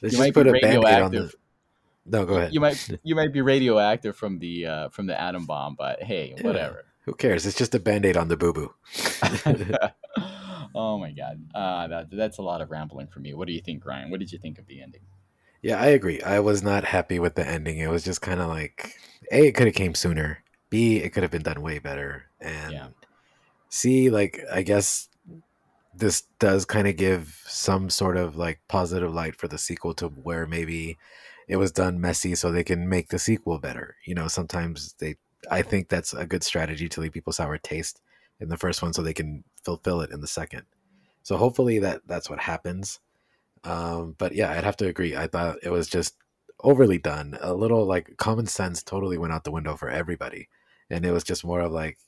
Let's 0.03 0.15
you 0.15 0.19
might 0.19 0.35
put 0.35 0.45
be 0.45 0.51
a 0.51 0.53
radioactive. 0.53 1.31
the. 1.31 1.37
No, 2.07 2.27
go 2.27 2.35
ahead. 2.37 2.53
You 2.53 2.61
might 2.61 2.91
you 3.03 3.15
might 3.15 3.33
be 3.33 3.41
radioactive 3.41 4.17
from 4.17 4.39
the 4.39 4.67
uh, 4.67 4.89
from 4.91 5.07
the 5.07 5.19
atom 5.21 5.47
bomb, 5.47 5.75
but 5.77 6.03
hey, 6.03 6.35
Yeah. 6.37 6.43
whatever. 6.47 6.85
Who 7.07 7.15
cares? 7.15 7.45
It's 7.47 7.57
just 7.57 7.75
a 7.75 7.79
band 7.81 8.05
aid 8.07 8.17
on 8.17 8.29
the 8.29 8.37
boo 8.37 8.53
boo. 8.53 8.75
oh 10.75 10.99
my 10.99 11.13
god, 11.13 11.45
uh, 11.55 11.87
that 11.89 12.09
that's 12.11 12.39
a 12.39 12.43
lot 12.43 12.61
of 12.61 12.71
rambling 12.71 13.07
for 13.09 13.21
me. 13.21 13.35
What 13.35 13.47
do 13.47 13.53
you 13.55 13.61
think, 13.61 13.85
Ryan? 13.85 14.11
What 14.11 14.21
did 14.21 14.33
you 14.33 14.39
think 14.39 14.59
of 14.59 14.67
the 14.67 14.83
ending? 14.83 15.03
Yeah, 15.64 15.81
I 15.81 15.87
agree. 15.87 16.20
I 16.20 16.40
was 16.40 16.62
not 16.62 16.85
happy 16.85 17.18
with 17.18 17.37
the 17.37 17.48
ending. 17.48 17.79
It 17.79 17.88
was 17.88 18.05
just 18.05 18.20
kind 18.20 18.38
of 18.38 18.48
like, 18.48 18.94
A, 19.33 19.46
it 19.46 19.55
could 19.55 19.66
have 19.66 19.74
came 19.74 19.94
sooner. 19.94 20.44
B, 20.68 20.98
it 20.98 21.14
could 21.14 21.22
have 21.22 21.33
been 21.33 21.42
done 21.42 21.62
way 21.62 21.79
better. 21.79 22.27
And 22.38 22.72
Yeah. 22.74 22.88
C, 23.70 24.11
like, 24.11 24.44
I 24.53 24.61
guess 24.61 25.09
this 25.96 26.24
does 26.38 26.66
kind 26.66 26.87
of 26.87 26.96
give 26.96 27.42
some 27.46 27.88
sort 27.88 28.18
of 28.18 28.37
like 28.37 28.61
positive 28.68 29.14
light 29.14 29.37
for 29.37 29.48
the 29.48 29.57
sequel 29.57 29.94
to 29.94 30.09
where 30.09 30.46
maybe 30.46 30.98
it 31.48 31.57
was 31.57 31.72
done 31.72 31.98
messy 31.98 32.35
so 32.35 32.53
they 32.53 32.62
can 32.62 32.87
make 32.87 33.09
the 33.09 33.18
sequel 33.18 33.59
better. 33.59 33.96
You 34.05 34.14
know, 34.14 34.29
sometimes 34.29 34.94
they, 34.98 35.16
I 35.50 35.62
think 35.62 35.88
that's 35.88 36.12
a 36.12 36.27
good 36.27 36.44
strategy 36.44 36.90
to 36.90 37.00
leave 37.00 37.12
people 37.12 37.33
sour 37.33 37.57
taste 37.57 38.03
in 38.38 38.50
the 38.50 38.59
first 38.59 38.83
one 38.83 38.92
so 38.92 39.00
they 39.00 39.14
can 39.14 39.44
fulfill 39.64 40.03
it 40.03 40.11
in 40.11 40.20
the 40.20 40.27
second. 40.27 40.64
So 41.22 41.38
hopefully 41.38 41.79
that 41.79 42.03
that's 42.07 42.29
what 42.29 42.40
happens. 42.40 43.00
Um, 43.64 44.14
but 44.18 44.35
yeah, 44.35 44.50
I'd 44.50 44.64
have 44.64 44.77
to 44.79 44.87
agree. 44.87 45.16
I 45.16 45.27
thought 45.27 45.57
it 45.62 45.70
was 45.70 45.88
just 45.88 46.14
overly 46.61 46.98
done. 46.98 47.38
A 47.40 47.55
little 47.55 47.85
like 47.87 48.16
common 48.16 48.46
sense 48.46 48.83
totally 48.83 49.18
went 49.18 49.33
out 49.33 49.44
the 49.44 49.50
window 49.50 49.77
for 49.77 49.88
everybody. 49.88 50.48
And 50.90 51.05
it 51.05 51.12
was 51.12 51.24
just 51.24 51.44
more 51.44 51.61
of 51.61 51.72
like, 51.72 51.98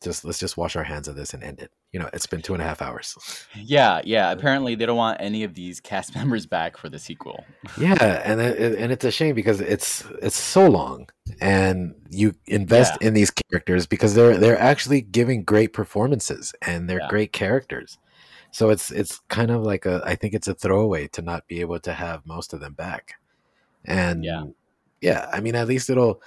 just 0.00 0.24
let's 0.24 0.38
just 0.38 0.56
wash 0.56 0.76
our 0.76 0.84
hands 0.84 1.08
of 1.08 1.16
this 1.16 1.34
and 1.34 1.42
end 1.42 1.58
it. 1.60 1.72
You 1.92 1.98
know, 1.98 2.08
it's 2.12 2.26
been 2.26 2.40
two 2.40 2.52
and 2.54 2.62
a 2.62 2.64
half 2.64 2.80
hours. 2.80 3.16
Yeah, 3.56 4.00
yeah. 4.04 4.30
Apparently, 4.36 4.76
they 4.76 4.86
don't 4.86 4.96
want 4.96 5.20
any 5.20 5.42
of 5.42 5.54
these 5.54 5.80
cast 5.80 6.14
members 6.14 6.46
back 6.46 6.76
for 6.76 6.88
the 6.88 7.00
sequel. 7.00 7.44
yeah, 7.78 8.22
and 8.24 8.40
it, 8.40 8.78
and 8.78 8.92
it's 8.92 9.04
a 9.04 9.10
shame 9.10 9.34
because 9.34 9.60
it's 9.60 10.04
it's 10.22 10.36
so 10.36 10.68
long, 10.68 11.08
and 11.40 11.94
you 12.10 12.34
invest 12.46 13.02
in 13.02 13.12
these 13.14 13.32
characters 13.32 13.86
because 13.86 14.14
they're 14.14 14.38
they're 14.38 14.58
actually 14.58 15.00
giving 15.00 15.42
great 15.42 15.72
performances 15.72 16.54
and 16.62 16.88
they're 16.88 17.00
Yeah. 17.00 17.08
great 17.08 17.32
characters. 17.32 17.98
So 18.50 18.70
it's 18.70 18.90
it's 18.90 19.20
kind 19.28 19.50
of 19.50 19.62
like 19.62 19.86
a 19.86 20.02
I 20.04 20.14
think 20.14 20.34
it's 20.34 20.48
a 20.48 20.54
throwaway 20.54 21.06
to 21.08 21.22
not 21.22 21.46
be 21.46 21.60
able 21.60 21.78
to 21.80 21.92
have 21.92 22.26
most 22.26 22.52
of 22.52 22.60
them 22.60 22.72
back. 22.74 23.14
And 23.84 24.24
Yeah. 24.24 24.44
yeah, 25.00 25.28
I 25.32 25.40
mean 25.40 25.54
at 25.54 25.68
least 25.68 25.90
it'll 25.90 26.22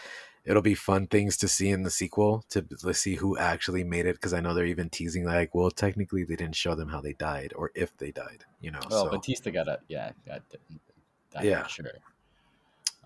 it'll 0.45 0.61
be 0.61 0.75
fun 0.75 1.07
things 1.07 1.37
to 1.37 1.47
see 1.47 1.69
in 1.69 1.83
the 1.83 1.91
sequel 1.91 2.43
to 2.49 2.65
let's 2.83 2.99
see 2.99 3.15
who 3.15 3.37
actually 3.37 3.83
made 3.83 4.05
it 4.05 4.15
because 4.15 4.33
I 4.33 4.39
know 4.39 4.53
they're 4.53 4.65
even 4.65 4.89
teasing 4.89 5.25
like 5.25 5.53
well 5.53 5.69
technically 5.71 6.23
they 6.23 6.35
didn't 6.35 6.55
show 6.55 6.73
them 6.75 6.89
how 6.89 7.01
they 7.01 7.13
died 7.13 7.53
or 7.55 7.71
if 7.75 7.95
they 7.97 8.11
died, 8.11 8.45
you 8.59 8.71
know. 8.71 8.79
Well, 8.89 9.05
so 9.05 9.11
Batista 9.11 9.51
got 9.51 9.67
a 9.67 9.79
yeah, 9.87 10.11
got 10.25 10.41
that 11.31 11.43
Yeah. 11.43 11.63
for 11.63 11.69
sure. 11.69 11.91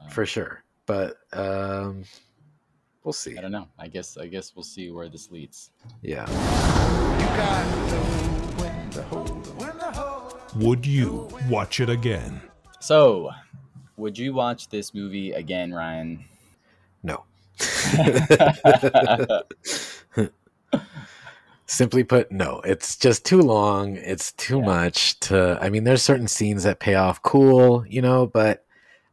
Um, 0.01 0.09
for 0.09 0.25
sure. 0.25 0.63
But 0.85 1.17
um 1.33 2.03
we'll 3.03 3.13
see. 3.13 3.37
I 3.37 3.41
don't 3.41 3.51
know. 3.51 3.67
I 3.79 3.87
guess 3.87 4.17
I 4.17 4.27
guess 4.27 4.55
we'll 4.55 4.63
see 4.63 4.91
where 4.91 5.09
this 5.09 5.31
leads. 5.31 5.71
Yeah. 6.01 6.25
Would 10.55 10.85
you 10.85 11.29
watch 11.49 11.79
it 11.79 11.89
again? 11.89 12.41
So, 12.79 13.31
would 13.97 14.17
you 14.17 14.33
watch 14.33 14.69
this 14.69 14.93
movie 14.93 15.31
again, 15.33 15.73
Ryan? 15.73 16.23
No. 17.03 17.23
Simply 21.67 22.03
put, 22.03 22.31
no. 22.31 22.61
It's 22.61 22.95
just 22.95 23.25
too 23.25 23.41
long. 23.41 23.95
It's 23.95 24.31
too 24.33 24.59
Yeah. 24.59 24.65
much 24.65 25.19
to 25.21 25.57
I 25.61 25.69
mean, 25.69 25.83
there's 25.83 26.03
certain 26.03 26.27
scenes 26.27 26.63
that 26.63 26.79
pay 26.79 26.95
off 26.95 27.21
cool, 27.23 27.85
you 27.87 28.01
know, 28.01 28.27
but 28.27 28.65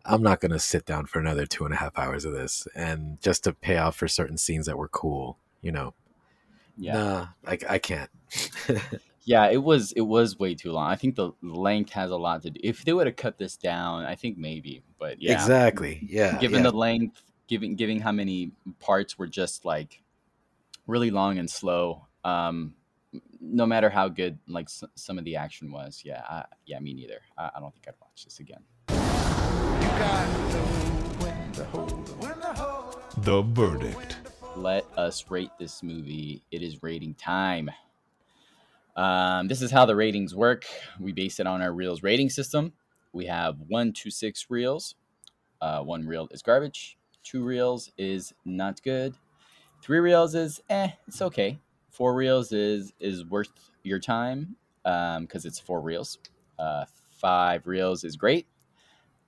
I'm 0.05 0.23
not 0.23 0.40
gonna 0.40 0.59
sit 0.59 0.85
down 0.85 1.07
for 1.07 1.18
another 1.18 1.47
two 1.47 1.64
and 1.64 1.73
a 1.73 1.77
half 1.79 1.99
hours 1.99 2.25
of 2.25 2.35
this 2.35 2.66
and 2.75 3.21
just 3.23 3.45
to 3.45 3.53
pay 3.55 3.79
off 3.79 3.97
for 3.97 4.09
certain 4.09 4.37
scenes 4.37 4.66
that 4.66 4.77
were 4.77 4.88
cool, 4.88 5.38
you 5.62 5.73
know. 5.73 5.95
Yeah. 6.77 6.92
Nah, 6.95 7.27
I, 7.47 7.59
I 7.68 7.79
can't. 7.79 8.11
Yeah, 9.24 9.48
it 9.50 9.62
was 9.62 9.92
it 9.92 10.00
was 10.02 10.38
way 10.38 10.54
too 10.54 10.72
long. 10.72 10.90
I 10.90 10.96
think 10.96 11.14
the 11.14 11.30
length 11.42 11.90
has 11.92 12.11
a 12.11 12.16
lot 12.16 12.42
to 12.42 12.50
do. 12.50 12.61
If 12.62 12.85
they 12.85 12.92
would 12.92 13.06
have 13.06 13.16
cut 13.16 13.38
this 13.38 13.56
down, 13.56 14.04
I 14.04 14.14
think 14.16 14.37
maybe. 14.37 14.82
But 14.98 15.22
yeah, 15.22 15.32
Exactly. 15.35 16.00
Yeah. 16.08 16.38
given 16.38 16.64
yeah. 16.64 16.70
the 16.70 16.76
length, 16.76 17.22
given 17.46 17.76
giving 17.76 18.00
how 18.00 18.12
many 18.12 18.50
parts 18.80 19.16
were 19.18 19.28
just 19.28 19.64
like 19.64 20.02
really 20.87 21.11
long 21.11 21.38
and 21.38 21.48
slow. 21.48 22.06
Um, 22.24 22.74
no 23.40 23.66
matter 23.66 23.90
how 23.90 24.08
good 24.08 24.38
like 24.48 24.66
s- 24.66 24.85
some 24.96 25.18
of 25.18 25.24
the 25.24 25.37
action 25.37 25.70
was, 25.70 26.02
yeah, 26.04 26.22
I, 26.28 26.44
yeah, 26.66 26.78
me 26.80 26.94
neither. 26.94 27.20
I, 27.38 27.50
I 27.56 27.61
don't 27.61 27.72
think 27.72 27.87
I'd 27.88 27.94
watch 28.00 28.24
this 28.24 28.40
again. 28.40 28.62
The 33.18 33.42
verdict. 33.42 34.16
let 34.56 34.85
us 34.96 35.30
rate 35.30 35.50
this 35.58 35.82
movie. 35.82 36.42
It 36.50 36.62
is 36.62 36.82
rating 36.82 37.14
time. 37.14 37.70
Um, 38.96 39.48
this 39.48 39.62
is 39.62 39.70
how 39.70 39.87
the 39.87 39.96
ratings 39.96 40.35
work. 40.35 40.64
We 41.00 41.12
base 41.12 41.40
it 41.40 41.46
on 41.46 41.62
our 41.62 41.72
reels 41.72 42.02
rating 42.02 42.31
system. 42.31 42.72
We 43.12 43.26
have 43.26 43.57
one 43.68 43.92
to 43.94 44.11
six 44.11 44.46
reels. 44.50 44.94
Uh, 45.61 45.81
one 45.83 46.07
reel 46.07 46.28
is 46.31 46.42
garbage. 46.42 46.98
Two 47.22 47.44
reels 47.44 47.90
is 47.96 48.33
not 48.44 48.83
good. 48.83 49.14
Three 49.81 49.98
reels 49.98 50.35
is 50.35 50.61
eh, 50.70 50.90
it's 51.07 51.22
okay. 51.22 51.59
Four 51.90 52.14
reels 52.14 52.52
is 52.52 52.92
is 53.00 53.24
worth 53.24 53.50
your 53.83 53.98
time 53.98 54.57
because 54.85 55.44
it's 55.44 55.59
four 55.59 55.81
reels. 55.81 56.18
Uh, 56.59 56.85
five 57.11 57.66
reels 57.66 58.05
is 58.05 58.16
great, 58.16 58.46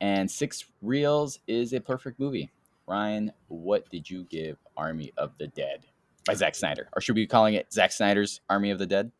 and 0.00 0.30
six 0.30 0.64
reels 0.82 1.38
is 1.46 1.72
a 1.72 1.80
perfect 1.80 2.18
movie. 2.20 2.50
Ryan, 2.86 3.32
what 3.48 3.88
did 3.90 4.08
you 4.08 4.24
give 4.24 4.58
Army 4.76 5.12
of 5.16 5.32
the 5.38 5.46
Dead 5.48 5.86
by 6.26 6.34
Zack 6.34 6.54
Snyder? 6.54 6.88
Or 6.94 7.00
should 7.00 7.14
we 7.14 7.22
be 7.22 7.26
calling 7.26 7.54
it 7.54 7.72
Zack 7.72 7.92
Snyder's 7.92 8.40
Army 8.50 8.70
of 8.70 8.78
the 8.78 8.86
Dead? 8.86 9.10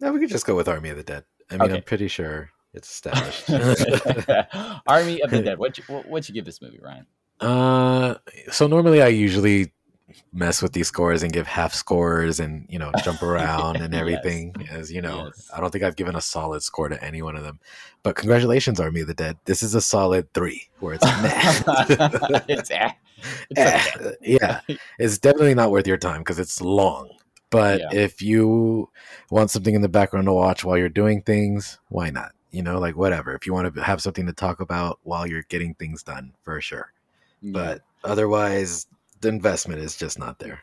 No, 0.00 0.12
we 0.12 0.20
could 0.20 0.28
just 0.30 0.46
go 0.46 0.54
with 0.54 0.68
Army 0.68 0.90
of 0.90 0.96
the 0.96 1.02
Dead. 1.02 1.24
I 1.50 1.54
mean, 1.54 1.62
Okay. 1.62 1.76
I'm 1.76 1.82
pretty 1.82 2.08
sure 2.08 2.50
it's 2.74 2.90
established. 2.90 3.48
Army 4.86 5.20
of 5.22 5.30
the 5.30 5.42
Dead. 5.42 5.58
What 5.58 5.78
you, 5.78 5.84
what 5.88 6.06
what 6.08 6.28
you 6.28 6.34
give 6.34 6.44
this 6.44 6.60
movie, 6.62 6.78
Ryan? 6.82 7.06
Uh, 7.40 8.16
so 8.50 8.66
normally 8.66 9.00
I 9.02 9.08
usually 9.08 9.72
mess 10.32 10.62
with 10.62 10.72
these 10.72 10.88
scores 10.88 11.22
and 11.22 11.32
give 11.32 11.46
half 11.46 11.72
scores 11.74 12.40
and 12.40 12.66
you 12.70 12.78
know 12.78 12.90
jump 13.04 13.22
around 13.22 13.76
and 13.76 13.92
Yes. 13.92 14.00
everything. 14.00 14.54
As 14.70 14.92
you 14.92 15.00
know, 15.02 15.26
Yes. 15.26 15.50
I 15.54 15.60
don't 15.60 15.70
think 15.70 15.84
I've 15.84 15.96
given 15.96 16.16
a 16.16 16.20
solid 16.20 16.62
score 16.62 16.88
to 16.88 17.02
any 17.04 17.22
one 17.22 17.36
of 17.36 17.42
them. 17.42 17.60
But 18.02 18.16
congratulations, 18.16 18.80
Army 18.80 19.00
of 19.02 19.06
the 19.06 19.14
Dead. 19.14 19.36
This 19.44 19.62
is 19.62 19.74
a 19.74 19.80
solid 19.80 20.32
three, 20.34 20.68
where 20.80 20.94
it's 20.94 21.04
meh. 21.04 22.40
it's 22.48 22.70
eh. 22.70 22.90
It's 23.50 23.60
Eh, 23.60 23.82
okay. 23.96 24.16
yeah, 24.22 24.60
it's 24.98 25.18
definitely 25.18 25.54
not 25.54 25.70
worth 25.72 25.86
your 25.88 25.96
time 25.96 26.20
because 26.20 26.38
it's 26.38 26.60
long. 26.60 27.10
But 27.50 27.80
Yeah. 27.80 27.88
if 27.92 28.20
you 28.20 28.90
want 29.30 29.50
something 29.50 29.74
in 29.74 29.82
the 29.82 29.88
background 29.88 30.26
to 30.26 30.32
watch 30.32 30.64
while 30.64 30.76
you're 30.76 30.88
doing 30.88 31.22
things, 31.22 31.78
why 31.88 32.10
not? 32.10 32.32
You 32.50 32.62
know, 32.62 32.78
like 32.78 32.96
whatever. 32.96 33.34
If 33.34 33.46
you 33.46 33.52
want 33.54 33.74
to 33.74 33.82
have 33.82 34.00
something 34.02 34.26
to 34.26 34.32
talk 34.32 34.60
about 34.60 34.98
while 35.02 35.26
you're 35.26 35.42
getting 35.48 35.74
things 35.74 36.02
done, 36.02 36.32
for 36.42 36.60
sure. 36.60 36.92
Yeah. 37.40 37.52
But 37.52 37.82
otherwise, 38.04 38.86
the 39.20 39.28
investment 39.28 39.80
is 39.80 39.96
just 39.96 40.18
not 40.18 40.38
there. 40.38 40.60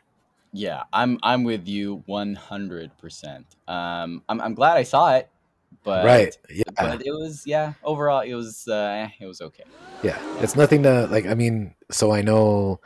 Yeah, 0.52 0.84
I'm 0.92 1.18
I'm 1.22 1.44
with 1.44 1.68
you 1.68 2.02
100%. 2.08 3.44
Um, 3.68 4.22
I'm 4.28 4.40
I'm 4.40 4.54
glad 4.54 4.76
I 4.78 4.84
saw 4.84 5.14
it, 5.14 5.28
but 5.84 6.04
right? 6.04 6.36
Yeah, 6.48 6.62
but 6.78 7.02
it 7.04 7.10
was 7.12 7.42
yeah. 7.46 7.74
Overall, 7.84 8.20
it 8.20 8.34
was 8.34 8.66
uh, 8.68 9.08
it 9.20 9.26
was 9.26 9.40
okay. 9.40 9.64
yeah. 10.02 10.18
It's 10.40 10.56
nothing 10.56 10.82
to 10.84 11.06
like. 11.08 11.26
I 11.26 11.34
mean, 11.34 11.74
so 11.90 12.12
I 12.12 12.22
know 12.22 12.80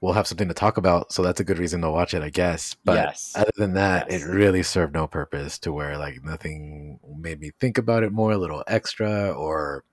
we'll 0.00 0.12
have 0.14 0.26
something 0.26 0.48
to 0.48 0.54
talk 0.54 0.76
about, 0.78 1.12
so 1.12 1.22
that's 1.22 1.40
a 1.40 1.44
good 1.44 1.58
reason 1.58 1.80
to 1.82 1.90
watch 1.90 2.14
it, 2.14 2.22
I 2.22 2.30
guess. 2.30 2.74
But 2.84 2.94
Yes. 2.96 3.32
other 3.36 3.50
than 3.56 3.74
that, 3.74 4.10
Yes. 4.10 4.22
it 4.22 4.26
really 4.26 4.62
served 4.62 4.94
no 4.94 5.06
purpose 5.06 5.58
to 5.60 5.72
where 5.72 5.98
like 5.98 6.24
nothing 6.24 6.98
made 7.18 7.40
me 7.40 7.50
think 7.60 7.76
about 7.78 8.02
it 8.02 8.12
more, 8.12 8.32
a 8.32 8.38
little 8.38 8.64
extra 8.66 9.30
or 9.32 9.84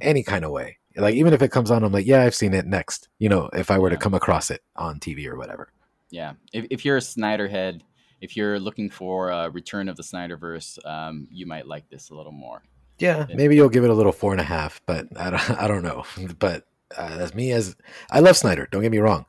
any 0.00 0.22
kind 0.22 0.44
of 0.44 0.50
way. 0.50 0.78
Like 0.96 1.14
even 1.14 1.32
if 1.32 1.42
it 1.42 1.50
comes 1.52 1.70
on, 1.70 1.84
I'm 1.84 1.92
like, 1.92 2.06
yeah, 2.06 2.22
I've 2.22 2.34
seen 2.34 2.54
it. 2.54 2.66
Next, 2.66 3.08
you 3.18 3.28
know, 3.28 3.48
if 3.52 3.70
I 3.70 3.78
were 3.78 3.90
to 3.90 3.96
come 3.96 4.14
across 4.14 4.50
it 4.50 4.62
on 4.76 4.98
TV 5.00 5.26
or 5.26 5.36
whatever. 5.36 5.68
Yeah, 6.10 6.32
if 6.52 6.66
if 6.70 6.84
you're 6.84 6.98
a 6.98 7.00
Snyder 7.02 7.48
head, 7.48 7.82
if 8.20 8.36
you're 8.36 8.58
looking 8.60 8.90
for 8.90 9.30
a 9.30 9.48
return 9.48 9.88
of 9.88 9.96
the 9.96 10.02
Snyderverse, 10.02 10.78
um, 10.86 11.26
you 11.30 11.46
might 11.46 11.66
like 11.66 11.88
this 11.88 12.10
a 12.10 12.14
little 12.14 12.32
more. 12.32 12.62
Yeah, 12.98 13.26
Yeah. 13.28 13.34
maybe 13.36 13.56
you'll 13.56 13.70
give 13.70 13.84
it 13.84 13.90
a 13.90 13.94
little 13.94 14.12
four 14.12 14.32
and 14.32 14.40
a 14.40 14.44
half, 14.44 14.82
but 14.86 15.06
I 15.16 15.30
don't, 15.30 15.50
I 15.62 15.66
don't 15.68 15.82
know. 15.82 16.04
But 16.38 16.66
uh, 16.96 17.18
as 17.20 17.34
me 17.34 17.52
as 17.52 17.76
I 18.10 18.20
love 18.20 18.36
Snyder, 18.36 18.68
don't 18.70 18.82
get 18.82 18.92
me 18.92 18.98
wrong, 18.98 19.26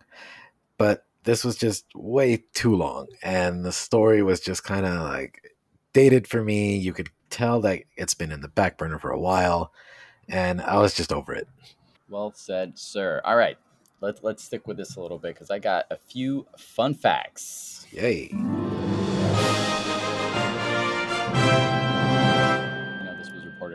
but 0.77 1.05
this 1.23 1.43
was 1.43 1.55
just 1.55 1.85
way 1.95 2.43
too 2.53 2.75
long, 2.75 3.07
and 3.21 3.63
the 3.63 3.71
story 3.71 4.21
was 4.23 4.39
just 4.39 4.63
kind 4.63 4.85
of 4.85 5.01
like 5.01 5.53
dated 5.93 6.27
for 6.27 6.43
me. 6.43 6.77
You 6.77 6.93
could 6.93 7.09
tell 7.29 7.61
that 7.61 7.83
it's 7.97 8.13
been 8.13 8.31
in 8.31 8.41
the 8.41 8.47
back 8.47 8.77
burner 8.77 8.99
for 8.99 9.11
a 9.11 9.19
while, 9.19 9.71
and 10.27 10.61
I 10.61 10.79
was 10.79 10.93
just 10.93 11.13
over 11.13 11.33
it. 11.33 11.47
Well 12.09 12.33
said, 12.35 12.77
sir. 12.77 13.21
All 13.23 13.35
right, 13.35 13.57
let's 14.01 14.23
let's 14.23 14.43
stick 14.43 14.67
with 14.67 14.77
this 14.77 14.95
a 14.95 15.01
little 15.01 15.19
bit 15.19 15.33
because 15.35 15.49
I 15.49 15.59
got 15.59 15.85
a 15.89 15.97
few 15.97 16.45
fun 16.57 16.93
facts. 16.93 17.87
Yay! 17.91 18.31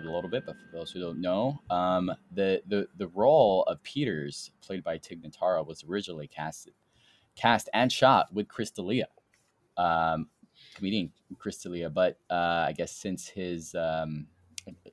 A 0.09 0.13
little 0.15 0.31
bit, 0.31 0.45
but 0.47 0.57
for 0.57 0.77
those 0.77 0.91
who 0.91 1.01
don't 1.01 1.21
know, 1.21 1.61
um, 1.71 2.13
the, 2.33 2.63
the 2.67 2.89
the 2.97 3.09
role 3.09 3.65
of 3.65 3.83
Peters, 3.83 4.51
played 4.61 4.83
by 4.83 4.99
Tig 4.99 5.23
Notaro, 5.23 5.67
was 5.67 5.85
originally 5.89 6.27
casted, 6.27 6.75
cast 7.37 7.69
and 7.73 7.93
shot 7.93 8.33
with 8.33 8.49
Chris 8.49 8.71
D'Elia, 8.71 9.09
um, 9.77 10.29
comedian 10.75 11.13
Chris 11.39 11.59
D'Elia. 11.59 11.91
But 11.91 12.19
uh, 12.31 12.67
I 12.69 12.75
guess 12.77 12.93
since 12.93 13.29
his 13.29 13.75
um, 13.75 14.27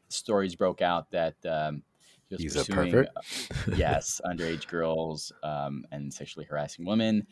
stories 0.10 0.56
broke 0.56 0.82
out 0.82 1.12
that 1.12 1.36
um, 1.46 1.84
he 2.30 2.36
was 2.36 2.42
He's 2.42 2.56
a 2.56 2.66
pursuing, 2.66 3.06
uh, 3.16 3.76
yes, 3.76 4.20
underage 4.26 4.68
girls 4.68 5.32
um, 5.44 5.86
and 5.92 6.12
sexually 6.14 6.46
harassing 6.46 6.86
women. 6.86 7.28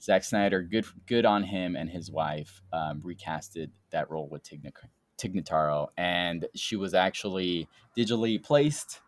Zack 0.00 0.24
Snyder, 0.24 0.62
good 0.62 0.86
good 1.06 1.26
on 1.26 1.42
him 1.42 1.76
and 1.76 1.90
his 1.90 2.10
wife, 2.10 2.62
um, 2.72 3.02
recasted 3.02 3.70
that 3.90 4.10
role 4.10 4.28
with 4.28 4.42
Tig, 4.42 4.64
Nic- 4.64 4.74
Tig 5.18 5.34
Notaro, 5.34 5.88
and 5.98 6.46
she 6.54 6.76
was 6.76 6.94
actually 6.94 7.68
digitally 7.96 8.42
placed, 8.42 9.00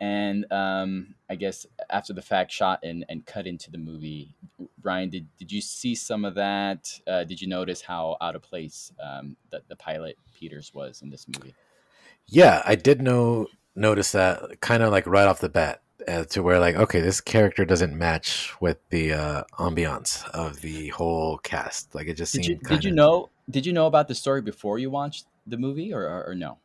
and 0.00 0.44
um, 0.52 1.14
I 1.30 1.36
guess 1.36 1.64
after 1.88 2.12
the 2.12 2.20
fact, 2.20 2.52
shot 2.52 2.80
and, 2.82 3.04
and 3.08 3.24
cut 3.24 3.46
into 3.46 3.70
the 3.70 3.78
movie. 3.78 4.34
Brian, 4.78 5.08
did, 5.08 5.26
did 5.38 5.50
you 5.50 5.62
see 5.62 5.94
some 5.94 6.26
of 6.26 6.34
that? 6.34 7.00
Uh, 7.06 7.24
did 7.24 7.40
you 7.40 7.48
notice 7.48 7.80
how 7.80 8.18
out 8.20 8.36
of 8.36 8.42
place 8.42 8.92
um, 9.02 9.36
the, 9.50 9.62
the 9.68 9.76
pilot 9.76 10.18
Peters 10.38 10.74
was 10.74 11.00
in 11.00 11.08
this 11.08 11.26
movie? 11.26 11.54
Yeah, 12.26 12.60
I 12.66 12.74
did 12.74 13.00
know 13.00 13.46
notice 13.74 14.12
that 14.12 14.60
kind 14.60 14.82
of 14.82 14.90
like 14.92 15.06
right 15.06 15.26
off 15.26 15.40
the 15.40 15.48
bat, 15.48 15.80
uh, 16.06 16.24
to 16.24 16.42
where 16.42 16.58
like 16.58 16.74
okay, 16.76 17.00
this 17.00 17.20
character 17.20 17.64
doesn't 17.64 17.96
match 17.96 18.52
with 18.60 18.78
the 18.90 19.12
uh, 19.12 19.44
ambiance 19.58 20.28
of 20.30 20.60
the 20.60 20.88
whole 20.88 21.38
cast. 21.38 21.94
Like 21.94 22.08
it 22.08 22.14
just 22.14 22.34
Did 22.34 22.44
seemed. 22.44 22.60
you 22.62 22.68
did 22.68 22.84
you 22.84 22.90
kinda- 22.90 22.96
know 22.96 23.30
did 23.48 23.64
you 23.66 23.72
know 23.72 23.86
about 23.86 24.08
the 24.08 24.14
story 24.14 24.40
before 24.42 24.78
you 24.78 24.90
watched 24.90 25.26
the 25.46 25.56
movie 25.58 25.92
or, 25.92 26.02
or, 26.02 26.28
or 26.30 26.34
no? 26.34 26.58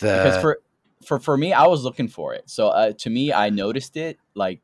the, 0.00 0.12
because 0.18 0.40
for 0.40 0.58
for 1.04 1.18
for 1.20 1.36
me 1.36 1.52
i 1.52 1.66
was 1.66 1.84
looking 1.84 2.08
for 2.08 2.34
it 2.34 2.48
so 2.48 2.68
uh, 2.68 2.92
to 2.92 3.10
me 3.10 3.32
i 3.32 3.50
noticed 3.50 3.96
it 3.96 4.18
like 4.34 4.60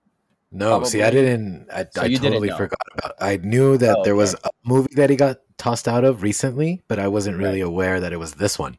No, 0.50 0.82
see, 0.84 1.02
I 1.02 1.10
didn't. 1.10 1.68
I, 1.72 1.86
So 1.90 2.02
I 2.02 2.08
you 2.08 2.18
didn't 2.18 2.44
totally 2.44 2.48
forgot 2.50 2.78
about. 2.92 3.14
I 3.20 3.36
knew 3.38 3.78
that 3.78 3.96
Oh, 3.98 4.04
there 4.04 4.14
was 4.14 4.34
okay. 4.34 4.42
a 4.44 4.50
movie 4.68 4.94
that 4.96 5.08
he 5.08 5.16
got 5.16 5.38
tossed 5.56 5.88
out 5.88 6.04
of 6.04 6.22
recently, 6.22 6.82
but 6.88 6.98
I 6.98 7.08
wasn't 7.08 7.38
really 7.38 7.62
Right. 7.62 7.68
aware 7.72 8.00
that 8.00 8.12
it 8.12 8.18
was 8.18 8.34
this 8.34 8.58
one. 8.58 8.76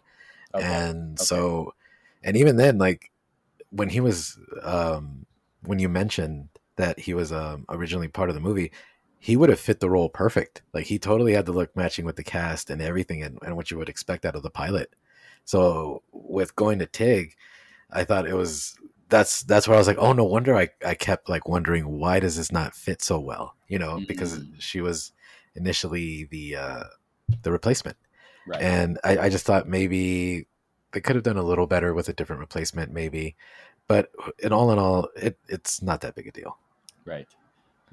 okay. 0.53 0.63
And 0.65 1.17
okay. 1.19 1.25
so, 1.25 1.73
and 2.23 2.37
even 2.37 2.57
then, 2.57 2.77
like 2.77 3.09
when 3.71 3.89
he 3.89 4.01
was, 4.01 4.37
um, 4.61 5.25
when 5.63 5.79
you 5.79 5.89
mentioned 5.89 6.49
that 6.75 6.99
he 6.99 7.13
was 7.15 7.31
um, 7.31 7.65
originally 7.69 8.07
part 8.07 8.29
of 8.29 8.35
the 8.35 8.41
movie, 8.41 8.71
he 9.23 9.37
would 9.37 9.47
have 9.47 9.59
fit 9.59 9.79
the 9.79 9.89
role 9.89 10.09
perfect. 10.09 10.63
Like 10.73 10.85
he 10.87 10.99
totally 10.99 11.31
had 11.33 11.45
the 11.45 11.53
look 11.53 11.73
matching 11.77 12.03
with 12.03 12.17
the 12.17 12.25
cast 12.25 12.69
and 12.69 12.81
everything, 12.81 13.23
and, 13.23 13.39
and 13.41 13.55
what 13.55 13.71
you 13.71 13.77
would 13.77 13.87
expect 13.87 14.25
out 14.25 14.35
of 14.35 14.43
the 14.43 14.49
pilot. 14.49 14.93
So 15.45 16.03
with 16.11 16.57
going 16.57 16.79
to 16.79 16.85
Tig, 16.85 17.33
I 17.89 18.03
thought 18.03 18.27
it 18.27 18.33
was 18.33 18.75
that's 19.07 19.43
that's 19.43 19.65
where 19.65 19.75
I 19.75 19.79
was 19.79 19.87
like, 19.87 19.97
oh 19.97 20.11
no 20.11 20.25
wonder 20.25 20.53
I 20.57 20.69
I 20.85 20.93
kept 20.95 21.29
like 21.29 21.47
wondering 21.47 21.87
why 21.87 22.19
does 22.19 22.35
this 22.35 22.51
not 22.51 22.75
fit 22.75 23.01
so 23.01 23.17
well, 23.17 23.55
you 23.69 23.79
know, 23.79 24.01
because 24.07 24.39
Mm. 24.39 24.55
she 24.59 24.81
was 24.81 25.13
initially 25.55 26.25
the 26.25 26.57
uh 26.57 26.83
the 27.43 27.51
replacement, 27.51 27.95
right 28.45 28.61
and 28.61 28.99
I, 29.05 29.17
I 29.19 29.29
just 29.29 29.45
thought 29.45 29.69
maybe 29.69 30.47
they 30.91 30.99
could 30.99 31.15
have 31.15 31.23
done 31.23 31.37
a 31.37 31.43
little 31.43 31.67
better 31.67 31.93
with 31.93 32.09
a 32.09 32.13
different 32.13 32.41
replacement, 32.41 32.91
maybe. 32.91 33.37
But 33.87 34.11
in 34.39 34.51
all 34.51 34.69
in 34.73 34.79
all, 34.79 35.07
it 35.15 35.39
it's 35.47 35.81
not 35.81 36.01
that 36.01 36.15
big 36.15 36.27
a 36.27 36.31
deal. 36.31 36.57
right 37.05 37.27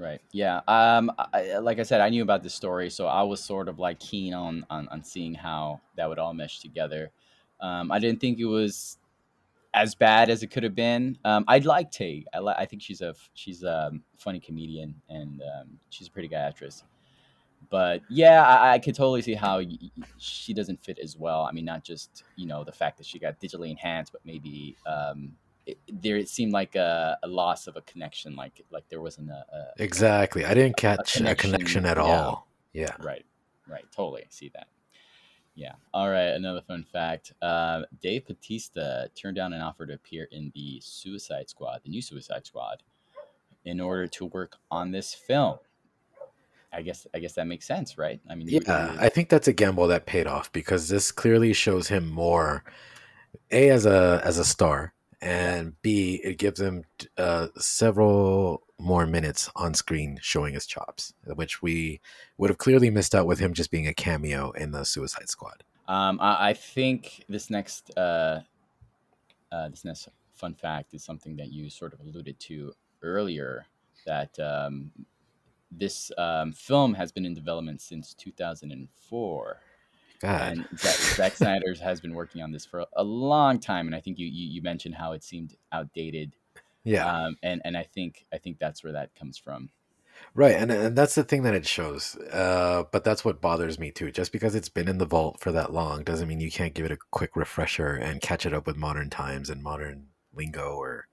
right 0.00 0.20
yeah 0.32 0.60
um 0.66 1.12
I, 1.32 1.58
like 1.58 1.78
i 1.78 1.82
said 1.82 2.00
i 2.00 2.08
knew 2.08 2.22
about 2.22 2.42
this 2.42 2.54
story 2.54 2.88
so 2.90 3.06
i 3.06 3.22
was 3.22 3.42
sort 3.42 3.68
of 3.68 3.78
like 3.78 4.00
keen 4.00 4.32
on 4.32 4.64
on, 4.70 4.88
on 4.88 5.04
seeing 5.04 5.34
how 5.34 5.80
that 5.96 6.08
would 6.08 6.18
all 6.18 6.32
mesh 6.32 6.60
together 6.60 7.10
um 7.60 7.92
i 7.92 7.98
didn't 7.98 8.20
think 8.20 8.38
it 8.38 8.46
was 8.46 8.96
as 9.74 9.94
bad 9.94 10.30
as 10.30 10.42
it 10.42 10.48
could 10.48 10.62
have 10.62 10.74
been 10.74 11.18
um 11.24 11.44
i'd 11.48 11.66
like 11.66 11.90
Tig. 11.90 12.24
i 12.32 12.40
li- 12.40 12.54
i 12.56 12.64
think 12.64 12.80
she's 12.82 13.02
a 13.02 13.14
she's 13.34 13.62
a 13.62 13.92
funny 14.16 14.40
comedian 14.40 14.94
and 15.10 15.42
um, 15.42 15.78
she's 15.90 16.08
a 16.08 16.10
pretty 16.10 16.28
good 16.28 16.36
actress 16.36 16.82
but 17.68 18.00
yeah, 18.08 18.42
I, 18.42 18.72
I 18.72 18.78
could 18.78 18.94
totally 18.94 19.22
see 19.22 19.34
how 19.34 19.58
y- 19.58 19.76
she 20.18 20.54
doesn't 20.54 20.80
fit 20.80 20.98
as 20.98 21.16
well. 21.16 21.42
I 21.42 21.52
mean, 21.52 21.64
not 21.64 21.84
just 21.84 22.24
you 22.36 22.46
know 22.46 22.64
the 22.64 22.72
fact 22.72 22.96
that 22.98 23.06
she 23.06 23.18
got 23.18 23.38
digitally 23.38 23.70
enhanced, 23.70 24.12
but 24.12 24.22
maybe 24.24 24.76
um, 24.86 25.32
it, 25.66 25.78
there 25.88 26.16
it 26.16 26.28
seemed 26.28 26.52
like 26.52 26.74
a, 26.76 27.18
a 27.22 27.28
loss 27.28 27.66
of 27.66 27.76
a 27.76 27.82
connection, 27.82 28.36
like 28.36 28.64
like 28.70 28.88
there 28.88 29.00
wasn't 29.00 29.30
a, 29.30 29.44
a 29.52 29.82
Exactly, 29.82 30.44
I 30.44 30.54
didn't 30.54 30.76
catch 30.76 31.16
a 31.16 31.18
connection, 31.18 31.52
connection, 31.52 31.86
at 31.86 31.96
yeah. 31.96 32.02
all. 32.02 32.48
Yeah, 32.72 32.94
right, 33.00 33.24
right, 33.68 33.84
totally 33.94 34.24
see 34.30 34.50
that. 34.54 34.68
Yeah. 35.54 35.72
All 35.92 36.08
right. 36.08 36.28
Another 36.28 36.62
fun 36.62 36.84
fact: 36.84 37.34
uh, 37.42 37.82
Dave 38.00 38.26
Batista 38.26 39.06
turned 39.14 39.36
down 39.36 39.52
an 39.52 39.60
offer 39.60 39.86
to 39.86 39.94
appear 39.94 40.28
in 40.30 40.50
the 40.54 40.80
Suicide 40.82 41.50
Squad, 41.50 41.80
the 41.84 41.90
new 41.90 42.00
Suicide 42.00 42.46
Squad, 42.46 42.82
in 43.64 43.80
order 43.80 44.06
to 44.06 44.26
work 44.26 44.56
on 44.70 44.90
this 44.90 45.12
film. 45.12 45.58
I 46.72 46.82
guess 46.82 47.06
I 47.12 47.18
guess 47.18 47.34
that 47.34 47.46
makes 47.46 47.66
sense, 47.66 47.98
right? 47.98 48.20
I 48.30 48.36
mean, 48.36 48.48
Yeah, 48.48 48.96
I 48.98 49.08
think 49.08 49.28
that's 49.28 49.48
a 49.48 49.52
gamble 49.52 49.88
that 49.88 50.06
paid 50.06 50.26
off 50.26 50.52
because 50.52 50.88
this 50.88 51.10
clearly 51.10 51.52
shows 51.52 51.88
him 51.88 52.08
more 52.08 52.64
a 53.50 53.68
as 53.70 53.86
a 53.86 54.22
as 54.24 54.38
a 54.38 54.44
star 54.44 54.94
and 55.22 55.80
b 55.82 56.20
it 56.24 56.38
gives 56.38 56.60
him 56.60 56.84
uh, 57.18 57.48
several 57.58 58.62
more 58.80 59.06
minutes 59.06 59.50
on 59.54 59.74
screen 59.74 60.18
showing 60.22 60.54
his 60.54 60.66
chops, 60.66 61.12
which 61.34 61.62
we 61.62 62.00
would 62.38 62.50
have 62.50 62.58
clearly 62.58 62.90
missed 62.90 63.14
out 63.14 63.26
with 63.26 63.38
him 63.38 63.52
just 63.52 63.70
being 63.70 63.86
a 63.86 63.94
cameo 63.94 64.50
in 64.52 64.70
the 64.70 64.84
Suicide 64.84 65.28
Squad. 65.28 65.62
Um, 65.86 66.18
I, 66.20 66.50
I 66.50 66.54
think 66.54 67.24
this 67.28 67.50
next 67.50 67.96
uh, 67.96 68.40
uh, 69.52 69.68
this 69.68 69.84
next 69.84 70.08
fun 70.32 70.54
fact 70.54 70.94
is 70.94 71.04
something 71.04 71.36
that 71.36 71.52
you 71.52 71.68
sort 71.68 71.92
of 71.92 72.00
alluded 72.00 72.38
to 72.40 72.72
earlier. 73.02 73.66
That 74.06 74.38
um, 74.40 74.90
this 75.70 76.10
um, 76.16 76.52
film 76.52 76.94
has 76.94 77.12
been 77.12 77.26
in 77.26 77.34
development 77.34 77.80
since 77.80 78.14
2004, 78.14 79.60
God, 80.20 80.52
and 80.52 80.78
Zack, 80.78 80.96
Zack 80.96 81.36
Snyder 81.36 81.74
has 81.82 82.00
been 82.00 82.14
working 82.14 82.42
on 82.42 82.52
this 82.52 82.66
for 82.66 82.84
a 82.94 83.04
long 83.04 83.58
time. 83.58 83.86
And 83.86 83.94
I 83.94 84.00
think 84.00 84.18
you 84.18 84.26
you, 84.26 84.46
you 84.46 84.62
mentioned 84.62 84.94
how 84.94 85.12
it 85.12 85.24
seemed 85.24 85.56
outdated, 85.72 86.36
yeah, 86.84 87.06
um, 87.06 87.36
and 87.42 87.60
and 87.64 87.76
I 87.76 87.82
think 87.84 88.26
I 88.32 88.38
think 88.38 88.58
that's 88.58 88.84
where 88.84 88.92
that 88.92 89.14
comes 89.14 89.38
from. 89.38 89.70
right, 90.34 90.54
and 90.56 90.70
and 90.70 90.96
that's 90.96 91.14
the 91.14 91.24
thing 91.24 91.42
that 91.44 91.54
it 91.54 91.66
shows. 91.66 92.16
Uh, 92.32 92.84
but 92.92 93.04
that's 93.04 93.24
what 93.24 93.40
bothers 93.40 93.78
me 93.78 93.90
too. 93.90 94.10
Just 94.10 94.32
because 94.32 94.54
it's 94.54 94.68
been 94.68 94.88
in 94.88 94.98
the 94.98 95.06
vault 95.06 95.40
for 95.40 95.52
that 95.52 95.72
long 95.72 96.04
doesn't 96.04 96.28
mean 96.28 96.40
you 96.40 96.50
can't 96.50 96.74
give 96.74 96.84
it 96.86 96.92
a 96.92 96.98
quick 97.10 97.34
refresher 97.36 97.94
and 97.94 98.20
catch 98.20 98.44
it 98.46 98.52
up 98.54 98.66
with 98.66 98.76
modern 98.76 99.10
times 99.10 99.48
and 99.50 99.62
modern 99.62 100.08
lingo 100.34 100.74
or 100.76 101.06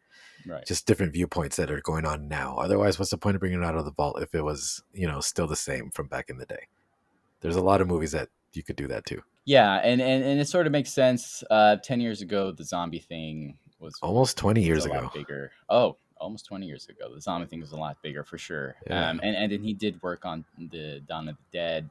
Right. 0.45 0.65
just 0.65 0.85
different 0.85 1.11
viewpoints 1.11 1.57
that 1.57 1.69
are 1.71 1.81
going 1.81 2.05
on 2.05 2.29
now. 2.29 2.55
Otherwise, 2.57 2.97
what's 2.97 3.11
the 3.11 3.17
point 3.17 3.35
of 3.35 3.41
bringing 3.41 3.61
it 3.61 3.65
out 3.65 3.75
of 3.75 3.83
the 3.83 3.91
vault 3.91 4.21
if 4.21 4.33
it 4.33 4.43
was, 4.43 4.81
you 4.93 5.05
know, 5.05 5.19
still 5.19 5.47
the 5.47 5.57
same 5.57 5.89
from 5.91 6.07
back 6.07 6.29
in 6.29 6.37
the 6.37 6.45
day? 6.45 6.67
There's 7.41 7.55
a 7.57 7.61
lot 7.61 7.81
of 7.81 7.87
movies 7.87 8.13
that 8.13 8.29
you 8.53 8.63
could 8.63 8.75
do 8.75 8.87
that 8.87 9.05
too. 9.05 9.21
Yeah, 9.45 9.75
and, 9.75 10.01
and, 10.01 10.23
and 10.23 10.39
it 10.39 10.47
sort 10.47 10.65
of 10.65 10.71
makes 10.71 10.91
sense. 10.91 11.43
Uh, 11.49 11.77
Ten 11.77 12.01
years 12.01 12.21
ago, 12.21 12.51
the 12.51 12.63
zombie 12.65 12.99
thing 12.99 13.57
was 13.79 13.93
Almost 14.01 14.37
20 14.37 14.61
years 14.61 14.85
a 14.85 14.89
lot 14.89 14.99
ago. 14.99 15.11
bigger. 15.13 15.51
Oh, 15.69 15.97
almost 16.17 16.45
20 16.47 16.65
years 16.65 16.87
ago. 16.89 17.13
The 17.13 17.21
zombie 17.21 17.47
thing 17.47 17.61
was 17.61 17.71
a 17.71 17.77
lot 17.77 17.97
bigger 18.01 18.23
for 18.23 18.37
sure. 18.37 18.75
Yeah. 18.87 19.09
Um, 19.09 19.19
and, 19.23 19.35
and 19.35 19.51
then 19.51 19.61
he 19.63 19.73
did 19.73 20.01
work 20.01 20.25
on 20.25 20.43
the 20.57 21.01
Dawn 21.07 21.29
of 21.29 21.37
the 21.37 21.57
Dead. 21.57 21.89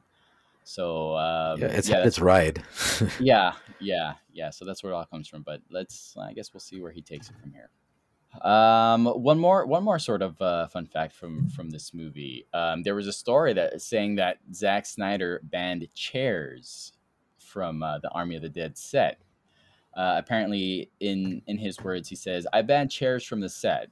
So, 0.65 1.15
um, 1.15 1.61
Yeah, 1.61 1.67
it's 1.67 1.87
yeah, 1.89 2.05
its 2.05 2.19
ride. 2.19 2.61
yeah, 3.19 3.53
yeah, 3.79 4.13
yeah. 4.33 4.49
So 4.49 4.65
that's 4.65 4.83
where 4.83 4.91
it 4.91 4.95
all 4.95 5.05
comes 5.05 5.27
from. 5.29 5.43
But 5.43 5.61
let's, 5.71 6.15
I 6.19 6.33
guess 6.33 6.53
we'll 6.53 6.59
see 6.59 6.81
where 6.81 6.91
he 6.91 7.01
takes 7.01 7.29
it 7.29 7.37
from 7.41 7.51
here. 7.53 7.69
Um, 8.43 9.05
one 9.05 9.39
more, 9.39 9.65
one 9.65 9.83
more 9.83 9.99
sort 9.99 10.21
of 10.21 10.41
uh, 10.41 10.67
fun 10.67 10.85
fact 10.85 11.13
from 11.13 11.49
from 11.49 11.69
this 11.69 11.93
movie. 11.93 12.45
Um, 12.53 12.83
there 12.83 12.95
was 12.95 13.07
a 13.07 13.13
story 13.13 13.53
that 13.53 13.81
saying 13.81 14.15
that 14.15 14.37
Zack 14.53 14.85
Snyder 14.85 15.41
banned 15.43 15.87
chairs 15.93 16.93
from 17.37 17.83
uh, 17.83 17.99
the 17.99 18.09
Army 18.09 18.35
of 18.35 18.41
the 18.41 18.49
Dead 18.49 18.77
set. 18.77 19.19
Uh, 19.95 20.15
apparently, 20.17 20.91
in 20.99 21.41
in 21.47 21.57
his 21.57 21.79
words, 21.81 22.09
he 22.09 22.15
says, 22.15 22.45
"I 22.53 22.61
banned 22.61 22.91
chairs 22.91 23.23
from 23.23 23.39
the 23.39 23.49
set." 23.49 23.89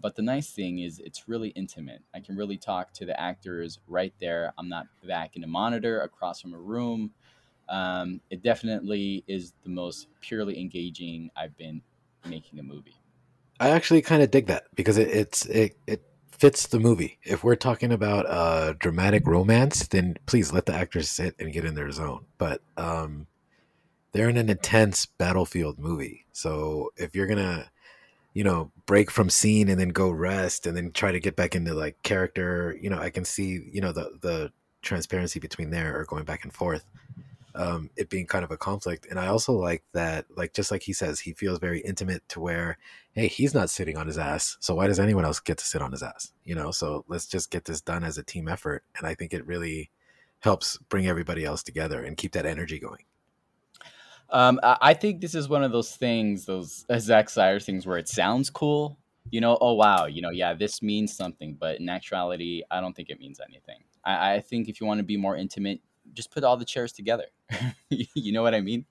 But 0.00 0.14
the 0.14 0.22
nice 0.22 0.50
thing 0.50 0.80
is, 0.80 0.98
it's 0.98 1.28
really 1.28 1.50
intimate. 1.50 2.02
I 2.14 2.20
can 2.20 2.36
really 2.36 2.58
talk 2.58 2.92
to 2.94 3.06
the 3.06 3.18
actors 3.18 3.78
right 3.86 4.12
there. 4.20 4.52
I'm 4.58 4.68
not 4.68 4.86
back 5.06 5.36
in 5.36 5.44
a 5.44 5.46
monitor 5.46 6.00
across 6.00 6.40
from 6.42 6.52
a 6.52 6.58
room. 6.58 7.12
Um, 7.68 8.20
it 8.30 8.42
definitely 8.42 9.24
is 9.26 9.54
the 9.62 9.70
most 9.70 10.08
purely 10.20 10.60
engaging 10.60 11.30
I've 11.36 11.56
been 11.56 11.80
making 12.26 12.58
a 12.58 12.62
movie. 12.62 13.00
I 13.58 13.70
actually 13.70 14.02
kind 14.02 14.22
of 14.22 14.30
dig 14.30 14.46
that 14.46 14.64
because 14.74 14.98
it, 14.98 15.08
it's 15.08 15.46
it 15.46 15.76
it 15.86 16.02
fits 16.30 16.66
the 16.66 16.78
movie. 16.80 17.18
If 17.24 17.42
we're 17.42 17.56
talking 17.56 17.92
about 17.92 18.26
a 18.28 18.74
dramatic 18.74 19.26
romance, 19.26 19.86
then 19.88 20.16
please 20.26 20.52
let 20.52 20.66
the 20.66 20.74
actors 20.74 21.08
sit 21.08 21.34
and 21.38 21.52
get 21.52 21.64
in 21.64 21.74
their 21.74 21.90
zone. 21.90 22.26
But 22.38 22.60
um 22.76 23.26
they're 24.12 24.28
in 24.28 24.36
an 24.38 24.48
intense 24.48 25.06
battlefield 25.06 25.78
movie. 25.78 26.26
So 26.32 26.90
if 26.96 27.14
you're 27.14 27.26
gonna, 27.26 27.70
you 28.34 28.44
know, 28.44 28.70
break 28.86 29.10
from 29.10 29.28
scene 29.30 29.68
and 29.68 29.78
then 29.78 29.90
go 29.90 30.10
rest 30.10 30.66
and 30.66 30.76
then 30.76 30.92
try 30.92 31.12
to 31.12 31.20
get 31.20 31.36
back 31.36 31.54
into 31.54 31.74
like 31.74 32.02
character, 32.02 32.76
you 32.80 32.88
know, 32.90 32.98
I 32.98 33.10
can 33.10 33.24
see, 33.24 33.68
you 33.72 33.80
know, 33.80 33.92
the 33.92 34.18
the 34.20 34.52
transparency 34.82 35.40
between 35.40 35.70
there 35.70 35.98
or 35.98 36.04
going 36.04 36.24
back 36.24 36.44
and 36.44 36.52
forth. 36.52 36.84
Um, 37.58 37.88
it 37.96 38.10
being 38.10 38.26
kind 38.26 38.44
of 38.44 38.50
a 38.50 38.58
conflict. 38.58 39.06
And 39.08 39.18
I 39.18 39.28
also 39.28 39.54
like 39.54 39.82
that, 39.92 40.26
like 40.36 40.52
just 40.52 40.70
like 40.70 40.82
he 40.82 40.92
says, 40.92 41.20
he 41.20 41.32
feels 41.32 41.58
very 41.58 41.80
intimate 41.80 42.28
to 42.28 42.40
where, 42.40 42.76
hey, 43.12 43.28
he's 43.28 43.54
not 43.54 43.70
sitting 43.70 43.96
on 43.96 44.06
his 44.06 44.18
ass. 44.18 44.58
So 44.60 44.74
why 44.74 44.86
does 44.88 45.00
anyone 45.00 45.24
else 45.24 45.40
get 45.40 45.56
to 45.58 45.64
sit 45.64 45.80
on 45.80 45.92
his 45.92 46.02
ass? 46.02 46.32
You 46.44 46.54
know, 46.54 46.70
so 46.70 47.06
let's 47.08 47.26
just 47.26 47.50
get 47.50 47.64
this 47.64 47.80
done 47.80 48.04
as 48.04 48.18
a 48.18 48.22
team 48.22 48.46
effort. 48.46 48.84
And 48.98 49.06
I 49.06 49.14
think 49.14 49.32
it 49.32 49.46
really 49.46 49.90
helps 50.40 50.76
bring 50.90 51.06
everybody 51.06 51.46
else 51.46 51.62
together 51.62 52.04
and 52.04 52.18
keep 52.18 52.32
that 52.32 52.44
energy 52.44 52.78
going. 52.78 53.04
Um, 54.28 54.60
I 54.62 54.92
think 54.92 55.20
this 55.20 55.34
is 55.34 55.48
one 55.48 55.62
of 55.62 55.72
those 55.72 55.96
things, 55.96 56.44
those 56.44 56.84
Zack 56.98 57.30
Snyder 57.30 57.60
things, 57.60 57.86
where 57.86 57.96
it 57.96 58.08
sounds 58.08 58.50
cool. 58.50 58.98
You 59.30 59.40
know, 59.40 59.56
oh 59.60 59.72
wow, 59.72 60.06
you 60.06 60.20
know, 60.20 60.30
yeah, 60.30 60.52
this 60.52 60.82
means 60.82 61.16
something, 61.16 61.56
but 61.58 61.80
in 61.80 61.88
actuality, 61.88 62.62
I 62.70 62.80
don't 62.80 62.94
think 62.94 63.08
it 63.08 63.18
means 63.18 63.40
anything. 63.40 63.78
I, 64.04 64.34
I 64.34 64.40
think 64.40 64.68
if 64.68 64.80
you 64.80 64.86
want 64.86 64.98
to 64.98 65.04
be 65.04 65.16
more 65.16 65.36
intimate, 65.36 65.80
just 66.16 66.30
put 66.32 66.42
all 66.42 66.56
the 66.56 66.64
chairs 66.64 66.92
together. 66.92 67.26
you 67.90 68.32
know 68.32 68.42
what 68.42 68.54
I 68.54 68.60
mean? 68.60 68.84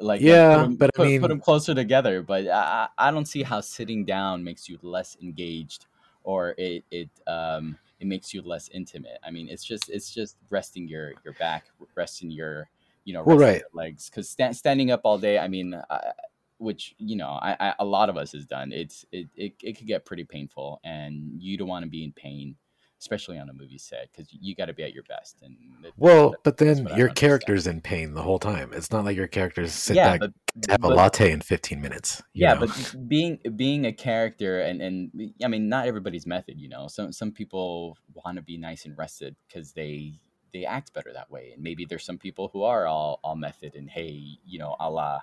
Like 0.00 0.20
Yeah, 0.20 0.54
put 0.56 0.62
'em- 0.64 0.76
but 0.76 0.90
I 0.94 0.96
put, 0.96 1.06
mean- 1.08 1.20
put 1.20 1.28
them 1.28 1.40
closer 1.40 1.74
together. 1.74 2.22
But 2.22 2.46
I, 2.48 2.88
I 2.98 3.08
I 3.08 3.10
don't 3.10 3.26
see 3.26 3.42
how 3.42 3.60
sitting 3.60 4.04
down 4.04 4.44
makes 4.44 4.68
you 4.68 4.78
less 4.82 5.16
engaged, 5.20 5.86
or 6.22 6.54
it 6.56 6.84
it 6.90 7.10
um 7.26 7.76
it 8.00 8.06
makes 8.06 8.32
you 8.32 8.40
less 8.42 8.68
intimate. 8.68 9.18
I 9.26 9.30
mean, 9.32 9.48
it's 9.48 9.64
just 9.64 9.90
it's 9.90 10.14
just 10.14 10.36
resting 10.50 10.86
your 10.86 11.14
your 11.24 11.34
back, 11.34 11.64
resting 11.96 12.30
your 12.30 12.68
you 13.04 13.12
know 13.12 13.24
Well, 13.24 13.38
right. 13.38 13.58
your 13.60 13.68
legs 13.72 14.08
because 14.08 14.28
sta- 14.30 14.52
standing 14.52 14.90
up 14.92 15.00
all 15.04 15.18
day. 15.18 15.38
I 15.38 15.48
mean. 15.48 15.74
I, 15.90 16.12
which 16.60 16.96
you 16.98 17.14
know 17.14 17.38
I, 17.40 17.56
I, 17.60 17.74
a 17.78 17.84
lot 17.84 18.08
of 18.08 18.16
us 18.16 18.32
has 18.32 18.44
done 18.44 18.72
it's 18.72 19.06
it, 19.12 19.28
it, 19.36 19.52
it 19.62 19.78
could 19.78 19.86
get 19.86 20.04
pretty 20.04 20.24
painful 20.24 20.80
and 20.82 21.40
you 21.40 21.56
don't 21.56 21.68
want 21.68 21.84
to 21.84 21.88
be 21.88 22.02
in 22.02 22.10
pain 22.10 22.56
especially 23.00 23.38
on 23.38 23.48
a 23.48 23.52
movie 23.52 23.78
set 23.78 24.08
because 24.10 24.26
you 24.32 24.54
got 24.56 24.66
to 24.66 24.72
be 24.72 24.82
at 24.82 24.92
your 24.92 25.04
best 25.04 25.40
and 25.42 25.56
that- 25.82 25.92
Well, 25.96 26.30
that- 26.30 26.42
but 26.42 26.56
then 26.56 26.88
your 26.96 27.08
character's 27.08 27.66
in 27.66 27.80
pain 27.80 28.14
the 28.14 28.22
whole 28.22 28.38
time. 28.40 28.72
It's 28.72 28.90
not 28.90 29.04
like 29.04 29.16
your 29.16 29.28
characters 29.28 29.72
sit 29.72 29.96
yeah 29.96 30.16
back 30.16 30.20
but 30.20 30.32
have 30.68 30.82
a 30.82 30.88
latte 30.88 31.30
in 31.30 31.40
15 31.40 31.80
minutes. 31.80 32.22
yeah 32.34 32.54
know? 32.54 32.66
but 32.66 32.94
being 33.08 33.38
being 33.54 33.86
a 33.86 33.92
character 33.92 34.60
and 34.60 34.82
and 34.82 35.32
i 35.44 35.48
mean 35.48 35.68
not 35.68 35.86
everybody's 35.86 36.26
method 36.26 36.58
you 36.58 36.68
know 36.68 36.88
some 36.88 37.12
some 37.12 37.30
people 37.30 37.96
want 38.14 38.36
to 38.36 38.42
be 38.42 38.56
nice 38.58 38.84
and 38.84 38.98
rested 38.98 39.36
because 39.46 39.72
they 39.72 40.18
they 40.52 40.64
act 40.64 40.92
better 40.94 41.12
that 41.12 41.30
way 41.30 41.52
and 41.54 41.62
maybe 41.62 41.84
there's 41.84 42.04
some 42.04 42.18
people 42.18 42.48
who 42.52 42.62
are 42.64 42.86
all 42.86 43.20
all 43.22 43.36
method 43.36 43.76
and 43.76 43.88
hey 43.88 44.20
you 44.44 44.58
know 44.58 44.74
a 44.80 44.90
la 44.90 45.20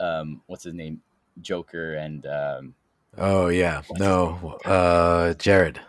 um 0.00 0.42
what's 0.46 0.64
his 0.64 0.74
name 0.74 1.00
joker 1.40 1.94
and 1.94 2.26
um 2.26 2.74
oh 3.16 3.46
yeah, 3.48 3.82
no, 3.98 4.58
uh, 4.64 5.34
Jared. 5.34 5.80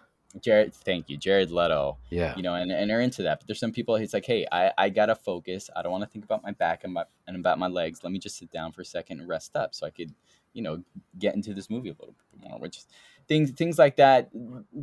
Jared 0.42 0.74
thank 0.74 1.10
you 1.10 1.18
jared 1.18 1.52
leto 1.52 1.98
Yeah, 2.10 2.36
you 2.36 2.44
know, 2.44 2.56
and, 2.56 2.72
and 2.72 2.92
are 2.92 3.02
into 3.02 3.24
that. 3.24 3.40
But 3.40 3.48
there's 3.48 3.60
some 3.60 3.72
people 3.72 3.96
it's 3.96 4.14
like, 4.14 4.26
hey, 4.26 4.46
I, 4.52 4.72
I 4.78 4.90
gotta 4.90 5.16
focus. 5.16 5.70
I 5.76 5.82
don't 5.82 5.92
want 5.92 6.04
to 6.04 6.10
think 6.10 6.26
about 6.26 6.44
my 6.44 6.52
back 6.52 6.84
and 6.84 6.94
my 6.94 7.06
and 7.28 7.36
about 7.36 7.60
my 7.60 7.68
legs. 7.68 8.04
Let 8.04 8.12
me 8.12 8.20
just 8.20 8.38
sit 8.38 8.52
down 8.52 8.72
for 8.72 8.82
a 8.82 8.86
second 8.86 9.20
and 9.20 9.30
rest 9.30 9.56
up 9.56 9.74
so 9.74 9.86
I 9.86 9.90
could, 9.90 10.14
you 10.54 10.62
know, 10.62 10.84
get 11.18 11.36
into 11.36 11.54
this 11.54 11.70
movie 11.70 11.90
a 11.90 11.94
little 11.94 12.16
bit 12.32 12.50
more. 12.50 12.60
Which 12.60 12.82
things 13.28 13.52
things 13.52 13.78
like 13.80 13.96
that 13.98 14.30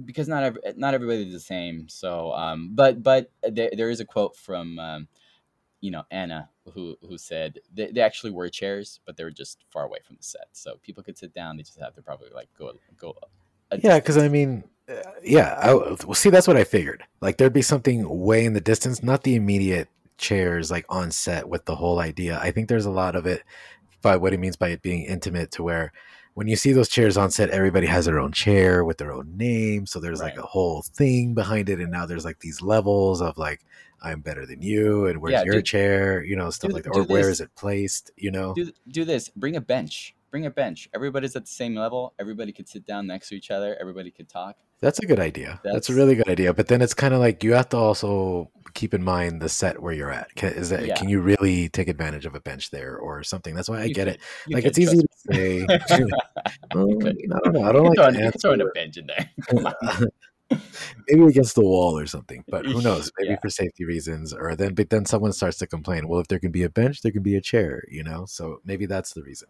because 0.05 0.29
not 0.29 0.43
every, 0.43 0.61
not 0.77 0.95
everybody's 0.95 1.33
the 1.33 1.41
same. 1.41 1.89
So 1.89 2.33
um 2.33 2.71
but 2.75 3.03
but 3.03 3.31
there, 3.43 3.71
there 3.77 3.91
is 3.91 4.01
a 4.01 4.05
quote 4.05 4.37
from 4.37 4.79
um, 4.79 5.09
you 5.81 5.91
know, 5.91 6.05
Ana 6.11 6.49
who 6.75 6.97
who 7.07 7.19
said 7.19 7.59
they, 7.75 7.91
they 7.91 8.01
actually 8.01 8.31
were 8.31 8.49
chairs, 8.49 9.01
but 9.05 9.17
they 9.17 9.25
were 9.25 9.31
just 9.31 9.65
far 9.71 9.85
away 9.85 9.99
from 10.05 10.17
the 10.17 10.23
set. 10.23 10.49
So 10.53 10.77
people 10.83 11.03
could 11.03 11.19
sit 11.19 11.35
down, 11.35 11.57
they 11.57 11.65
just 11.65 11.79
have 11.81 11.95
to 11.95 12.03
probably 12.03 12.31
like 12.33 12.49
go 12.59 12.73
go 12.97 13.17
yeah, 13.83 13.99
because. 13.99 14.19
I 14.19 14.29
mean, 14.29 14.65
uh, 14.89 14.95
yeah, 15.23 15.59
I, 15.63 15.75
well, 15.75 16.15
see, 16.15 16.31
that's 16.31 16.49
what 16.49 16.57
I 16.57 16.65
figured. 16.65 17.05
Like 17.21 17.37
there'd 17.37 17.53
be 17.53 17.63
something 17.63 18.07
way 18.09 18.45
in 18.45 18.53
the 18.53 18.61
distance, 18.61 19.03
not 19.03 19.23
the 19.23 19.35
immediate 19.37 19.89
chairs 20.19 20.71
like 20.71 20.85
on 20.89 21.11
set 21.11 21.49
with 21.49 21.65
the 21.65 21.77
whole 21.77 21.99
idea. 22.01 22.39
I 22.41 22.51
think 22.51 22.69
there's 22.69 22.87
a 22.87 22.91
lot 22.91 23.17
of 23.17 23.27
it 23.27 23.43
by 24.03 24.17
what 24.17 24.33
he 24.33 24.39
means 24.39 24.57
by 24.57 24.69
it 24.69 24.83
being 24.83 25.05
intimate 25.05 25.51
to 25.53 25.63
where 25.63 25.93
when 26.35 26.49
you 26.49 26.57
see 26.57 26.73
those 26.73 26.89
chairs 26.89 27.17
on 27.17 27.31
set, 27.31 27.51
everybody 27.51 27.87
has 27.87 28.07
their 28.07 28.19
own 28.19 28.33
chair 28.33 28.85
with 28.85 28.97
their 28.99 29.13
own 29.13 29.37
name. 29.37 29.87
So 29.87 30.01
there's 30.01 30.21
like 30.21 30.39
a 30.39 30.43
whole 30.43 30.83
thing 30.83 31.35
behind 31.35 31.69
it. 31.69 31.79
And 31.79 31.93
now 31.93 32.07
there's 32.07 32.25
like 32.25 32.41
these 32.41 32.63
levels 32.63 33.21
of 33.21 33.37
like, 33.37 33.61
I'm 34.01 34.21
better 34.21 34.47
than 34.47 34.63
you. 34.63 35.07
And 35.07 35.21
where's 35.21 35.33
Yeah, 35.33 35.45
your 35.45 35.57
do- 35.57 35.63
chair? 35.63 36.25
You 36.25 36.37
know, 36.37 36.49
stuff 36.51 36.71
do- 36.71 36.75
like 36.75 36.85
that. 36.85 36.95
Or 36.97 37.05
where 37.05 37.25
this. 37.27 37.35
is 37.35 37.41
it 37.43 37.55
placed? 37.55 38.11
You 38.17 38.31
know? 38.31 38.55
do 38.55 38.73
do 38.89 39.05
this. 39.05 39.29
Bring 39.29 39.57
a 39.57 39.61
bench. 39.61 40.15
Bring 40.33 40.47
a 40.47 40.51
bench. 40.51 40.89
Everybody's 40.95 41.37
at 41.37 41.45
the 41.45 41.51
same 41.53 41.75
level. 41.77 42.15
Everybody 42.19 42.53
could 42.53 42.67
sit 42.67 42.87
down 42.87 43.07
next 43.07 43.29
to 43.29 43.35
each 43.37 43.51
other. 43.51 43.77
Everybody 43.79 44.11
could 44.11 44.31
talk. 44.31 44.57
That's 44.81 44.99
a 44.99 45.07
good 45.07 45.21
idea. 45.21 45.61
That's, 45.63 45.91
a 45.91 45.95
really 45.95 46.15
good 46.15 46.29
idea. 46.29 46.55
But 46.55 46.69
then 46.69 46.81
it's 46.81 46.95
kind 46.95 47.13
of 47.13 47.21
like 47.21 47.45
you 47.45 47.53
have 47.53 47.69
to 47.69 47.77
also 47.77 48.51
keep 48.73 48.95
in 48.95 49.05
mind 49.05 49.43
the 49.43 49.51
set 49.51 49.81
where 49.83 49.93
you're 49.93 50.11
at. 50.11 50.35
Can, 50.35 50.55
is 50.55 50.71
that 50.71 50.87
Yeah. 50.87 50.97
can 50.97 51.11
you 51.11 51.21
really 51.21 51.69
take 51.69 51.87
advantage 51.87 52.25
of 52.25 52.35
a 52.35 52.41
bench 52.41 52.71
there 52.71 52.97
or 52.97 53.23
something? 53.23 53.55
That's 53.55 53.69
why 53.69 53.83
I 53.83 53.85
You 53.85 53.95
get 53.95 54.07
could. 54.09 54.15
it. 54.17 54.21
Like 54.55 54.65
it's 54.65 54.79
easy 54.79 54.97
trust 54.97 55.27
to 55.31 55.35
say. 55.35 55.67
Um, 56.75 56.87
me. 56.87 56.93
"Oh, 56.95 56.99
could. 56.99 57.17
I 57.33 57.39
don't 57.39 57.53
know. 57.53 57.61
I 57.63 57.71
You 57.73 57.81
like 57.83 57.95
throw, 57.95 58.05
to 58.05 58.09
in, 58.09 58.15
you 58.25 58.31
can 58.33 58.41
throw 58.41 58.53
in 58.55 58.61
a 58.63 58.67
bench 58.75 58.97
in 58.97 59.07
there. 59.07 59.31
Maybe 61.09 61.23
against 61.25 61.55
the 61.55 61.63
wall 61.63 61.99
or 61.99 62.07
something. 62.07 62.43
But 62.49 62.65
who 62.67 62.81
knows? 62.83 63.11
Maybe 63.19 63.31
Yeah. 63.33 63.41
for 63.43 63.51
safety 63.51 63.85
reasons. 63.85 64.33
Or 64.33 64.57
then, 64.57 64.73
but 64.75 64.89
then 64.91 65.05
someone 65.05 65.33
starts 65.33 65.59
to 65.59 65.67
complain. 65.67 66.09
Well, 66.09 66.21
if 66.21 66.29
there 66.29 66.39
can 66.39 66.51
be 66.53 66.63
a 66.63 66.71
bench, 66.71 67.03
there 67.03 67.13
can 67.13 67.23
be 67.23 67.37
a 67.37 67.41
chair. 67.43 67.85
You 67.91 68.03
know. 68.03 68.25
So 68.27 68.61
maybe 68.65 68.87
that's 68.87 69.13
the 69.13 69.23
reason. 69.23 69.49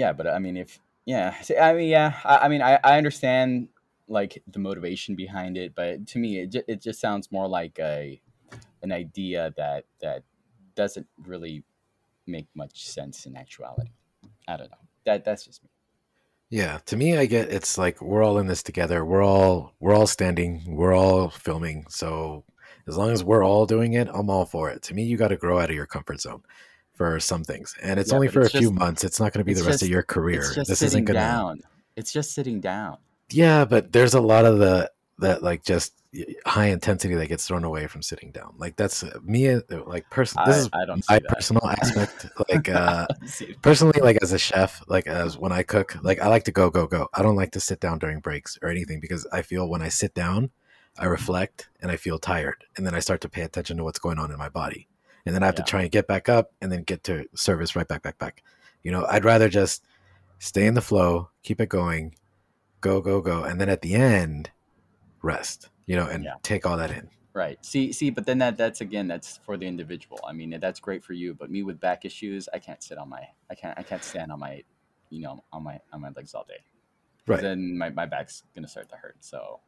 Yeah, 0.00 0.14
but 0.14 0.26
I 0.26 0.38
mean, 0.38 0.56
if 0.56 0.80
yeah, 1.04 1.34
I 1.60 1.74
mean, 1.74 1.90
yeah, 1.90 2.18
I, 2.24 2.36
I 2.38 2.48
mean, 2.48 2.62
I, 2.62 2.78
I 2.82 2.96
understand 2.96 3.68
like 4.08 4.42
the 4.46 4.58
motivation 4.58 5.14
behind 5.14 5.58
it, 5.58 5.74
but 5.74 6.06
to 6.08 6.18
me, 6.18 6.38
it 6.40 6.56
it 6.66 6.80
just 6.80 7.00
sounds 7.00 7.30
more 7.30 7.46
like 7.46 7.78
a 7.78 8.18
an 8.82 8.92
idea 8.92 9.52
that 9.58 9.84
that 10.00 10.22
doesn't 10.74 11.06
really 11.26 11.64
make 12.26 12.46
much 12.54 12.88
sense 12.88 13.26
in 13.26 13.36
actuality. 13.36 13.90
I 14.48 14.56
don't 14.56 14.70
know. 14.70 14.84
That 15.04 15.22
that's 15.26 15.44
just 15.44 15.62
me. 15.62 15.68
Yeah, 16.48 16.78
to 16.86 16.96
me, 16.96 17.18
I 17.18 17.26
get 17.26 17.52
it's 17.52 17.76
like 17.76 18.00
we're 18.00 18.24
all 18.24 18.38
in 18.38 18.46
this 18.46 18.62
together. 18.62 19.04
We're 19.04 19.22
all 19.22 19.74
we're 19.80 19.94
all 19.94 20.06
standing. 20.06 20.62
We're 20.66 20.96
all 20.96 21.28
filming. 21.28 21.84
So 21.90 22.44
as 22.88 22.96
long 22.96 23.10
as 23.10 23.22
we're 23.22 23.44
all 23.44 23.66
doing 23.66 23.92
it, 23.92 24.08
I'm 24.14 24.30
all 24.30 24.46
for 24.46 24.70
it. 24.70 24.82
To 24.84 24.94
me, 24.94 25.04
you 25.04 25.18
got 25.18 25.28
to 25.28 25.36
grow 25.36 25.58
out 25.58 25.68
of 25.68 25.76
your 25.76 25.84
comfort 25.84 26.22
zone 26.22 26.42
for 27.00 27.18
some 27.18 27.42
things, 27.44 27.74
and 27.80 27.98
it's 27.98 28.10
Yeah, 28.10 28.16
only 28.16 28.28
for 28.28 28.42
it's 28.42 28.54
a 28.54 28.58
few 28.58 28.70
months. 28.70 29.04
It's 29.04 29.18
not 29.18 29.32
going 29.32 29.40
to 29.40 29.44
be 29.44 29.54
the 29.54 29.64
rest 29.64 29.80
of 29.82 29.88
your 29.88 30.02
career. 30.02 30.40
It's 30.40 30.54
just 30.54 30.68
This 30.68 30.78
sitting 30.80 30.88
isn't 30.98 31.04
going 31.06 31.18
down. 31.18 31.60
It's 31.96 32.12
just 32.12 32.32
sitting 32.34 32.60
down. 32.60 32.98
Yeah, 33.30 33.64
but 33.64 33.90
there's 33.90 34.12
a 34.12 34.20
lot 34.20 34.44
of 34.44 34.58
the 34.58 34.90
that 35.18 35.42
like 35.42 35.64
just 35.64 35.94
high 36.44 36.66
intensity 36.66 37.14
that 37.14 37.28
gets 37.28 37.46
thrown 37.48 37.64
away 37.64 37.86
from 37.86 38.02
sitting 38.02 38.32
down. 38.32 38.52
Like 38.58 38.76
that's 38.76 39.02
uh, 39.02 39.18
me. 39.22 39.48
uh, 39.48 39.60
Like 39.86 40.10
person, 40.10 40.42
this 40.44 40.56
I- 40.56 40.58
is 40.58 40.70
I 40.74 40.84
don't 40.84 41.04
my 41.08 41.20
personal 41.26 41.66
aspect. 41.66 42.26
Like 42.50 42.68
uh 42.68 43.06
personally 43.62 43.98
like 44.02 44.18
as 44.20 44.32
a 44.32 44.38
chef 44.38 44.82
like 44.88 45.06
as 45.06 45.38
when 45.38 45.52
i 45.52 45.62
cook 45.62 45.96
like 46.02 46.20
i 46.20 46.26
like 46.28 46.44
to 46.44 46.52
go 46.52 46.68
go 46.68 46.86
go 46.86 47.08
i 47.14 47.22
don't 47.22 47.36
like 47.36 47.52
to 47.52 47.60
sit 47.60 47.80
down 47.80 47.98
during 47.98 48.20
breaks 48.20 48.58
or 48.62 48.68
anything 48.68 49.00
because 49.00 49.26
i 49.32 49.40
feel 49.42 49.68
when 49.68 49.80
i 49.82 49.88
sit 49.88 50.12
down 50.14 50.50
i 50.98 51.04
reflect 51.06 51.68
and 51.80 51.90
i 51.90 51.96
feel 51.96 52.18
tired 52.18 52.64
and 52.76 52.84
then 52.86 52.94
i 52.94 52.98
start 53.00 53.20
to 53.20 53.28
pay 53.28 53.42
attention 53.42 53.76
to 53.76 53.84
what's 53.84 53.98
going 53.98 54.18
on 54.18 54.30
in 54.30 54.38
my 54.38 54.48
body 54.48 54.88
and 55.26 55.34
then 55.34 55.42
i 55.42 55.46
have 55.46 55.54
Yeah. 55.54 55.64
to 55.64 55.70
try 55.70 55.82
and 55.82 55.90
get 55.90 56.06
back 56.06 56.28
up 56.28 56.52
and 56.60 56.70
then 56.70 56.82
get 56.82 57.02
to 57.04 57.26
service 57.34 57.76
right 57.76 57.88
back 57.88 58.02
back 58.02 58.18
back 58.18 58.42
you 58.82 58.90
know 58.90 59.06
i'd 59.10 59.24
rather 59.24 59.48
just 59.48 59.84
stay 60.38 60.66
in 60.66 60.74
the 60.74 60.80
flow 60.82 61.30
keep 61.42 61.60
it 61.60 61.68
going 61.68 62.14
go 62.80 63.00
go 63.00 63.20
go 63.20 63.44
and 63.44 63.60
then 63.60 63.68
at 63.68 63.82
the 63.82 63.94
end 63.94 64.50
rest 65.22 65.68
you 65.86 65.96
know 65.96 66.06
and 66.06 66.24
Yeah. 66.24 66.34
take 66.42 66.66
all 66.66 66.76
that 66.76 66.90
in 66.90 67.08
Right. 67.32 67.64
See, 67.64 67.92
see, 67.92 68.10
but 68.10 68.26
then 68.26 68.38
that 68.38 68.56
that's 68.56 68.80
again 68.80 69.06
that's 69.06 69.38
for 69.46 69.56
the 69.56 69.64
individual. 69.64 70.18
I 70.26 70.32
mean, 70.32 70.58
that's 70.60 70.80
great 70.80 71.04
for 71.04 71.12
you, 71.12 71.32
but 71.32 71.48
me 71.48 71.62
with 71.62 71.78
back 71.78 72.04
issues, 72.04 72.48
I 72.52 72.58
can't 72.58 72.82
sit 72.82 72.98
on 72.98 73.08
my 73.08 73.22
I 73.48 73.54
can't 73.54 73.78
I 73.78 73.84
can't 73.84 74.02
stand 74.02 74.32
on 74.32 74.40
my 74.40 74.64
you 75.10 75.20
know, 75.20 75.38
on 75.52 75.62
my 75.62 75.78
on 75.92 76.00
my 76.00 76.10
legs 76.16 76.34
all 76.34 76.44
day. 76.48 76.64
right 77.28 77.40
Then 77.40 77.78
my, 77.78 77.90
my 77.90 78.04
back's 78.04 78.42
gonna 78.52 78.66
start 78.66 78.88
to 78.90 78.96
hurt. 78.96 79.16
So 79.20 79.60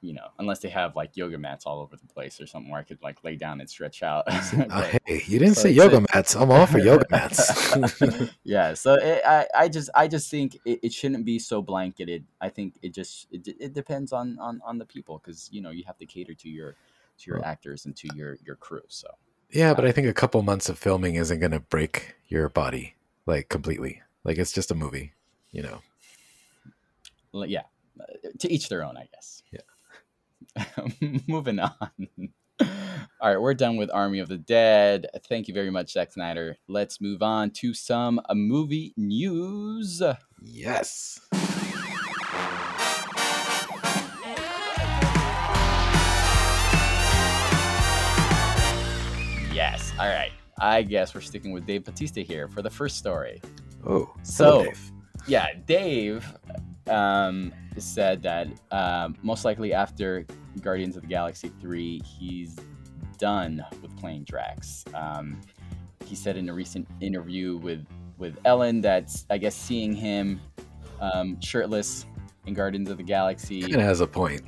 you 0.00 0.12
know, 0.12 0.28
unless 0.38 0.60
they 0.60 0.68
have 0.68 0.94
like 0.94 1.16
yoga 1.16 1.36
mats 1.38 1.66
all 1.66 1.80
over 1.80 1.96
the 1.96 2.06
place 2.06 2.40
or 2.40 2.46
something 2.46 2.70
where 2.70 2.80
I 2.80 2.84
could 2.84 3.02
like 3.02 3.22
lay 3.24 3.34
down 3.36 3.60
and 3.60 3.68
stretch 3.68 4.02
out. 4.02 4.24
Uh, 4.26 4.40
But- 4.68 5.00
hey 5.06 5.22
you 5.26 5.38
didn't 5.38 5.56
so 5.56 5.62
say 5.62 5.70
yoga 5.70 5.96
a- 5.98 6.06
mats. 6.14 6.36
I'm 6.36 6.50
all 6.50 6.66
for 6.66 6.78
yoga 6.78 7.04
mats. 7.10 7.74
Yeah 8.44 8.74
so 8.74 8.94
it, 8.94 9.22
I, 9.26 9.46
I 9.54 9.68
just 9.68 9.90
i 9.94 10.06
just 10.08 10.30
think 10.30 10.56
it, 10.64 10.80
it 10.82 10.92
shouldn't 10.92 11.24
be 11.24 11.38
so 11.38 11.60
blanketed. 11.60 12.24
I 12.40 12.48
think 12.48 12.74
it 12.82 12.94
just 12.94 13.26
it, 13.32 13.48
it 13.60 13.72
depends 13.74 14.12
on 14.12 14.38
on 14.38 14.60
on 14.64 14.78
the 14.78 14.84
people 14.86 15.20
because 15.22 15.48
you 15.52 15.60
know 15.60 15.70
you 15.70 15.84
have 15.86 15.98
to 15.98 16.06
cater 16.06 16.34
to 16.34 16.48
your 16.48 16.76
to 17.18 17.30
your 17.30 17.44
actors 17.44 17.84
and 17.86 17.96
to 17.96 18.08
your 18.14 18.38
your 18.44 18.56
crew 18.56 18.82
so. 18.88 19.08
Yeah, 19.50 19.72
but 19.74 19.84
I 19.86 19.92
think 19.92 20.06
a 20.06 20.12
couple 20.12 20.42
months 20.42 20.68
of 20.68 20.78
filming 20.78 21.14
isn't 21.14 21.40
going 21.40 21.52
to 21.52 21.60
break 21.60 22.16
your 22.28 22.50
body 22.50 22.96
like 23.24 23.48
completely. 23.48 24.02
Like 24.22 24.36
it's 24.36 24.52
just 24.52 24.70
a 24.70 24.74
movie, 24.74 25.14
you 25.52 25.62
know. 25.62 25.80
yeah. 27.46 27.62
Uh, 27.98 28.04
to 28.38 28.52
each 28.52 28.68
their 28.68 28.84
own 28.84 28.96
i 28.96 29.08
guess. 29.12 29.42
Yeah 29.50 29.60
moving 31.28 31.58
on 31.58 31.72
All 33.20 33.28
right, 33.30 33.40
we're 33.40 33.54
done 33.54 33.76
with 33.76 33.90
Army 33.92 34.18
of 34.18 34.28
the 34.28 34.36
Dead. 34.38 35.06
Thank 35.28 35.46
you 35.48 35.54
very 35.54 35.70
much, 35.70 35.92
Zack 35.92 36.12
Snyder. 36.12 36.56
Let's 36.68 37.00
move 37.00 37.22
on 37.22 37.50
to 37.52 37.72
some 37.74 38.20
uh, 38.28 38.34
movie 38.34 38.94
news. 38.96 40.02
Yes. 40.42 41.20
Yes. 49.52 49.92
All 49.98 50.06
right. 50.08 50.30
I 50.60 50.82
guess 50.82 51.14
we're 51.14 51.20
sticking 51.20 51.52
with 51.52 51.66
Dave 51.66 51.84
Batista 51.84 52.22
here 52.22 52.48
for 52.48 52.62
the 52.62 52.70
first 52.70 52.96
story. 52.96 53.40
Oh, 53.86 54.12
So- 54.22 54.64
Dave. 54.64 54.92
Yeah, 55.26 55.46
Dave 55.66 56.24
um, 56.88 57.52
said 57.76 58.22
that 58.22 58.48
um, 58.70 59.16
most 59.22 59.44
likely 59.44 59.72
after 59.72 60.26
Guardians 60.60 60.96
of 60.96 61.02
the 61.02 61.08
Galaxy 61.08 61.50
3, 61.60 62.00
he's 62.04 62.56
done 63.18 63.64
with 63.82 63.96
playing 63.96 64.24
Drax. 64.24 64.84
Um, 64.94 65.40
he 66.04 66.14
said 66.14 66.36
in 66.36 66.48
a 66.48 66.54
recent 66.54 66.88
interview 67.00 67.56
with, 67.58 67.84
with 68.16 68.38
Ellen 68.44 68.80
that 68.82 69.14
I 69.30 69.38
guess 69.38 69.54
seeing 69.54 69.92
him 69.94 70.40
um, 71.00 71.40
shirtless 71.40 72.06
in 72.46 72.54
Guardians 72.54 72.90
of 72.90 72.96
the 72.96 73.02
Galaxy. 73.02 73.62
of 73.62 73.80
has 73.80 74.00
a 74.00 74.06
point. 74.06 74.42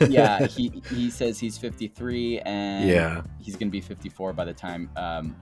yeah, 0.08 0.46
he, 0.46 0.82
he 0.90 1.10
says 1.10 1.38
he's 1.38 1.58
53 1.58 2.40
and 2.40 2.88
yeah. 2.88 3.22
he's 3.38 3.54
going 3.54 3.68
to 3.68 3.72
be 3.72 3.80
54 3.80 4.32
by 4.32 4.44
the 4.44 4.54
time 4.54 4.90
um, 4.96 5.36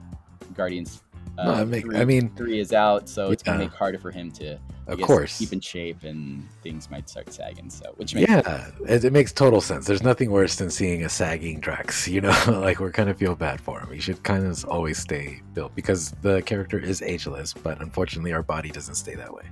Guardians. 0.53 1.02
Uh, 1.37 1.45
No, 1.45 1.51
I 1.53 1.63
make- 1.65 1.83
three, 1.85 1.97
I 1.97 2.05
mean- 2.05 2.29
three 2.35 2.59
is 2.59 2.73
out, 2.73 3.09
so 3.09 3.31
it's 3.31 3.41
gonna 3.41 3.59
make 3.59 3.71
harder 3.73 3.97
for 3.97 4.11
him 4.11 4.29
to, 4.33 4.59
Of 4.85 4.99
guess, 4.99 5.07
course. 5.07 5.39
keep 5.39 5.51
in 5.51 5.59
shape, 5.61 6.03
and 6.03 6.47
things 6.61 6.91
might 6.91 7.09
start 7.09 7.33
sagging. 7.33 7.69
So, 7.71 7.91
which 7.97 8.13
makes 8.13 8.29
Yeah, 8.29 8.69
it, 8.87 9.03
it 9.05 9.13
makes 9.13 9.31
total 9.31 9.59
sense. 9.59 9.85
There's 9.87 10.03
nothing 10.03 10.29
worse 10.29 10.55
than 10.57 10.69
seeing 10.69 11.03
a 11.03 11.09
sagging 11.09 11.59
Drax. 11.59 12.07
You 12.13 12.21
know, 12.21 12.35
like 12.47 12.79
we're 12.79 12.91
kind 12.91 13.09
of 13.09 13.17
feel 13.17 13.35
bad 13.35 13.59
for 13.61 13.79
him. 13.79 13.91
He 13.91 13.99
should 13.99 14.21
kind 14.23 14.45
of 14.45 14.63
always 14.65 14.99
stay 14.99 15.41
built 15.55 15.73
because 15.75 16.11
the 16.21 16.41
character 16.43 16.77
is 16.77 17.01
ageless, 17.01 17.53
but 17.53 17.81
unfortunately, 17.81 18.31
our 18.33 18.43
body 18.43 18.69
doesn't 18.69 18.95
stay 18.95 19.15
that 19.15 19.33
way. 19.33 19.45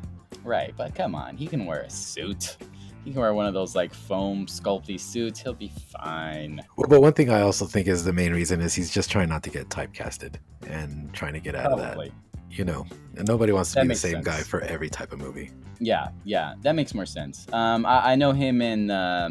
right. 0.43 0.73
But 0.77 0.93
come 0.93 1.15
on, 1.15 1.35
he 1.37 1.47
can 1.47 1.65
wear 1.65 1.81
a 1.81 1.89
suit. 1.89 2.57
He 3.03 3.11
can 3.11 3.19
wear 3.19 3.33
one 3.33 3.47
of 3.47 3.53
those 3.53 3.75
like 3.75 3.93
foam 3.93 4.45
sculpty 4.45 4.99
suits. 4.99 5.39
He'll 5.39 5.53
be 5.53 5.71
fine. 5.91 6.61
Well, 6.77 6.87
but 6.87 7.01
one 7.01 7.13
thing 7.13 7.29
I 7.31 7.41
also 7.41 7.65
think 7.65 7.87
is 7.87 8.03
the 8.03 8.13
main 8.13 8.31
reason 8.31 8.61
is 8.61 8.73
he's 8.75 8.91
just 8.91 9.09
trying 9.09 9.29
not 9.29 9.41
to 9.43 9.49
get 9.49 9.69
typecasted 9.69 10.35
and 10.67 11.11
trying 11.13 11.33
to 11.33 11.39
get 11.39 11.55
out 11.55 11.71
of 11.71 11.79
that. 11.79 11.93
Probably. 11.93 12.13
You 12.51 12.65
know, 12.65 12.85
and 13.15 13.27
nobody 13.27 13.53
wants 13.53 13.71
to 13.71 13.75
That 13.75 13.83
be 13.83 13.87
the 13.89 13.95
same 13.95 14.11
sense. 14.15 14.25
guy 14.25 14.41
for 14.41 14.61
every 14.61 14.89
type 14.89 15.13
of 15.13 15.19
movie. 15.19 15.51
Yeah, 15.79 16.09
yeah, 16.25 16.55
that 16.61 16.75
makes 16.75 16.93
more 16.93 17.05
sense. 17.05 17.47
Um, 17.53 17.85
I, 17.85 18.11
I 18.11 18.15
know 18.15 18.33
him 18.33 18.61
and 18.61 18.91
uh, 18.91 19.29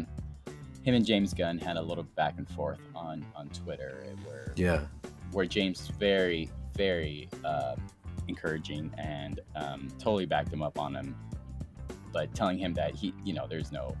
him 0.83 0.95
and 0.95 1.05
James 1.05 1.33
Gunn 1.33 1.59
had 1.59 1.77
a 1.77 1.81
little 1.81 2.03
back 2.03 2.33
and 2.37 2.49
forth 2.49 2.79
on 2.95 3.23
on 3.35 3.47
Twitter 3.49 4.03
where 4.25 4.53
Yeah, 4.57 4.85
where 5.31 5.45
James 5.45 5.87
very, 5.99 6.49
very 6.75 7.29
uh, 7.45 7.75
encouraging 8.27 8.91
and 8.97 9.39
um, 9.55 9.87
totally 9.99 10.25
backed 10.25 10.51
him 10.51 10.63
up 10.63 10.79
on 10.79 10.95
him, 10.95 11.15
but 12.11 12.33
telling 12.33 12.57
him 12.57 12.73
that 12.75 12.95
he, 12.95 13.13
you 13.23 13.33
know, 13.33 13.47
there's 13.47 13.71
no, 13.71 13.95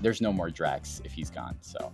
there's 0.00 0.20
no 0.20 0.32
more 0.32 0.50
Drax 0.50 1.00
if 1.04 1.12
he's 1.12 1.30
gone. 1.30 1.56
So, 1.60 1.92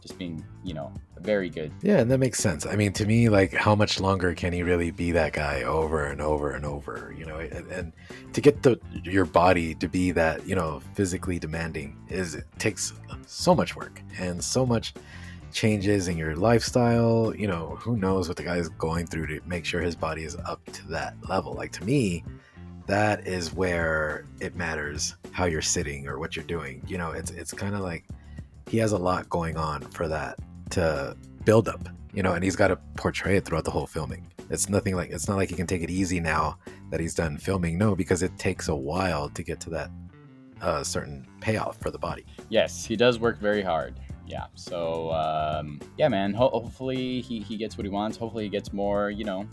just 0.00 0.18
being, 0.18 0.44
you 0.64 0.72
know, 0.72 0.92
very 1.18 1.50
good. 1.50 1.70
yeah, 1.82 1.98
and 1.98 2.10
that 2.10 2.18
makes 2.18 2.38
sense. 2.38 2.64
I 2.64 2.74
mean, 2.74 2.92
to 2.94 3.04
me, 3.04 3.28
like, 3.28 3.52
how 3.52 3.74
much 3.74 4.00
longer 4.00 4.34
can 4.34 4.52
he 4.52 4.62
really 4.62 4.90
be 4.90 5.12
that 5.12 5.34
guy 5.34 5.62
over 5.62 6.06
and 6.06 6.20
over 6.20 6.52
and 6.52 6.64
over? 6.64 7.14
You 7.16 7.26
know, 7.26 7.38
and, 7.38 7.70
and 7.70 7.92
to 8.32 8.40
get 8.40 8.62
the 8.62 8.80
your 9.04 9.26
body 9.26 9.74
to 9.74 9.88
be 9.88 10.10
that, 10.12 10.46
you 10.46 10.54
know, 10.54 10.80
physically 10.94 11.38
demanding 11.38 11.98
is 12.08 12.34
it 12.34 12.44
takes 12.58 12.94
so 13.26 13.54
much 13.54 13.76
work 13.76 14.00
and 14.18 14.42
so 14.42 14.64
much 14.64 14.94
changes 15.52 16.08
in 16.08 16.16
your 16.16 16.34
lifestyle. 16.34 17.34
You 17.36 17.48
know, 17.48 17.76
who 17.78 17.96
knows 17.96 18.28
what 18.28 18.38
the 18.38 18.44
guy 18.44 18.56
is 18.56 18.70
going 18.70 19.06
through 19.06 19.26
to 19.26 19.40
make 19.46 19.64
sure 19.66 19.82
his 19.82 19.96
body 19.96 20.24
is 20.24 20.36
up 20.46 20.64
to 20.72 20.88
that 20.88 21.14
level. 21.28 21.52
Like 21.52 21.72
to 21.72 21.84
me, 21.84 22.24
that 22.90 23.26
is 23.26 23.54
where 23.54 24.26
it 24.40 24.56
matters 24.56 25.14
how 25.30 25.44
you're 25.44 25.62
sitting 25.62 26.08
or 26.08 26.18
what 26.18 26.34
you're 26.34 26.44
doing. 26.44 26.82
You 26.88 26.98
know, 26.98 27.12
it's 27.12 27.30
it's 27.30 27.52
kind 27.52 27.74
of 27.74 27.80
like 27.80 28.04
he 28.68 28.78
has 28.78 28.92
a 28.92 28.98
lot 28.98 29.28
going 29.30 29.56
on 29.56 29.82
for 29.82 30.08
that 30.08 30.38
to 30.70 31.16
build 31.44 31.68
up. 31.68 31.88
You 32.12 32.24
know, 32.24 32.32
and 32.32 32.42
he's 32.42 32.56
got 32.56 32.68
to 32.68 32.76
portray 32.96 33.36
it 33.36 33.44
throughout 33.44 33.64
the 33.64 33.70
whole 33.70 33.86
filming. 33.86 34.26
It's 34.50 34.68
nothing 34.68 34.96
like 34.96 35.10
it's 35.10 35.28
not 35.28 35.36
like 35.36 35.48
he 35.48 35.54
can 35.54 35.68
take 35.68 35.82
it 35.82 35.90
easy 35.90 36.18
now 36.18 36.58
that 36.90 36.98
he's 36.98 37.14
done 37.14 37.38
filming. 37.38 37.78
No, 37.78 37.94
because 37.94 38.24
it 38.24 38.36
takes 38.36 38.66
a 38.66 38.74
while 38.74 39.28
to 39.28 39.42
get 39.44 39.60
to 39.60 39.70
that 39.70 39.90
uh, 40.60 40.82
certain 40.82 41.24
payoff 41.40 41.78
for 41.80 41.92
the 41.92 41.98
body. 41.98 42.26
Yes, 42.48 42.84
he 42.84 42.96
does 42.96 43.20
work 43.20 43.38
very 43.38 43.62
hard. 43.62 44.00
Yeah. 44.26 44.46
So, 44.56 45.12
um, 45.12 45.80
yeah, 45.96 46.08
man. 46.08 46.34
Ho- 46.34 46.50
hopefully 46.50 47.20
he, 47.20 47.40
he 47.40 47.56
gets 47.56 47.76
what 47.76 47.84
he 47.84 47.90
wants. 47.90 48.16
Hopefully 48.16 48.44
he 48.44 48.50
gets 48.50 48.72
more, 48.72 49.10
you 49.10 49.24
know, 49.24 49.46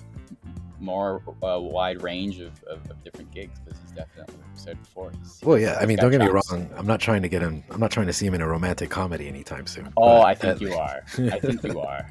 more 0.80 1.21
uh, 1.43 1.59
wide 1.59 2.01
range 2.01 2.39
of, 2.39 2.51
of, 2.63 2.89
of 2.89 3.03
different 3.03 3.32
gigs 3.32 3.59
because 3.59 3.80
he's 3.80 3.91
definitely, 3.91 4.36
said 4.55 4.82
before. 4.82 5.11
He's, 5.21 5.39
Well, 5.43 5.57
yeah. 5.57 5.78
I 5.80 5.86
mean, 5.86 5.97
don't 5.97 6.11
get 6.11 6.19
me 6.19 6.28
chops. 6.28 6.51
wrong. 6.51 6.69
I'm 6.75 6.88
not 6.88 6.99
trying 6.99 7.21
to 7.21 7.30
get 7.30 7.41
him. 7.41 7.63
I'm 7.69 7.80
not 7.80 7.91
trying 7.91 8.07
to 8.07 8.13
see 8.13 8.25
him 8.25 8.34
in 8.34 8.41
a 8.41 8.47
romantic 8.47 8.89
comedy 8.89 9.28
anytime 9.28 9.67
soon. 9.67 9.91
Oh, 9.97 10.21
I 10.21 10.36
think 10.36 10.61
you 10.61 10.73
are. 10.73 11.03
I 11.17 11.39
think 11.39 11.63
you 11.63 11.80
are. 11.80 12.05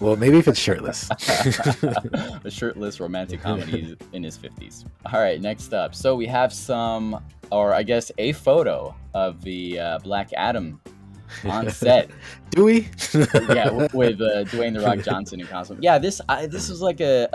Well, 0.00 0.16
maybe 0.16 0.36
if 0.38 0.48
it's 0.48 0.58
shirtless. 0.58 1.08
a 2.44 2.50
shirtless 2.50 2.98
romantic 2.98 3.40
comedy 3.40 3.96
in 4.12 4.24
his 4.24 4.36
50s. 4.36 4.84
All 5.12 5.20
right, 5.20 5.40
next 5.40 5.72
up. 5.72 5.94
So 5.94 6.16
we 6.16 6.26
have 6.26 6.52
some, 6.52 7.22
or 7.52 7.72
I 7.72 7.84
guess 7.84 8.10
a 8.18 8.32
photo 8.32 8.96
of 9.14 9.42
the 9.42 9.78
uh, 9.78 9.98
Black 10.00 10.32
Adam 10.36 10.80
on 11.44 11.70
set. 11.70 12.10
Do 12.50 12.64
we? 12.64 12.88
yeah, 13.14 13.70
with 13.94 14.20
uh, 14.20 14.44
Dwayne 14.44 14.74
the 14.74 14.80
Rock 14.84 14.98
Johnson 15.00 15.40
in 15.40 15.46
costume. 15.46 15.78
Yeah, 15.80 15.98
this 15.98 16.20
I, 16.28 16.46
this 16.46 16.68
was 16.68 16.80
like 16.82 17.00
a 17.00 17.28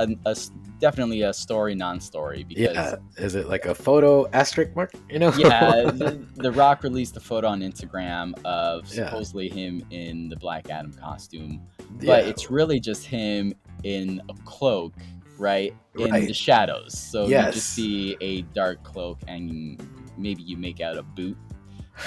definitely 0.80 1.24
a 1.24 1.34
story 1.34 1.76
non-story 1.76 2.44
because 2.44 2.62
yeah. 2.62 2.96
Is 3.18 3.36
it 3.36 3.48
like 3.48 3.66
a 3.66 3.74
photo 3.74 4.28
asterisk 4.32 4.76
mark? 4.76 4.92
You 5.10 5.20
know? 5.20 5.34
yeah, 5.38 5.72
the, 5.92 6.24
the 6.36 6.52
Rock 6.52 6.84
released 6.84 7.18
a 7.18 7.20
photo 7.20 7.48
on 7.48 7.62
Instagram 7.62 8.34
of 8.46 8.86
Yeah. 8.94 9.06
supposedly 9.06 9.50
him 9.50 9.84
in 9.90 10.30
the 10.30 10.36
Black 10.36 10.70
Adam 10.70 10.94
costume, 10.94 11.62
but 11.96 12.06
Yeah. 12.06 12.30
it's 12.30 12.52
really 12.52 12.80
just 12.80 13.06
him 13.06 13.54
in 13.84 14.22
a 14.30 14.34
cloak, 14.46 14.94
right? 15.38 15.74
In 15.98 16.12
Right. 16.12 16.28
the 16.28 16.34
shadows. 16.34 16.98
So 16.98 17.24
you 17.24 17.36
just 17.52 17.72
see 17.72 18.16
a 18.22 18.42
dark 18.54 18.84
cloak 18.84 19.20
and 19.28 19.82
maybe 20.18 20.44
you 20.44 20.58
make 20.58 20.80
out 20.82 20.98
a 20.98 21.04
boot. 21.04 21.38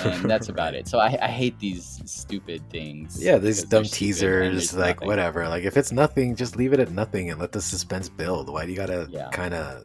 Um, 0.05 0.13
and 0.13 0.31
that's 0.31 0.49
about 0.49 0.75
it. 0.75 0.87
So 0.89 0.99
I, 0.99 1.19
I 1.21 1.29
hate 1.29 1.59
these 1.59 2.01
stupid 2.05 2.63
things. 2.71 3.23
Yeah, 3.23 3.39
these 3.39 3.65
dumb 3.65 3.85
teasers, 3.85 4.75
like 4.75 4.97
nothing. 4.97 5.09
whatever. 5.09 5.49
Like 5.49 5.65
if 5.65 5.77
it's 5.77 5.93
nothing, 5.93 6.37
just 6.37 6.57
leave 6.57 6.73
it 6.73 6.81
at 6.81 6.91
nothing 6.93 7.31
and 7.31 7.41
let 7.41 7.53
the 7.53 7.61
suspense 7.61 8.09
build. 8.09 8.49
Why 8.49 8.65
do 8.65 8.71
you 8.71 8.77
gotta 8.77 9.07
Yeah. 9.11 9.29
kind 9.31 9.55
of 9.55 9.85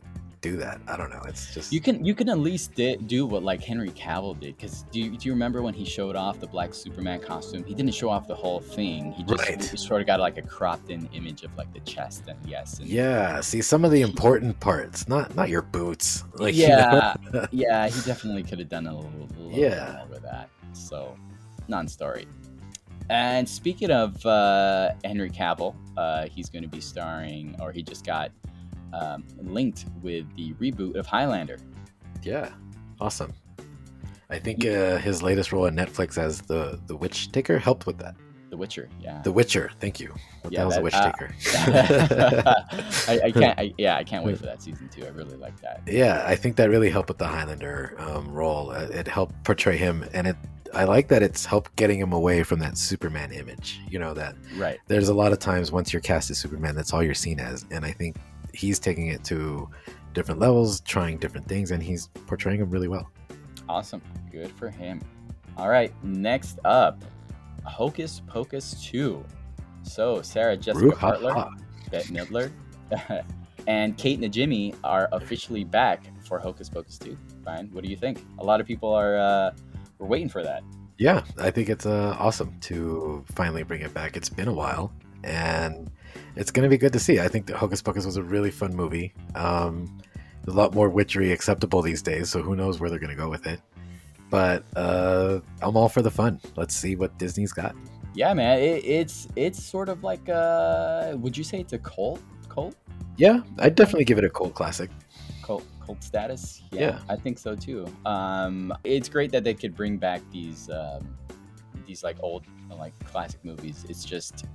do 0.50 0.58
that? 0.58 0.80
I 0.88 0.96
don't 0.98 1.10
know. 1.10 1.22
It's 1.28 1.54
just 1.54 1.74
You 1.74 1.82
can 1.82 2.06
you 2.06 2.14
can 2.14 2.30
at 2.30 2.40
least 2.40 2.76
di- 2.76 2.98
do 2.98 3.26
what 3.26 3.42
like 3.44 3.62
Henry 3.64 3.90
Cavill 3.90 4.40
did 4.40 4.56
because 4.58 4.84
do 4.92 5.00
you, 5.00 5.18
do 5.18 5.28
you 5.28 5.34
remember 5.34 5.62
when 5.62 5.74
he 5.74 5.86
showed 5.86 6.16
off 6.16 6.40
the 6.40 6.48
black 6.48 6.74
Superman 6.74 7.20
costume? 7.20 7.64
He 7.64 7.74
didn't 7.74 7.94
show 7.94 8.10
off 8.10 8.28
the 8.28 8.36
whole 8.36 8.60
thing. 8.60 9.12
He 9.14 9.24
just 9.24 9.42
Right. 9.50 9.64
he 9.72 9.78
sort 9.78 10.02
of 10.02 10.08
got 10.08 10.20
like 10.20 10.38
a 10.38 10.42
cropped 10.44 10.90
in 10.90 11.08
image 11.14 11.44
of 11.44 11.56
like 11.58 11.72
the 11.74 11.80
chest 11.82 12.24
and 12.28 12.38
yes. 12.48 12.80
And, 12.80 12.88
yeah. 12.88 13.42
See 13.42 13.62
some 13.62 13.84
of 13.86 13.92
the 13.92 14.02
important 14.02 14.60
parts, 14.60 15.08
not 15.08 15.36
not 15.36 15.50
your 15.50 15.64
boots. 15.64 16.24
Like 16.38 16.54
you 16.56 16.64
yeah, 16.68 17.16
know? 17.34 17.46
yeah. 17.52 17.88
He 17.90 18.00
definitely 18.02 18.44
could 18.44 18.60
have 18.60 18.70
done 18.70 18.86
a 18.88 18.96
little, 18.96 19.12
little 19.30 19.52
Yeah. 19.60 19.96
more 20.00 20.08
with 20.12 20.24
that. 20.24 20.50
So, 20.74 21.16
non-story. 21.68 22.28
And 23.10 23.48
speaking 23.48 23.92
of 23.92 24.24
uh, 24.26 24.92
Henry 25.04 25.30
Cavill, 25.30 25.76
uh, 25.96 26.28
he's 26.28 26.50
going 26.50 26.64
to 26.64 26.68
be 26.70 26.82
starring, 26.82 27.56
or 27.62 27.72
he 27.72 27.82
just 27.84 28.04
got 28.06 28.32
um, 29.00 29.24
linked 29.42 29.86
with 30.02 30.26
the 30.36 30.54
reboot 30.54 30.96
of 30.96 31.06
Highlander. 31.06 31.58
yeah, 32.24 32.50
awesome. 33.00 33.34
I 34.30 34.40
think 34.40 34.66
uh, 34.66 34.98
his 34.98 35.22
latest 35.22 35.52
role 35.52 35.66
on 35.68 35.76
Netflix 35.76 36.18
as 36.18 36.42
the 36.42 36.80
the 36.88 36.96
Witch 36.96 37.32
Taker 37.32 37.60
helped 37.60 37.86
with 37.86 37.98
that. 38.00 38.16
The 38.52 38.58
Witcher, 38.58 38.88
yeah. 39.02 39.22
The 39.24 39.32
Witcher. 39.32 39.72
Thank 39.82 40.00
you. 40.00 40.14
What 40.42 40.54
Yeah, 40.54 40.64
the 40.66 40.72
hell's 40.72 40.74
a 40.74 40.78
that- 40.78 40.84
Witch 40.84 40.94
uh, 40.96 41.12
Taker? 41.12 41.36
I, 43.08 43.20
I 43.26 43.32
can't. 43.32 43.60
I, 43.60 43.74
yeah, 43.78 43.98
I 43.98 44.04
can't 44.04 44.24
wait 44.24 44.38
for 44.38 44.46
that 44.52 44.62
season 44.62 44.88
two. 44.90 45.06
I 45.06 45.10
really 45.10 45.36
like 45.38 45.60
that. 45.62 45.82
Yeah, 45.88 46.24
I 46.26 46.36
think 46.36 46.56
that 46.58 46.70
really 46.70 46.90
helped 46.90 47.10
with 47.10 47.18
the 47.18 47.28
Highlander 47.28 47.96
um, 48.00 48.32
role. 48.32 48.72
Uh, 48.72 48.88
It 48.92 49.08
helped 49.08 49.44
portray 49.44 49.78
him, 49.78 50.06
and 50.14 50.28
it. 50.28 50.36
I 50.74 50.84
like 50.84 51.08
that 51.08 51.24
it's 51.24 51.46
helped 51.46 51.74
getting 51.78 52.00
him 52.00 52.12
away 52.12 52.44
from 52.44 52.60
that 52.60 52.78
Superman 52.78 53.32
image. 53.32 53.80
You 53.90 53.98
know 54.00 54.14
that 54.14 54.36
Right. 54.58 54.78
there's 54.88 55.08
a 55.10 55.14
lot 55.14 55.32
of 55.32 55.40
times 55.40 55.72
once 55.72 55.94
you're 55.94 56.02
cast 56.02 56.30
as 56.32 56.38
Superman, 56.38 56.76
that's 56.76 56.92
all 56.94 57.02
you're 57.02 57.14
seen 57.14 57.40
as, 57.40 57.66
and 57.72 57.86
I 57.86 57.92
think 57.92 58.18
he's 58.56 58.80
taking 58.80 59.08
it 59.08 59.24
to 59.26 59.70
different 60.14 60.40
levels, 60.40 60.82
trying 60.82 61.18
different 61.18 61.48
things, 61.48 61.72
and 61.72 61.84
he's 61.84 62.08
portraying 62.26 62.62
him 62.62 62.70
really 62.70 62.88
well. 62.88 63.10
Awesome. 63.68 64.02
Good 64.32 64.52
for 64.52 64.70
him. 64.70 65.02
All 65.58 65.70
right. 65.70 65.94
Next 66.04 66.60
up, 66.66 67.04
Hocus 67.64 68.22
Pocus 68.28 68.82
two. 68.84 69.24
So 69.84 70.22
Sarah 70.22 70.58
Jessica 70.58 70.96
Butler, 70.96 71.32
Brouhaha. 71.34 71.52
Bette 71.92 72.14
Midler, 72.14 72.52
and 73.68 73.98
Kate 73.98 74.20
Najimy 74.20 74.76
are 74.84 75.10
officially 75.12 75.64
back 75.64 76.12
for 76.26 76.40
Hocus 76.40 76.70
Pocus 76.70 76.98
two. 76.98 77.18
Brian, 77.44 77.70
what 77.72 77.84
do 77.84 77.90
you 77.90 77.98
think? 77.98 78.24
A 78.40 78.44
lot 78.44 78.60
of 78.60 78.68
people 78.68 78.92
are 78.92 79.18
uh, 79.18 79.52
were 80.00 80.08
waiting 80.08 80.30
for 80.30 80.44
that. 80.44 80.64
Yeah, 80.98 81.24
I 81.38 81.52
think 81.52 81.70
it's 81.70 81.86
uh, 81.86 82.16
awesome 82.18 82.58
to 82.62 83.24
finally 83.36 83.64
bring 83.64 83.82
it 83.82 83.94
back. 83.94 84.16
It's 84.16 84.30
been 84.30 84.48
a 84.48 84.54
while, 84.54 84.94
and 85.24 85.90
it's 86.36 86.52
going 86.52 86.64
to 86.64 86.70
be 86.70 86.78
good 86.78 86.94
to 86.94 87.00
see. 87.00 87.20
I 87.20 87.28
think 87.28 87.48
that 87.48 87.56
Hocus 87.56 87.82
Pocus 87.82 88.06
was 88.06 88.18
a 88.18 88.24
really 88.24 88.52
fun 88.52 88.76
movie. 88.76 89.14
Um, 89.36 90.00
a 90.48 90.52
lot 90.52 90.74
more 90.76 90.90
witchery 90.90 91.32
acceptable 91.32 91.82
these 91.82 92.02
days, 92.02 92.30
so 92.30 92.42
who 92.42 92.56
knows 92.56 92.80
where 92.80 92.90
they're 92.90 93.00
going 93.00 93.10
to 93.10 93.16
go 93.16 93.30
with 93.30 93.48
it. 93.48 93.60
But 94.30 94.64
uh, 94.76 95.40
I'm 95.62 95.78
all 95.78 95.90
for 95.90 96.02
the 96.02 96.12
fun. 96.12 96.40
Let's 96.56 96.76
see 96.76 96.96
what 96.96 97.18
Disney's 97.18 97.54
got. 97.54 97.76
Yeah, 98.14 98.34
man, 98.34 98.60
it, 98.60 98.86
it's 98.86 99.28
it's 99.36 99.62
sort 99.62 99.90
of 99.90 100.04
like 100.04 100.30
uh 100.30 101.16
would 101.18 101.38
you 101.38 101.44
say 101.44 101.60
it's 101.60 101.74
a 101.74 101.78
cult 101.80 102.22
cult 102.48 102.74
Yeah, 103.18 103.42
I'd 103.60 103.76
definitely 103.76 104.06
give 104.06 104.18
it 104.18 104.24
a 104.24 104.30
cult 104.30 104.54
classic. 104.54 104.90
cult 105.44 105.66
cult 105.86 106.02
status? 106.02 106.64
Yeah. 106.72 107.00
I 107.10 107.18
think 107.18 107.38
so 107.38 107.56
too. 107.56 107.86
Um, 108.06 108.74
it's 108.86 109.10
great 109.10 109.32
that 109.34 109.44
they 109.44 109.54
could 109.54 109.76
bring 109.76 109.98
back 109.98 110.22
these 110.32 110.70
um, 110.70 111.18
these 111.86 112.04
like 112.04 112.16
old 112.22 112.46
like 112.70 112.98
classic 113.06 113.44
movies. 113.44 113.86
It's 113.90 114.06
just 114.06 114.46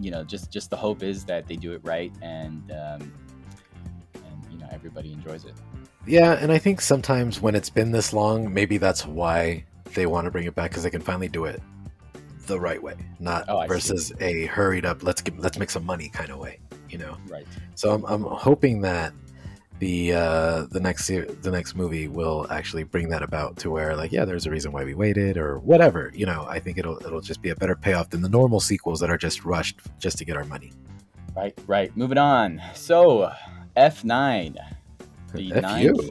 you 0.00 0.10
know 0.10 0.24
just 0.24 0.50
just 0.50 0.70
the 0.70 0.76
hope 0.76 1.02
is 1.02 1.24
that 1.26 1.46
they 1.46 1.56
do 1.56 1.72
it 1.72 1.80
right 1.84 2.12
and 2.22 2.70
um, 2.72 3.12
and 4.14 4.44
you 4.50 4.58
know 4.58 4.66
everybody 4.72 5.12
enjoys 5.12 5.44
it. 5.44 5.54
Yeah, 6.06 6.32
and 6.32 6.50
I 6.50 6.58
think 6.58 6.80
sometimes 6.80 7.40
when 7.40 7.54
it's 7.54 7.68
been 7.70 7.92
this 7.92 8.12
long, 8.12 8.52
maybe 8.52 8.78
that's 8.78 9.06
why 9.06 9.64
they 9.94 10.06
want 10.06 10.24
to 10.24 10.30
bring 10.30 10.46
it 10.46 10.54
back 10.54 10.70
because 10.70 10.82
they 10.82 10.90
can 10.90 11.02
finally 11.02 11.28
do 11.28 11.44
it 11.44 11.60
the 12.46 12.58
right 12.58 12.82
way, 12.82 12.94
not 13.20 13.44
Oh, 13.48 13.58
I 13.58 13.64
see. 13.66 13.68
versus 13.68 14.12
a 14.20 14.46
hurried 14.46 14.84
up 14.86 15.02
let's 15.02 15.20
get, 15.20 15.38
let's 15.38 15.58
make 15.58 15.70
some 15.70 15.84
money 15.84 16.08
kind 16.08 16.30
of 16.30 16.38
way. 16.38 16.58
You 16.88 16.98
know. 16.98 17.16
Right. 17.28 17.46
So 17.74 17.92
I'm, 17.92 18.04
I'm 18.06 18.22
hoping 18.22 18.80
that 18.80 19.12
the 19.80 20.12
uh, 20.12 20.66
the 20.70 20.78
next 20.78 21.08
the 21.08 21.50
next 21.50 21.74
movie 21.74 22.06
will 22.06 22.46
actually 22.50 22.84
bring 22.84 23.08
that 23.08 23.22
about 23.22 23.56
to 23.56 23.70
where 23.70 23.96
like 23.96 24.12
yeah, 24.12 24.24
there's 24.24 24.46
a 24.46 24.50
reason 24.50 24.72
why 24.72 24.84
we 24.84 24.94
waited 24.94 25.36
or 25.36 25.58
whatever. 25.58 26.12
You 26.14 26.26
know, 26.26 26.46
I 26.48 26.60
think 26.60 26.78
it'll 26.78 26.98
it'll 26.98 27.22
just 27.22 27.42
be 27.42 27.48
a 27.48 27.56
better 27.56 27.74
payoff 27.74 28.10
than 28.10 28.20
the 28.20 28.28
normal 28.28 28.60
sequels 28.60 29.00
that 29.00 29.10
are 29.10 29.18
just 29.18 29.44
rushed 29.44 29.80
just 29.98 30.18
to 30.18 30.24
get 30.24 30.36
our 30.36 30.44
money. 30.44 30.72
Right. 31.34 31.58
Right. 31.66 31.96
Moving 31.96 32.18
on. 32.18 32.60
So 32.74 33.32
F 33.74 34.04
nine. 34.04 34.56
The 35.32 35.52
F 35.54 35.62
ninth- 35.62 35.84
you. 35.84 36.10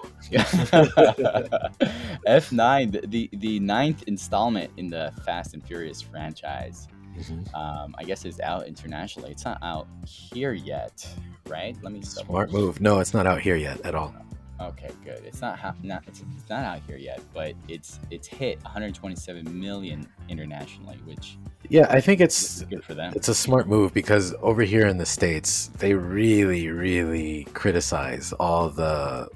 F9, 2.27 2.91
the, 2.91 3.07
the 3.07 3.29
the 3.33 3.59
ninth 3.59 4.03
installment 4.03 4.71
in 4.77 4.89
the 4.89 5.13
Fast 5.25 5.53
and 5.53 5.63
Furious 5.63 6.01
franchise. 6.01 6.87
Mhm. 7.19 7.53
Um, 7.55 7.95
I 7.97 8.03
guess 8.03 8.25
it's 8.25 8.39
out 8.39 8.67
internationally. 8.67 9.31
It's 9.31 9.45
not 9.45 9.57
out 9.61 9.87
here 10.05 10.53
yet, 10.53 11.07
right? 11.47 11.75
Let 11.83 11.91
me 11.93 12.01
Smart 12.01 12.51
move. 12.51 12.79
No, 12.81 12.99
it's 12.99 13.13
not 13.13 13.27
out 13.27 13.41
here 13.41 13.55
yet 13.55 13.81
at 13.85 13.93
all. 13.95 14.13
Okay, 14.61 14.91
good. 15.05 15.21
It's 15.25 15.39
not 15.39 15.57
ha- 15.57 15.73
not 15.83 16.03
it's, 16.07 16.21
it's 16.35 16.49
not 16.49 16.65
out 16.65 16.81
here 16.85 16.97
yet, 16.97 17.21
but 17.33 17.53
it's 17.69 17.99
it's 18.11 18.27
hit 18.27 18.61
127 18.63 19.57
million 19.59 20.05
internationally, 20.27 20.97
which 21.05 21.37
Yeah, 21.69 21.87
I 21.89 22.01
think 22.01 22.19
it's 22.19 22.63
good 22.63 22.83
for 22.83 22.93
them. 22.93 23.13
it's 23.15 23.29
a 23.29 23.35
smart 23.35 23.67
move 23.69 23.93
because 23.93 24.33
over 24.41 24.63
here 24.63 24.87
in 24.87 24.97
the 24.97 25.05
states, 25.05 25.67
they 25.77 25.93
really, 25.93 26.67
really 26.69 27.45
criticize 27.53 28.33
all 28.33 28.69
the 28.69 29.29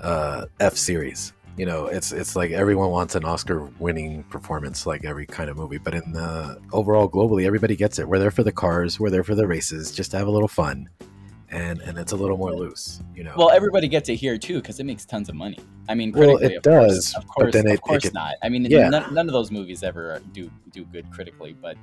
uh, 0.00 0.46
F 0.58 0.74
series. 0.76 1.32
You 1.58 1.66
know, 1.66 1.86
it's 1.86 2.12
it's 2.12 2.34
like 2.34 2.50
everyone 2.50 2.90
wants 2.90 3.14
an 3.14 3.24
Oscar-winning 3.26 4.22
performance, 4.24 4.86
like 4.86 5.04
every 5.04 5.26
kind 5.26 5.50
of 5.50 5.56
movie. 5.58 5.76
But 5.78 5.94
in 5.94 6.12
the 6.12 6.58
overall, 6.72 7.08
globally, 7.08 7.44
everybody 7.46 7.76
gets 7.76 7.98
it. 7.98 8.08
We're 8.08 8.18
there 8.18 8.30
for 8.30 8.42
the 8.42 8.52
cars, 8.52 8.98
we're 8.98 9.10
there 9.10 9.22
for 9.22 9.34
the 9.34 9.46
races, 9.46 9.92
just 9.92 10.12
to 10.12 10.16
have 10.16 10.26
a 10.26 10.30
little 10.30 10.48
fun, 10.48 10.88
and 11.50 11.80
and 11.82 11.98
it's 11.98 12.12
a 12.12 12.16
little 12.16 12.38
more 12.38 12.54
loose. 12.54 13.02
You 13.14 13.24
know. 13.24 13.34
Well, 13.36 13.50
everybody 13.50 13.86
gets 13.86 14.08
it 14.08 14.16
here 14.16 14.38
too 14.38 14.62
because 14.62 14.80
it 14.80 14.84
makes 14.84 15.04
tons 15.04 15.28
of 15.28 15.34
money. 15.34 15.58
I 15.90 15.94
mean, 15.94 16.12
Well, 16.12 16.38
it 16.38 16.56
of 16.56 16.62
course, 16.62 16.92
does, 16.94 17.14
of 17.16 17.22
but 17.26 17.34
course, 17.34 17.52
then 17.52 17.66
it- 17.66 17.70
of 17.70 17.74
it 17.74 17.80
course 17.82 18.02
could- 18.04 18.14
not. 18.14 18.36
I 18.42 18.48
mean, 18.48 18.64
Yeah. 18.64 18.88
none, 18.88 19.12
none 19.12 19.28
of 19.28 19.34
those 19.34 19.50
movies 19.50 19.82
ever 19.82 20.22
do 20.32 20.50
do 20.72 20.84
good 20.86 21.10
critically, 21.10 21.52
but 21.60 21.76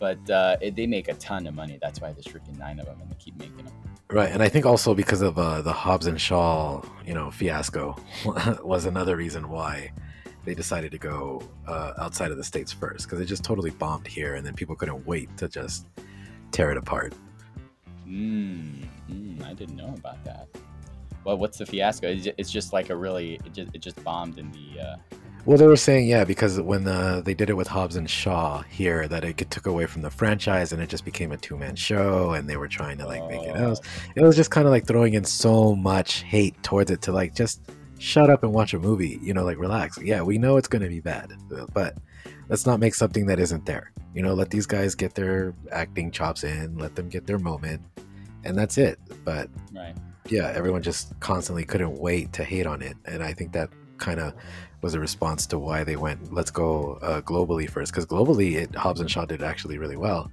but 0.00 0.18
uh, 0.28 0.56
it, 0.60 0.74
they 0.74 0.86
make 0.88 1.06
a 1.08 1.14
ton 1.14 1.46
of 1.46 1.54
money. 1.54 1.78
That's 1.80 2.00
why 2.00 2.12
there's 2.12 2.26
freaking 2.26 2.58
nine 2.58 2.80
of 2.80 2.86
them, 2.86 3.00
and 3.00 3.08
they 3.08 3.14
keep 3.20 3.38
making 3.38 3.64
them. 3.66 3.74
Right, 4.08 4.30
and 4.30 4.40
I 4.40 4.48
think 4.48 4.66
also 4.66 4.94
because 4.94 5.20
of 5.20 5.36
uh, 5.36 5.62
the 5.62 5.72
Hobbs 5.72 6.06
and 6.06 6.20
Shaw, 6.20 6.80
you 7.04 7.12
know, 7.12 7.30
fiasco, 7.30 7.96
was 8.62 8.86
another 8.86 9.16
reason 9.16 9.48
why 9.48 9.92
they 10.44 10.54
decided 10.54 10.92
to 10.92 10.98
go 10.98 11.42
uh, 11.66 11.92
outside 11.98 12.30
of 12.30 12.36
the 12.36 12.44
states 12.44 12.72
first 12.72 13.06
because 13.06 13.20
it 13.20 13.24
just 13.24 13.42
totally 13.42 13.70
bombed 13.70 14.06
here, 14.06 14.36
and 14.36 14.46
then 14.46 14.54
people 14.54 14.76
couldn't 14.76 15.04
wait 15.06 15.36
to 15.38 15.48
just 15.48 15.86
tear 16.52 16.70
it 16.70 16.76
apart. 16.76 17.14
Mm, 18.06 18.86
mm, 19.10 19.44
I 19.44 19.54
didn't 19.54 19.76
know 19.76 19.92
about 19.98 20.24
that. 20.24 20.46
Well, 21.24 21.36
what's 21.36 21.58
the 21.58 21.66
fiasco? 21.66 22.06
It's 22.38 22.52
just 22.52 22.72
like 22.72 22.90
a 22.90 22.96
really 22.96 23.40
it 23.44 23.52
just, 23.52 23.74
it 23.74 23.78
just 23.80 24.02
bombed 24.04 24.38
in 24.38 24.52
the. 24.52 24.80
Uh, 24.80 24.96
Well, 25.46 25.56
they 25.56 25.68
were 25.68 25.76
saying 25.76 26.08
yeah 26.08 26.24
because 26.24 26.60
when 26.60 26.88
uh, 26.88 27.20
they 27.24 27.32
did 27.32 27.50
it 27.50 27.56
with 27.56 27.68
Hobbs 27.68 27.94
and 27.94 28.10
Shaw 28.10 28.62
here, 28.62 29.06
that 29.06 29.24
it 29.24 29.48
took 29.48 29.66
away 29.66 29.86
from 29.86 30.02
the 30.02 30.10
franchise 30.10 30.72
and 30.72 30.82
it 30.82 30.88
just 30.88 31.04
became 31.04 31.30
a 31.30 31.36
two 31.36 31.56
man 31.56 31.76
show, 31.76 32.32
and 32.32 32.50
they 32.50 32.56
were 32.56 32.66
trying 32.66 32.98
to 32.98 33.06
like 33.06 33.24
make 33.28 33.42
it 33.42 33.54
else. 33.54 33.80
It 34.16 34.22
was 34.22 34.34
just 34.34 34.50
kind 34.50 34.66
of 34.66 34.72
like 34.72 34.86
throwing 34.86 35.14
in 35.14 35.22
so 35.24 35.76
much 35.76 36.22
hate 36.22 36.60
towards 36.64 36.90
it 36.90 37.00
to 37.02 37.12
like 37.12 37.32
just 37.32 37.60
shut 38.00 38.28
up 38.28 38.42
and 38.42 38.52
watch 38.52 38.74
a 38.74 38.78
movie. 38.80 39.20
You 39.22 39.34
know, 39.34 39.44
like 39.44 39.56
relax. 39.56 39.98
Yeah, 40.02 40.22
we 40.22 40.36
know 40.36 40.56
it's 40.56 40.66
going 40.66 40.82
to 40.82 40.88
be 40.88 40.98
bad, 40.98 41.32
but 41.72 41.96
let's 42.48 42.66
not 42.66 42.80
make 42.80 42.96
something 42.96 43.26
that 43.26 43.38
isn't 43.38 43.66
there. 43.66 43.92
You 44.14 44.22
know, 44.22 44.34
let 44.34 44.50
these 44.50 44.66
guys 44.66 44.96
get 44.96 45.14
their 45.14 45.54
acting 45.70 46.10
chops 46.10 46.42
in, 46.42 46.76
let 46.76 46.96
them 46.96 47.08
get 47.08 47.24
their 47.24 47.38
moment, 47.38 47.82
and 48.42 48.58
that's 48.58 48.78
it. 48.78 48.98
But 49.24 49.48
right. 49.72 49.94
yeah, 50.28 50.52
everyone 50.56 50.82
just 50.82 51.18
constantly 51.20 51.64
couldn't 51.64 51.96
wait 52.00 52.32
to 52.32 52.42
hate 52.42 52.66
on 52.66 52.82
it, 52.82 52.96
and 53.04 53.22
I 53.22 53.32
think 53.32 53.52
that 53.52 53.70
kind 53.98 54.20
of 54.20 54.34
was 54.86 54.94
a 54.94 55.00
response 55.00 55.48
to 55.48 55.58
why 55.58 55.82
they 55.82 55.96
went, 55.96 56.32
let's 56.32 56.52
go 56.52 56.92
uh, 57.02 57.20
globally 57.20 57.68
first, 57.68 57.90
because 57.90 58.06
globally, 58.06 58.54
it 58.54 58.72
Hobbs 58.72 59.00
and 59.00 59.10
Shaw 59.10 59.24
did 59.24 59.42
actually 59.42 59.78
really 59.78 59.96
well, 59.96 60.30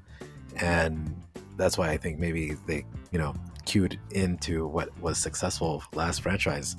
and 0.58 1.20
that's 1.58 1.76
why 1.76 1.90
I 1.90 1.98
think 1.98 2.20
maybe 2.20 2.56
they, 2.68 2.86
you 3.12 3.18
know, 3.18 3.34
cued 3.66 4.00
into 4.12 4.68
what 4.68 4.96
was 5.00 5.18
successful 5.18 5.82
last 5.96 6.22
franchise. 6.22 6.76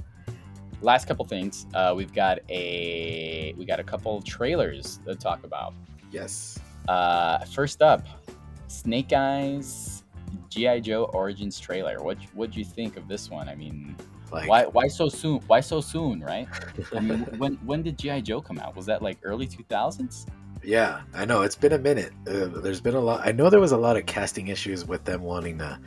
Last 0.82 1.08
couple 1.08 1.24
things. 1.24 1.66
Uh, 1.74 1.94
we've 1.96 2.12
got 2.12 2.38
a 2.48 3.54
we 3.58 3.64
got 3.64 3.80
a 3.80 3.84
couple 3.84 4.22
trailers 4.22 5.00
to 5.04 5.16
talk 5.16 5.42
about. 5.42 5.74
Yes. 6.12 6.60
Uh, 6.86 7.44
first 7.46 7.82
up, 7.82 8.06
Snake 8.68 9.12
Eyes 9.12 10.04
GI 10.48 10.82
Joe 10.82 11.10
Origins 11.12 11.58
trailer. 11.58 12.00
What 12.00 12.18
what'd 12.34 12.54
you 12.54 12.64
think 12.64 12.96
of 12.96 13.08
this 13.08 13.30
one? 13.30 13.48
I 13.48 13.56
mean, 13.56 13.96
Like, 14.32 14.48
why 14.48 14.64
why 14.66 14.88
so 14.88 15.08
soon? 15.08 15.40
Why 15.46 15.60
so 15.60 15.80
soon? 15.80 16.20
Right? 16.20 16.48
I 16.94 17.00
mean, 17.00 17.20
when 17.38 17.54
when 17.56 17.82
did 17.82 17.98
GI 17.98 18.22
Joe 18.22 18.40
come 18.40 18.58
out? 18.58 18.76
Was 18.76 18.86
that 18.86 19.02
like 19.02 19.18
early 19.22 19.46
two 19.46 19.64
thousands? 19.68 20.26
Yeah, 20.62 21.02
I 21.12 21.26
know 21.26 21.42
it's 21.42 21.56
been 21.56 21.72
a 21.72 21.78
minute. 21.78 22.12
Uh, 22.26 22.46
there's 22.46 22.80
been 22.80 22.94
a 22.94 23.00
lot. 23.00 23.26
I 23.26 23.32
know 23.32 23.50
there 23.50 23.60
was 23.60 23.72
a 23.72 23.76
lot 23.76 23.96
of 23.96 24.06
casting 24.06 24.48
issues 24.48 24.86
with 24.86 25.04
them 25.04 25.22
wanting 25.22 25.58
to 25.58 25.78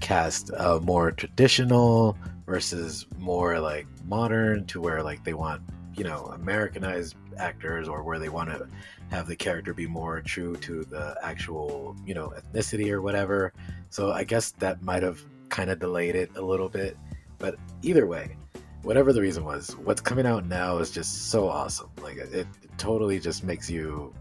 cast 0.00 0.50
uh, 0.56 0.80
more 0.82 1.12
traditional 1.12 2.18
versus 2.44 3.06
more 3.18 3.60
like 3.60 3.86
modern, 4.06 4.66
to 4.66 4.80
where 4.80 5.02
like 5.02 5.22
they 5.24 5.34
want 5.34 5.62
you 5.94 6.04
know 6.04 6.32
Americanized 6.34 7.14
actors, 7.38 7.88
or 7.88 8.02
where 8.02 8.18
they 8.18 8.28
want 8.28 8.50
to 8.50 8.66
have 9.10 9.28
the 9.28 9.36
character 9.36 9.72
be 9.72 9.86
more 9.86 10.20
true 10.20 10.56
to 10.56 10.84
the 10.84 11.16
actual 11.22 11.94
you 12.04 12.14
know 12.14 12.32
ethnicity 12.36 12.90
or 12.90 13.00
whatever. 13.00 13.52
So 13.90 14.10
I 14.10 14.24
guess 14.24 14.50
that 14.52 14.82
might 14.82 15.04
have 15.04 15.20
kind 15.48 15.70
of 15.70 15.78
delayed 15.78 16.16
it 16.16 16.30
a 16.34 16.42
little 16.42 16.68
bit. 16.68 16.96
But 17.44 17.56
either 17.82 18.06
way, 18.06 18.38
whatever 18.84 19.12
the 19.12 19.20
reason 19.20 19.44
was, 19.44 19.76
what's 19.84 20.00
coming 20.00 20.24
out 20.24 20.46
now 20.46 20.78
is 20.78 20.90
just 20.90 21.30
so 21.30 21.46
awesome. 21.46 21.90
Like 22.00 22.16
it, 22.16 22.46
totally 22.78 23.20
just 23.20 23.44
makes 23.44 23.68
you 23.68 24.14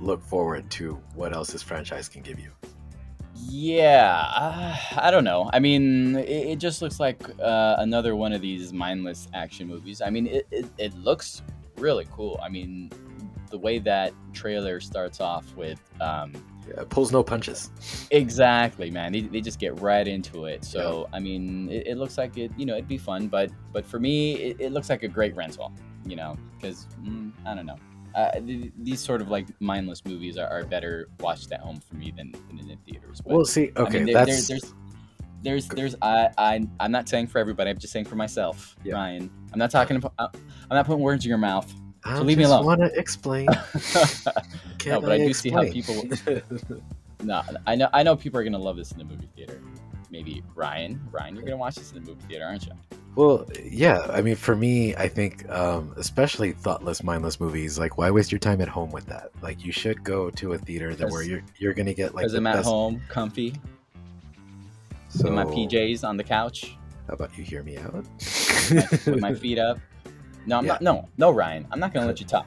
look 0.00 0.22
forward 0.22 0.70
to 0.70 1.02
what 1.16 1.34
else 1.34 1.50
this 1.50 1.64
franchise 1.64 2.08
can 2.08 2.22
give 2.22 2.38
you. 2.38 2.52
Yeah, 3.34 4.24
uh, 4.36 4.76
I 4.98 5.10
don't 5.10 5.24
know. 5.24 5.50
I 5.52 5.58
mean, 5.58 6.14
it, 6.14 6.52
it 6.52 6.58
just 6.60 6.80
looks 6.80 7.00
like 7.00 7.20
uh, 7.40 7.74
another 7.80 8.14
one 8.14 8.32
of 8.32 8.40
these 8.40 8.72
mindless 8.72 9.26
action 9.34 9.66
movies. 9.66 10.00
I 10.00 10.08
mean, 10.08 10.28
it, 10.28 10.46
it, 10.52 10.66
it 10.78 10.94
looks 10.94 11.42
really 11.76 12.06
cool. 12.12 12.38
I 12.40 12.48
mean, 12.50 12.92
the 13.50 13.58
way 13.58 13.80
that 13.80 14.12
trailer 14.32 14.78
starts 14.78 15.20
off 15.20 15.56
with 15.56 15.80
um, 16.00 16.32
pulls 16.90 17.12
no 17.12 17.22
punches. 17.22 17.70
exactly, 18.10 18.90
man. 18.90 19.12
They, 19.12 19.20
they 19.22 19.40
just 19.40 19.58
get 19.58 19.80
right 19.80 20.06
into 20.06 20.46
it. 20.46 20.64
So, 20.64 21.08
I 21.12 21.20
mean, 21.20 21.68
it, 21.70 21.86
it 21.88 21.96
looks 21.98 22.18
like 22.18 22.36
it. 22.36 22.50
You 22.56 22.66
know, 22.66 22.74
it'd 22.74 22.88
be 22.88 22.98
fun. 22.98 23.28
But 23.28 23.50
but 23.72 23.86
for 23.86 23.98
me, 24.00 24.34
it, 24.36 24.60
it 24.60 24.72
looks 24.72 24.88
like 24.90 25.02
a 25.02 25.08
great 25.08 25.34
rental. 25.36 25.72
You 26.06 26.16
know, 26.16 26.36
because 26.56 26.86
mm, 27.02 27.32
I 27.46 27.54
don't 27.54 27.66
know. 27.66 27.76
Uh, 28.14 28.32
th- 28.40 28.72
these 28.78 29.00
sort 29.00 29.20
of 29.20 29.28
like 29.28 29.46
mindless 29.60 30.04
movies 30.04 30.38
are, 30.38 30.48
are 30.48 30.64
better 30.64 31.08
watched 31.20 31.52
at 31.52 31.60
home 31.60 31.78
for 31.78 31.94
me 31.96 32.10
than, 32.16 32.32
than 32.48 32.70
in 32.70 32.78
theaters. 32.78 33.20
But- 33.20 33.34
We'll 33.34 33.44
see. 33.44 33.70
I 33.76 33.80
Okay, 33.82 33.98
mean, 33.98 34.06
there, 34.06 34.14
there- 34.14 34.26
that's 34.26 34.48
there's 34.48 34.74
there's 35.42 35.68
there's 35.68 35.94
I 36.02 36.28
I 36.38 36.60
I'm 36.80 36.90
not 36.90 37.08
saying 37.08 37.28
for 37.28 37.38
everybody. 37.38 37.70
I'm 37.70 37.78
just 37.78 37.92
saying 37.92 38.06
for 38.06 38.16
myself, 38.16 38.74
Yeah. 38.84 38.94
Ryan. 38.94 39.30
I'm 39.52 39.58
not 39.58 39.70
talking. 39.70 39.96
about- 39.96 40.14
I'm 40.18 40.30
not 40.70 40.86
putting 40.86 41.02
words 41.02 41.24
in 41.24 41.28
your 41.28 41.38
mouth. 41.38 41.72
I 42.08 42.16
so 42.16 42.22
leave 42.22 42.38
me 42.38 42.44
just 42.44 42.54
alone. 42.54 42.64
want 42.64 42.80
to 42.80 42.98
explain. 42.98 43.48
Can 44.78 45.00
but 45.00 45.12
I 45.12 45.18
do 45.18 45.32
see 45.34 45.50
how 45.50 45.62
people. 45.64 46.04
no, 47.22 47.42
I 47.66 47.74
know 47.74 47.88
I 47.92 48.02
know 48.02 48.16
people 48.16 48.40
are 48.40 48.44
gonna 48.44 48.58
love 48.58 48.76
this 48.76 48.92
in 48.92 48.98
the 48.98 49.04
movie 49.04 49.28
theater. 49.36 49.60
Maybe 50.10 50.42
Ryan, 50.54 51.00
Ryan, 51.10 51.34
you're 51.36 51.44
gonna 51.44 51.58
watch 51.58 51.74
this 51.74 51.92
in 51.92 52.02
the 52.02 52.10
movie 52.10 52.24
theater, 52.26 52.46
aren't 52.46 52.66
you? 52.66 52.72
Well, 53.14 53.46
yeah. 53.62 54.06
I 54.10 54.22
mean, 54.22 54.36
for 54.36 54.56
me, 54.56 54.94
I 54.96 55.08
think, 55.08 55.48
um, 55.50 55.92
especially 55.96 56.52
thoughtless, 56.52 57.02
mindless 57.02 57.40
movies. 57.40 57.78
Like, 57.78 57.98
why 57.98 58.10
waste 58.10 58.32
your 58.32 58.38
time 58.38 58.60
at 58.62 58.68
home 58.68 58.90
with 58.90 59.06
that? 59.06 59.30
Like, 59.42 59.64
you 59.64 59.72
should 59.72 60.02
go 60.02 60.30
to 60.30 60.52
a 60.54 60.58
theater 60.58 60.94
that 60.94 61.10
where 61.10 61.22
you're 61.22 61.42
you're 61.58 61.74
gonna 61.74 61.94
get 61.94 62.14
like 62.14 62.22
Because 62.22 62.34
I'm 62.34 62.46
at 62.46 62.64
home, 62.64 63.02
comfy, 63.08 63.54
So, 65.10 65.28
in 65.28 65.34
my 65.34 65.44
PJs 65.44 66.08
on 66.08 66.16
the 66.16 66.24
couch, 66.24 66.76
How 67.06 67.14
about 67.14 67.36
you 67.36 67.44
hear 67.44 67.62
me 67.62 67.76
out? 67.76 68.06
with 69.04 69.20
my 69.20 69.34
feet 69.34 69.58
up. 69.58 69.78
No, 70.48 70.56
I'm 70.58 70.64
Yeah. 70.64 70.72
not. 70.72 70.82
No, 70.82 71.08
no, 71.18 71.30
Ryan. 71.30 71.66
I'm 71.70 71.78
not 71.78 71.92
gonna 71.92 72.06
let 72.06 72.20
you 72.20 72.26
talk. 72.36 72.46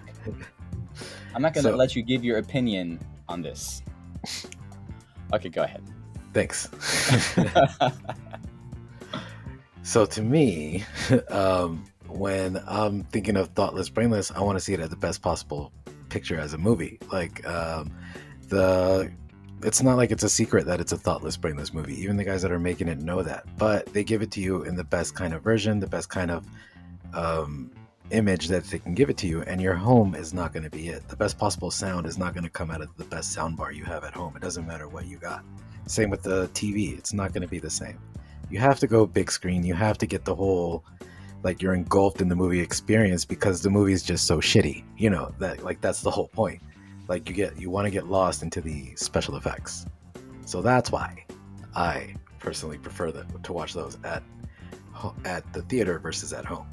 I'm 1.36 1.42
not 1.42 1.54
gonna 1.54 1.70
So- 1.70 1.76
let 1.76 1.96
you 1.96 2.02
give 2.02 2.24
your 2.24 2.40
opinion 2.40 3.00
on 3.30 3.42
this. 3.42 3.84
Okay, 5.34 5.50
go 5.50 5.64
ahead. 5.64 5.82
Thanks. 6.34 6.68
so 9.84 10.06
to 10.06 10.22
me, 10.22 10.84
um, 11.30 11.84
when 12.08 12.62
I'm 12.68 13.04
thinking 13.06 13.38
of 13.38 13.50
thoughtless, 13.50 13.90
brainless, 13.90 14.32
I 14.32 14.42
want 14.42 14.58
to 14.58 14.64
see 14.64 14.74
it 14.74 14.80
as 14.80 14.90
the 14.90 14.96
best 14.96 15.22
possible 15.22 15.72
picture 16.10 16.40
as 16.40 16.54
a 16.54 16.58
movie. 16.58 17.00
Like 17.12 17.46
um, 17.48 17.92
the, 18.50 19.12
it's 19.64 19.82
not 19.82 19.96
like 19.98 20.12
it's 20.12 20.24
a 20.24 20.30
secret 20.30 20.66
that 20.66 20.80
it's 20.82 20.92
a 20.92 20.98
thoughtless, 20.98 21.38
brainless 21.38 21.74
movie. 21.74 21.96
Even 22.02 22.18
the 22.18 22.24
guys 22.24 22.42
that 22.42 22.52
are 22.52 22.60
making 22.60 22.88
it 22.88 23.00
know 23.00 23.22
that, 23.22 23.46
but 23.58 23.86
they 23.94 24.04
give 24.04 24.22
it 24.22 24.32
to 24.32 24.42
you 24.42 24.64
in 24.64 24.76
the 24.76 24.84
best 24.84 25.16
kind 25.16 25.34
of 25.34 25.44
version, 25.44 25.80
the 25.80 25.88
best 25.88 26.10
kind 26.10 26.32
of 26.32 26.46
um, 27.14 27.72
image 28.12 28.48
that 28.48 28.66
they 28.66 28.80
can 28.80 28.94
give 28.94 29.10
it 29.10 29.18
to 29.18 29.28
you. 29.28 29.42
And 29.44 29.62
your 29.62 29.74
home 29.74 30.16
is 30.16 30.34
not 30.34 30.54
going 30.54 30.64
to 30.64 30.70
be 30.70 30.90
it. 30.90 31.08
The 31.08 31.16
best 31.16 31.38
possible 31.38 31.72
sound 31.72 32.06
is 32.06 32.18
not 32.18 32.34
going 32.34 32.44
to 32.44 32.50
come 32.50 32.72
out 32.72 32.82
of 32.82 32.96
the 32.98 33.06
best 33.06 33.32
sound 33.32 33.58
bar 33.58 33.72
you 33.72 33.84
have 33.86 34.04
at 34.04 34.14
home. 34.14 34.36
It 34.36 34.42
doesn't 34.42 34.66
matter 34.66 34.88
what 34.88 35.06
you 35.06 35.18
got. 35.18 35.44
Same 35.88 36.10
with 36.10 36.24
the 36.24 36.48
TV, 36.50 36.98
it's 36.98 37.14
not 37.14 37.34
going 37.34 37.42
to 37.42 37.48
be 37.48 37.60
the 37.60 37.70
same. 37.70 38.00
You 38.50 38.60
have 38.60 38.80
to 38.80 38.88
go 38.88 39.06
big 39.06 39.32
screen. 39.32 39.64
You 39.64 39.74
have 39.74 39.98
to 40.00 40.06
get 40.06 40.26
the 40.26 40.36
whole 40.36 40.84
like 41.44 41.62
you're 41.62 41.74
engulfed 41.74 42.22
in 42.22 42.30
the 42.30 42.36
movie 42.36 42.60
experience 42.60 43.26
because 43.26 43.62
the 43.62 43.70
movie 43.70 43.94
is 43.94 44.04
just 44.04 44.28
so 44.28 44.38
shitty. 44.38 44.84
You 44.98 45.10
know, 45.10 45.34
that 45.40 45.64
like 45.64 45.82
that's 45.82 46.02
the 46.02 46.12
whole 46.12 46.28
point. 46.28 46.62
Like 47.08 47.28
you 47.28 47.36
get 47.36 47.60
you 47.60 47.70
want 47.70 47.86
to 47.86 47.92
get 47.92 48.08
lost 48.08 48.44
into 48.44 48.62
the 48.62 48.96
special 48.96 49.36
effects. 49.38 49.86
So 50.46 50.62
that's 50.62 50.92
why 50.92 51.26
I 51.76 52.16
personally 52.40 52.78
prefer 52.78 53.12
the, 53.12 53.26
to 53.44 53.54
watch 53.54 53.74
those 53.74 53.98
at 54.04 54.24
at 55.26 55.52
the 55.54 55.62
theater 55.64 56.00
versus 56.00 56.34
at 56.34 56.46
home. 56.46 56.68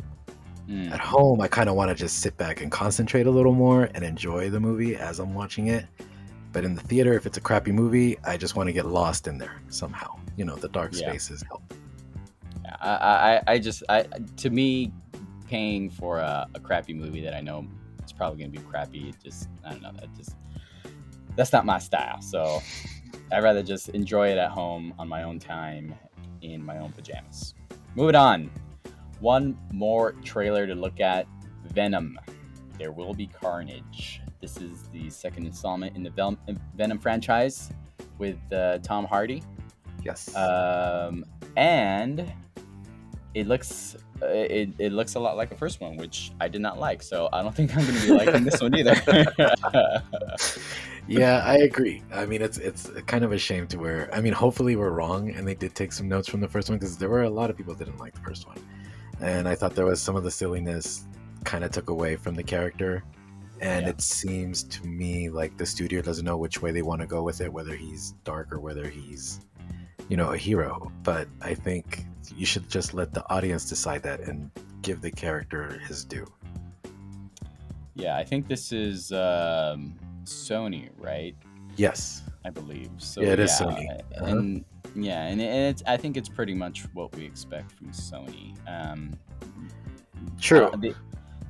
Mm. 0.68 0.92
At 0.92 1.00
home, 1.00 1.40
I 1.40 1.48
kind 1.48 1.68
of 1.68 1.74
want 1.76 1.88
to 1.88 1.94
just 1.94 2.18
sit 2.18 2.36
back 2.36 2.60
and 2.60 2.70
concentrate 2.70 3.26
a 3.26 3.30
little 3.30 3.54
more 3.54 3.88
and 3.94 4.04
enjoy 4.04 4.50
the 4.50 4.60
movie 4.60 4.96
as 4.96 5.18
I'm 5.18 5.32
watching 5.32 5.68
it. 5.68 5.86
But 6.52 6.64
in 6.64 6.74
the 6.74 6.82
theater, 6.82 7.14
if 7.14 7.24
it's 7.26 7.38
a 7.38 7.40
crappy 7.40 7.72
movie, 7.72 8.18
I 8.24 8.36
just 8.36 8.54
want 8.56 8.68
to 8.68 8.72
get 8.72 8.86
lost 8.86 9.26
in 9.26 9.38
there 9.38 9.62
somehow. 9.68 10.18
You 10.36 10.44
know, 10.44 10.56
the 10.56 10.68
dark 10.68 10.92
Yeah. 10.92 11.08
spaces 11.08 11.42
help. 11.48 11.62
I, 12.80 13.40
I, 13.48 13.52
I 13.54 13.58
just, 13.58 13.82
I, 13.88 14.02
to 14.36 14.50
me, 14.50 14.92
paying 15.46 15.88
for 15.90 16.18
a, 16.18 16.46
a 16.54 16.60
crappy 16.60 16.92
movie 16.92 17.22
that 17.22 17.34
I 17.34 17.40
know 17.40 17.66
it's 18.00 18.12
probably 18.12 18.38
gonna 18.38 18.50
be 18.50 18.58
crappy, 18.58 19.08
it 19.08 19.16
just, 19.22 19.48
I 19.64 19.70
don't 19.70 19.82
know, 19.82 19.92
that 19.98 20.14
just, 20.14 20.36
that's 21.34 21.52
not 21.52 21.64
my 21.64 21.78
style. 21.78 22.20
So 22.20 22.60
I'd 23.32 23.42
rather 23.42 23.62
just 23.62 23.88
enjoy 23.90 24.28
it 24.28 24.38
at 24.38 24.50
home 24.50 24.94
on 24.98 25.08
my 25.08 25.22
own 25.22 25.38
time 25.38 25.94
in 26.42 26.62
my 26.64 26.78
own 26.78 26.92
pajamas. 26.92 27.54
Moving 27.94 28.16
on. 28.16 28.50
One 29.20 29.58
more 29.72 30.12
trailer 30.24 30.66
to 30.66 30.74
look 30.74 31.00
at 31.00 31.26
Venom. 31.66 32.18
There 32.78 32.92
will 32.92 33.14
be 33.14 33.26
carnage. 33.26 34.20
This 34.40 34.56
is 34.58 34.84
the 34.92 35.10
second 35.10 35.46
installment 35.46 35.96
in 35.96 36.02
the 36.02 36.10
Vel- 36.10 36.38
Venom 36.76 36.98
franchise 36.98 37.70
with 38.18 38.38
uh, 38.52 38.78
Tom 38.78 39.04
Hardy. 39.04 39.42
Yes. 40.04 40.34
Um, 40.36 41.24
and 41.56 42.32
it 43.34 43.46
looks 43.46 43.96
uh, 44.20 44.26
it, 44.26 44.70
it 44.78 44.92
looks 44.92 45.14
a 45.14 45.20
lot 45.20 45.36
like 45.36 45.48
the 45.48 45.56
first 45.56 45.80
one, 45.80 45.96
which 45.96 46.32
I 46.40 46.48
did 46.48 46.60
not 46.60 46.78
like. 46.78 47.02
So 47.02 47.28
I 47.32 47.42
don't 47.42 47.54
think 47.54 47.76
I'm 47.76 47.84
going 47.86 47.98
to 47.98 48.06
be 48.06 48.12
liking 48.12 48.44
this 48.44 48.60
one 48.60 48.74
either. 48.74 48.94
yeah, 51.08 51.42
I 51.44 51.58
agree. 51.58 52.02
I 52.12 52.26
mean, 52.26 52.42
it's 52.42 52.58
it's 52.58 52.90
kind 53.06 53.24
of 53.24 53.32
a 53.32 53.38
shame 53.38 53.66
to 53.68 53.78
where 53.78 54.12
I 54.12 54.20
mean, 54.20 54.32
hopefully 54.32 54.76
we're 54.76 54.90
wrong 54.90 55.30
and 55.30 55.46
they 55.46 55.54
did 55.54 55.74
take 55.74 55.92
some 55.92 56.08
notes 56.08 56.28
from 56.28 56.40
the 56.40 56.48
first 56.48 56.68
one 56.68 56.78
because 56.78 56.96
there 56.96 57.08
were 57.08 57.22
a 57.22 57.30
lot 57.30 57.48
of 57.50 57.56
people 57.56 57.74
that 57.74 57.84
didn't 57.84 58.00
like 58.00 58.14
the 58.14 58.20
first 58.20 58.46
one, 58.48 58.58
and 59.20 59.48
I 59.48 59.54
thought 59.54 59.74
there 59.74 59.86
was 59.86 60.00
some 60.00 60.16
of 60.16 60.24
the 60.24 60.30
silliness 60.30 61.04
kind 61.44 61.64
of 61.64 61.70
took 61.70 61.90
away 61.90 62.16
from 62.16 62.34
the 62.34 62.42
character, 62.42 63.02
and 63.60 63.84
Yeah. 63.84 63.90
it 63.90 64.00
seems 64.00 64.62
to 64.64 64.86
me 64.86 65.28
like 65.30 65.56
the 65.56 65.66
studio 65.66 66.02
doesn't 66.02 66.24
know 66.24 66.36
which 66.36 66.60
way 66.62 66.70
they 66.72 66.82
want 66.82 67.00
to 67.00 67.06
go 67.06 67.22
with 67.22 67.40
it, 67.40 67.52
whether 67.52 67.74
he's 67.74 68.12
dark 68.24 68.52
or 68.52 68.60
whether 68.60 68.88
he's 68.88 69.40
you 70.08 70.16
know 70.16 70.30
a 70.32 70.36
hero. 70.36 70.90
But 71.02 71.28
I 71.42 71.54
think 71.54 72.04
you 72.36 72.46
should 72.46 72.68
just 72.68 72.94
let 72.94 73.12
the 73.12 73.24
audience 73.30 73.68
decide 73.68 74.02
that 74.04 74.20
and 74.20 74.50
give 74.82 75.00
the 75.00 75.10
character 75.10 75.78
his 75.88 76.04
due. 76.04 76.26
yeah, 77.94 78.16
I 78.16 78.24
think 78.24 78.46
this 78.48 78.70
is 78.72 79.10
um, 79.12 79.98
Sony, 80.24 80.90
right? 80.98 81.34
Yes. 81.76 82.22
I 82.44 82.50
believe. 82.50 82.90
So 82.98 83.20
Yeah, 83.22 83.32
it 83.32 83.40
is 83.40 83.50
Sony. 83.52 83.86
Uh-huh. 84.16 84.24
And 84.26 84.64
yeah, 84.94 85.26
and 85.26 85.40
it- 85.40 85.44
it's 85.70 85.82
I 85.86 85.96
think 85.96 86.16
it's 86.16 86.28
pretty 86.28 86.54
much 86.54 86.84
what 86.94 87.14
we 87.16 87.24
expect 87.24 87.72
from 87.72 87.88
Sony. 87.92 88.54
Um, 88.68 89.18
True. 90.40 90.66
uh, 90.66 90.76
they, 90.76 90.94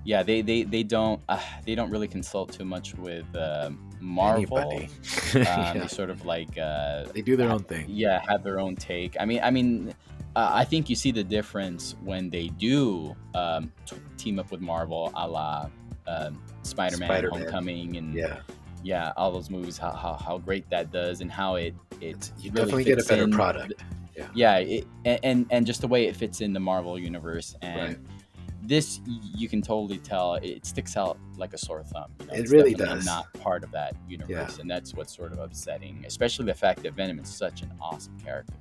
yeah, 0.04 0.22
they 0.22 0.40
they, 0.42 0.62
they 0.62 0.82
don't 0.82 1.20
uh, 1.28 1.40
they 1.66 1.74
don't 1.74 1.90
really 1.90 2.08
consult 2.08 2.52
too 2.52 2.64
much 2.64 2.94
with 2.94 3.26
uh, 3.36 3.70
Marvel. 4.00 4.56
Um, 5.34 5.42
Yeah. 5.42 5.72
They 5.74 5.88
sort 5.88 6.08
of 6.10 6.24
like 6.24 6.56
uh, 6.56 7.04
They 7.12 7.20
do 7.22 7.36
their 7.36 7.50
own 7.50 7.62
thing. 7.64 7.84
yeah 7.88 8.20
have 8.28 8.42
their 8.42 8.58
own 8.60 8.76
take 8.76 9.14
i 9.20 9.26
mean 9.26 9.40
i 9.42 9.50
mean 9.50 9.92
uh, 10.36 10.50
i 10.54 10.64
think 10.64 10.88
you 10.88 10.96
see 10.96 11.10
the 11.12 11.22
difference 11.22 11.94
when 12.02 12.30
they 12.30 12.48
do 12.48 13.14
um, 13.34 13.70
t- 13.84 13.96
team 14.16 14.38
up 14.38 14.50
with 14.50 14.62
marvel 14.62 15.12
a 15.14 15.28
la 15.28 15.68
um, 16.06 16.40
spider-man, 16.62 17.06
Spider-Man. 17.08 17.40
homecoming 17.42 17.96
and 17.98 18.14
Yeah. 18.14 18.38
Yeah 18.84 19.12
all 19.16 19.30
those 19.32 19.50
movies 19.50 19.76
how, 19.78 19.90
how, 19.92 20.14
how 20.14 20.38
great 20.38 20.68
that 20.70 20.90
does 20.92 21.20
and 21.20 21.30
how 21.30 21.56
it 21.56 21.74
it 22.00 22.30
you 22.38 22.50
really 22.52 22.64
definitely 22.64 22.84
get 22.84 23.00
a 23.00 23.04
better 23.04 23.24
in- 23.24 23.30
product. 23.32 23.72
yeah 24.34 24.56
it, 24.58 24.86
and, 25.04 25.46
and 25.50 25.66
just 25.66 25.80
the 25.80 25.88
way 25.88 26.06
it 26.06 26.14
fits 26.16 26.40
in 26.40 26.52
the 26.52 26.60
marvel 26.60 26.98
universe 26.98 27.56
and 27.62 27.80
Right. 27.80 27.98
this 28.62 29.00
you 29.06 29.48
can 29.48 29.62
totally 29.62 29.98
tell 29.98 30.34
it 30.34 30.64
sticks 30.66 30.96
out 30.96 31.18
like 31.36 31.54
a 31.54 31.58
sore 31.58 31.82
thumb 31.84 32.12
you 32.20 32.26
know? 32.26 32.32
It 32.34 32.40
It's 32.40 32.50
really 32.52 32.74
does. 32.74 33.04
not 33.06 33.32
part 33.34 33.64
of 33.64 33.70
that 33.72 33.94
universe 34.08 34.58
and 34.58 34.70
that's 34.70 34.94
what's 34.94 35.14
sort 35.16 35.32
of 35.32 35.38
upsetting 35.38 36.04
especially 36.06 36.46
the 36.46 36.54
fact 36.54 36.82
that 36.82 36.94
venom 36.94 37.18
is 37.18 37.28
such 37.28 37.62
an 37.62 37.72
awesome 37.80 38.18
character 38.20 38.54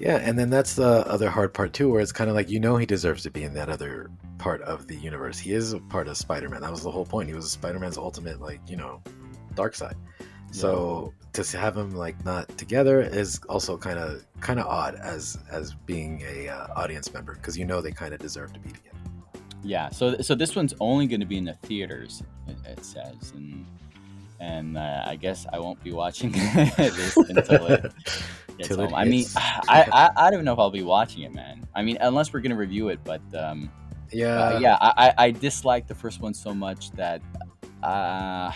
Yeah, 0.00 0.16
and 0.16 0.36
then 0.38 0.50
that's 0.50 0.74
the 0.74 1.06
other 1.06 1.30
hard 1.30 1.54
part 1.54 1.72
too, 1.72 1.88
where 1.88 2.00
it's 2.00 2.10
kind 2.10 2.28
of 2.28 2.34
like 2.34 2.50
you 2.50 2.58
know 2.58 2.76
he 2.76 2.84
deserves 2.86 3.22
to 3.22 3.30
be 3.30 3.44
in 3.44 3.54
that 3.54 3.68
other 3.68 4.10
part 4.38 4.60
of 4.62 4.88
the 4.88 4.96
universe. 4.96 5.38
He 5.38 5.52
is 5.52 5.72
a 5.72 5.78
part 5.78 6.08
of 6.08 6.16
Spider-Man. 6.16 6.60
That 6.62 6.70
was 6.72 6.82
the 6.82 6.90
whole 6.90 7.04
point. 7.06 7.28
He 7.28 7.34
was 7.34 7.48
Spider-Man's 7.52 7.96
ultimate, 7.96 8.40
like 8.40 8.60
you 8.68 8.76
know, 8.76 9.00
dark 9.54 9.74
side. 9.74 9.96
So 10.54 11.12
to 11.32 11.58
have 11.58 11.76
him 11.76 11.90
like 11.96 12.24
not 12.24 12.46
together 12.56 13.00
is 13.00 13.40
also 13.48 13.76
kind 13.76 13.98
of 13.98 14.24
kind 14.40 14.60
of 14.60 14.66
odd 14.66 14.94
as 14.94 15.36
as 15.50 15.74
being 15.74 16.22
a 16.28 16.48
uh, 16.48 16.68
audience 16.76 17.12
member 17.12 17.34
because 17.34 17.58
you 17.58 17.64
know 17.64 17.80
they 17.80 17.90
kind 17.90 18.14
of 18.14 18.20
deserve 18.20 18.52
to 18.52 18.60
be 18.60 18.68
together. 18.68 18.98
Yeah, 19.64 19.90
so 19.90 20.16
so 20.18 20.36
this 20.36 20.54
one's 20.54 20.74
only 20.78 21.06
going 21.08 21.20
to 21.20 21.26
be 21.26 21.38
in 21.38 21.44
the 21.44 21.54
theaters. 21.54 22.22
It, 22.46 22.56
it 22.66 22.84
says, 22.84 23.32
and 23.34 23.66
and 24.38 24.78
uh, 24.78 25.02
I 25.06 25.16
guess 25.16 25.44
I 25.52 25.58
won't 25.58 25.82
be 25.82 25.92
watching 25.92 26.30
this 26.76 27.16
until 27.16 27.66
it 27.66 27.82
gets 28.56 28.68
Till 28.68 28.80
it 28.80 28.84
home. 28.90 28.94
I 28.94 29.04
mean. 29.04 29.24
I, 29.36 29.88
I 29.92 30.26
I 30.26 30.30
don't 30.30 30.44
know 30.44 30.52
if 30.52 30.60
I'll 30.60 30.70
be 30.70 30.82
watching 30.82 31.24
it, 31.24 31.34
man. 31.34 31.66
I 31.74 31.82
mean, 31.82 31.98
unless 32.00 32.32
we're 32.32 32.40
gonna 32.40 32.54
review 32.54 32.90
it, 32.90 33.00
but 33.02 33.22
um, 33.36 33.72
Yeah, 34.12 34.38
uh, 34.38 34.58
yeah, 34.60 34.78
I, 34.80 34.92
I 34.96 35.14
I 35.26 35.30
dislike 35.32 35.88
the 35.88 35.96
first 35.96 36.20
one 36.20 36.32
so 36.32 36.54
much 36.54 36.92
that 36.92 37.22
uh 37.82 38.52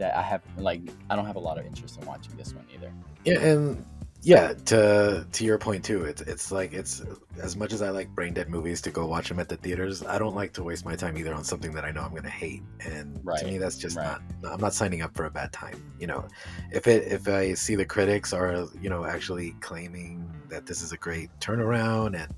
that 0.00 0.16
I 0.16 0.22
have 0.22 0.42
like 0.56 0.80
I 1.08 1.14
don't 1.14 1.26
have 1.26 1.36
a 1.36 1.40
lot 1.40 1.58
of 1.58 1.66
interest 1.66 2.00
in 2.00 2.06
watching 2.06 2.36
this 2.36 2.54
one 2.54 2.66
either. 2.74 2.92
Yeah, 3.24 3.38
and 3.40 3.84
yeah, 4.22 4.54
to 4.66 5.26
to 5.30 5.44
your 5.44 5.58
point 5.58 5.84
too, 5.84 6.04
it's 6.04 6.22
it's 6.22 6.50
like 6.50 6.72
it's 6.72 7.02
as 7.40 7.54
much 7.54 7.72
as 7.72 7.82
I 7.82 7.90
like 7.90 8.08
brain 8.14 8.32
dead 8.34 8.48
movies 8.48 8.80
to 8.82 8.90
go 8.90 9.06
watch 9.06 9.28
them 9.28 9.38
at 9.38 9.48
the 9.48 9.56
theaters. 9.56 10.02
I 10.04 10.18
don't 10.18 10.34
like 10.34 10.54
to 10.54 10.62
waste 10.62 10.84
my 10.84 10.96
time 10.96 11.16
either 11.18 11.34
on 11.34 11.44
something 11.44 11.72
that 11.72 11.84
I 11.84 11.90
know 11.90 12.00
I'm 12.00 12.14
gonna 12.14 12.28
hate, 12.28 12.62
and 12.84 13.18
to 13.38 13.46
me 13.46 13.58
that's 13.58 13.76
just 13.76 13.96
right. 13.96 14.18
not. 14.42 14.52
I'm 14.52 14.60
not 14.60 14.74
signing 14.74 15.02
up 15.02 15.14
for 15.14 15.26
a 15.26 15.30
bad 15.30 15.52
time. 15.52 15.82
You 15.98 16.06
know, 16.06 16.26
if 16.72 16.86
it 16.86 17.10
if 17.10 17.28
I 17.28 17.54
see 17.54 17.76
the 17.76 17.86
critics 17.86 18.32
are 18.32 18.66
you 18.80 18.88
know 18.88 19.04
actually 19.04 19.52
claiming 19.60 20.30
that 20.48 20.66
this 20.66 20.82
is 20.82 20.92
a 20.92 20.96
great 20.96 21.30
turnaround 21.40 22.20
and 22.20 22.34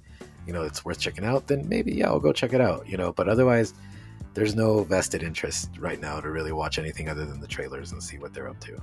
you 0.46 0.52
know 0.52 0.62
it's 0.62 0.84
worth 0.84 0.98
checking 0.98 1.24
out, 1.24 1.46
then 1.46 1.68
maybe 1.68 1.92
yeah 1.92 2.08
I'll 2.08 2.20
go 2.20 2.32
check 2.32 2.52
it 2.52 2.60
out. 2.60 2.88
You 2.88 2.96
know, 2.96 3.12
but 3.12 3.28
otherwise. 3.28 3.74
There's 4.34 4.54
no 4.54 4.82
vested 4.84 5.22
interest 5.22 5.70
right 5.78 6.00
now 6.00 6.20
to 6.20 6.30
really 6.30 6.52
watch 6.52 6.78
anything 6.78 7.08
other 7.08 7.24
than 7.26 7.40
the 7.40 7.46
trailers 7.46 7.92
and 7.92 8.02
see 8.02 8.18
what 8.18 8.32
they're 8.32 8.48
up 8.48 8.58
to. 8.60 8.82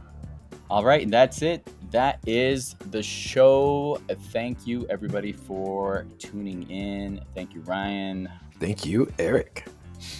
All 0.69 0.85
right, 0.85 1.01
and 1.01 1.11
that's 1.11 1.41
it. 1.41 1.67
That 1.91 2.19
is 2.27 2.75
the 2.91 3.01
show. 3.01 3.99
Thank 4.31 4.67
you 4.67 4.85
everybody 4.89 5.31
for 5.31 6.05
tuning 6.19 6.69
in. 6.69 7.21
Thank 7.33 7.55
you 7.55 7.61
Ryan. 7.61 8.29
Thank 8.59 8.85
you, 8.85 9.11
Eric. 9.17 9.65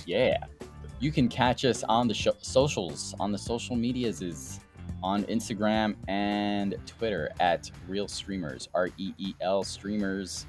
Yeah. 0.07 0.37
You 0.99 1.11
can 1.11 1.29
catch 1.29 1.63
us 1.63 1.83
on 1.83 2.07
the 2.07 2.13
sho 2.13 2.33
socials, 2.41 3.13
on 3.19 3.31
the 3.31 3.37
social 3.37 3.75
medias 3.75 4.21
is 4.21 4.59
on 5.03 5.23
Instagram 5.25 5.95
and 6.07 6.75
Twitter 6.85 7.31
at 7.39 7.69
Reel 7.87 8.07
Streamers, 8.07 8.67
R 8.73 8.89
E 8.97 9.13
E 9.17 9.33
L 9.39 9.63
Streamers. 9.63 10.45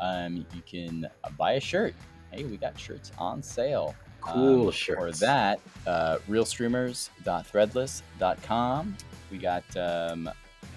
um, 0.00 0.46
you 0.54 0.62
can 0.64 1.08
buy 1.36 1.52
a 1.52 1.60
shirt. 1.60 1.94
Hey, 2.30 2.44
we 2.44 2.56
got 2.56 2.78
shirts 2.78 3.10
on 3.18 3.42
sale. 3.42 3.94
Cool 4.20 4.60
Um, 4.60 4.66
For 4.66 4.72
shirts. 4.72 5.18
that, 5.20 5.60
uh, 5.86 6.18
reelstreamers.threadless.com. 6.28 8.96
We 9.30 9.38
got 9.38 9.64
um, 9.76 10.30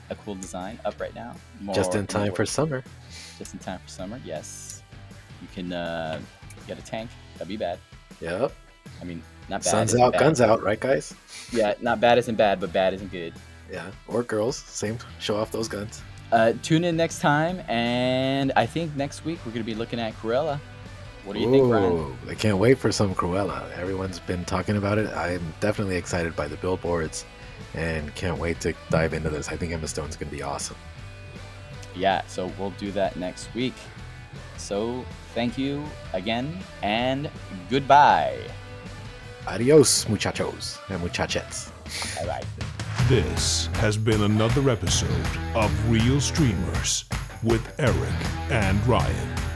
a 0.10 0.16
cool 0.16 0.36
design 0.36 0.80
up 0.86 1.00
right 1.00 1.14
now. 1.16 1.36
Just 1.74 1.96
in 1.96 2.06
time 2.08 2.34
for 2.34 2.46
summer. 2.46 2.84
just 3.38 3.54
in 3.54 3.60
time 3.60 3.80
for 3.84 3.90
summer. 3.90 4.20
Yes, 4.24 4.84
you 5.42 5.48
can 5.54 5.74
uh, 5.74 6.20
get 6.68 6.78
a 6.78 6.82
tank. 6.84 7.10
That'd 7.34 7.48
be 7.48 7.58
bad. 7.58 7.80
Yep. 8.22 8.52
I 9.02 9.06
mean, 9.06 9.24
not 9.50 9.64
bad. 9.64 9.70
Sun's 9.70 9.96
out, 9.96 10.14
bad. 10.14 10.20
guns 10.20 10.42
out, 10.42 10.62
right, 10.62 10.80
guys? 10.80 11.14
Yeah, 11.52 11.74
not 11.82 12.00
bad 12.00 12.18
isn't 12.20 12.36
bad, 12.36 12.60
but 12.60 12.72
bad 12.72 12.94
isn't 12.94 13.12
good. 13.12 13.34
Yeah. 13.72 13.90
Or 14.08 14.24
girls. 14.24 14.58
Same. 14.58 14.98
Show 15.20 15.36
off 15.38 15.52
those 15.52 15.68
guns. 15.68 16.02
Uh, 16.32 16.54
tune 16.64 16.84
in 16.84 16.96
next 16.98 17.20
time, 17.20 17.60
and 17.68 18.52
I 18.56 18.66
think 18.66 18.96
next 18.96 19.24
week 19.26 19.40
we're 19.46 19.52
gonna 19.52 19.64
be 19.64 19.76
looking 19.76 20.00
at 20.00 20.14
Cruella. 20.18 20.60
What 21.26 21.34
do 21.34 21.40
you 21.40 21.50
think, 21.50 21.70
Brian? 21.70 21.94
Ooh, 21.94 22.18
I 22.30 22.36
can't 22.36 22.58
wait 22.58 22.78
for 22.78 22.92
some 22.92 23.16
Cruella. 23.16 23.72
Everyone's 23.78 24.20
been 24.20 24.44
talking 24.44 24.76
about 24.76 24.98
it. 24.98 25.10
I'm 25.14 25.54
definitely 25.62 25.96
excited 25.96 26.36
by 26.36 26.48
the 26.48 26.58
billboards 26.58 27.26
and 27.74 28.14
can't 28.16 28.38
wait 28.38 28.60
to 28.62 28.74
dive 28.90 29.14
into 29.14 29.30
this. 29.30 29.48
I 29.50 29.56
think 29.56 29.72
Emma 29.72 29.88
Stone's 29.88 30.18
going 30.18 30.30
to 30.30 30.36
be 30.36 30.44
awesome. 30.44 30.76
Yeah, 31.96 32.26
so 32.28 32.52
we'll 32.60 32.72
do 32.72 32.92
that 32.92 33.16
next 33.16 33.54
week. 33.54 33.76
So 34.58 35.06
thank 35.34 35.58
you 35.58 35.84
again, 36.14 36.58
and 36.82 37.30
goodbye. 37.70 38.40
Adios, 39.48 40.08
muchachos 40.10 40.80
and 40.90 41.02
muchachettes. 41.02 41.72
Bye 42.18 42.26
bye. 42.26 42.44
This 43.08 43.68
has 43.76 43.98
been 43.98 44.24
another 44.24 44.70
episode 44.70 45.10
of 45.56 45.90
Reel 45.92 46.22
Streamers 46.22 47.06
with 47.44 47.74
Eric 47.78 48.14
and 48.50 48.86
Ryan. 48.88 49.53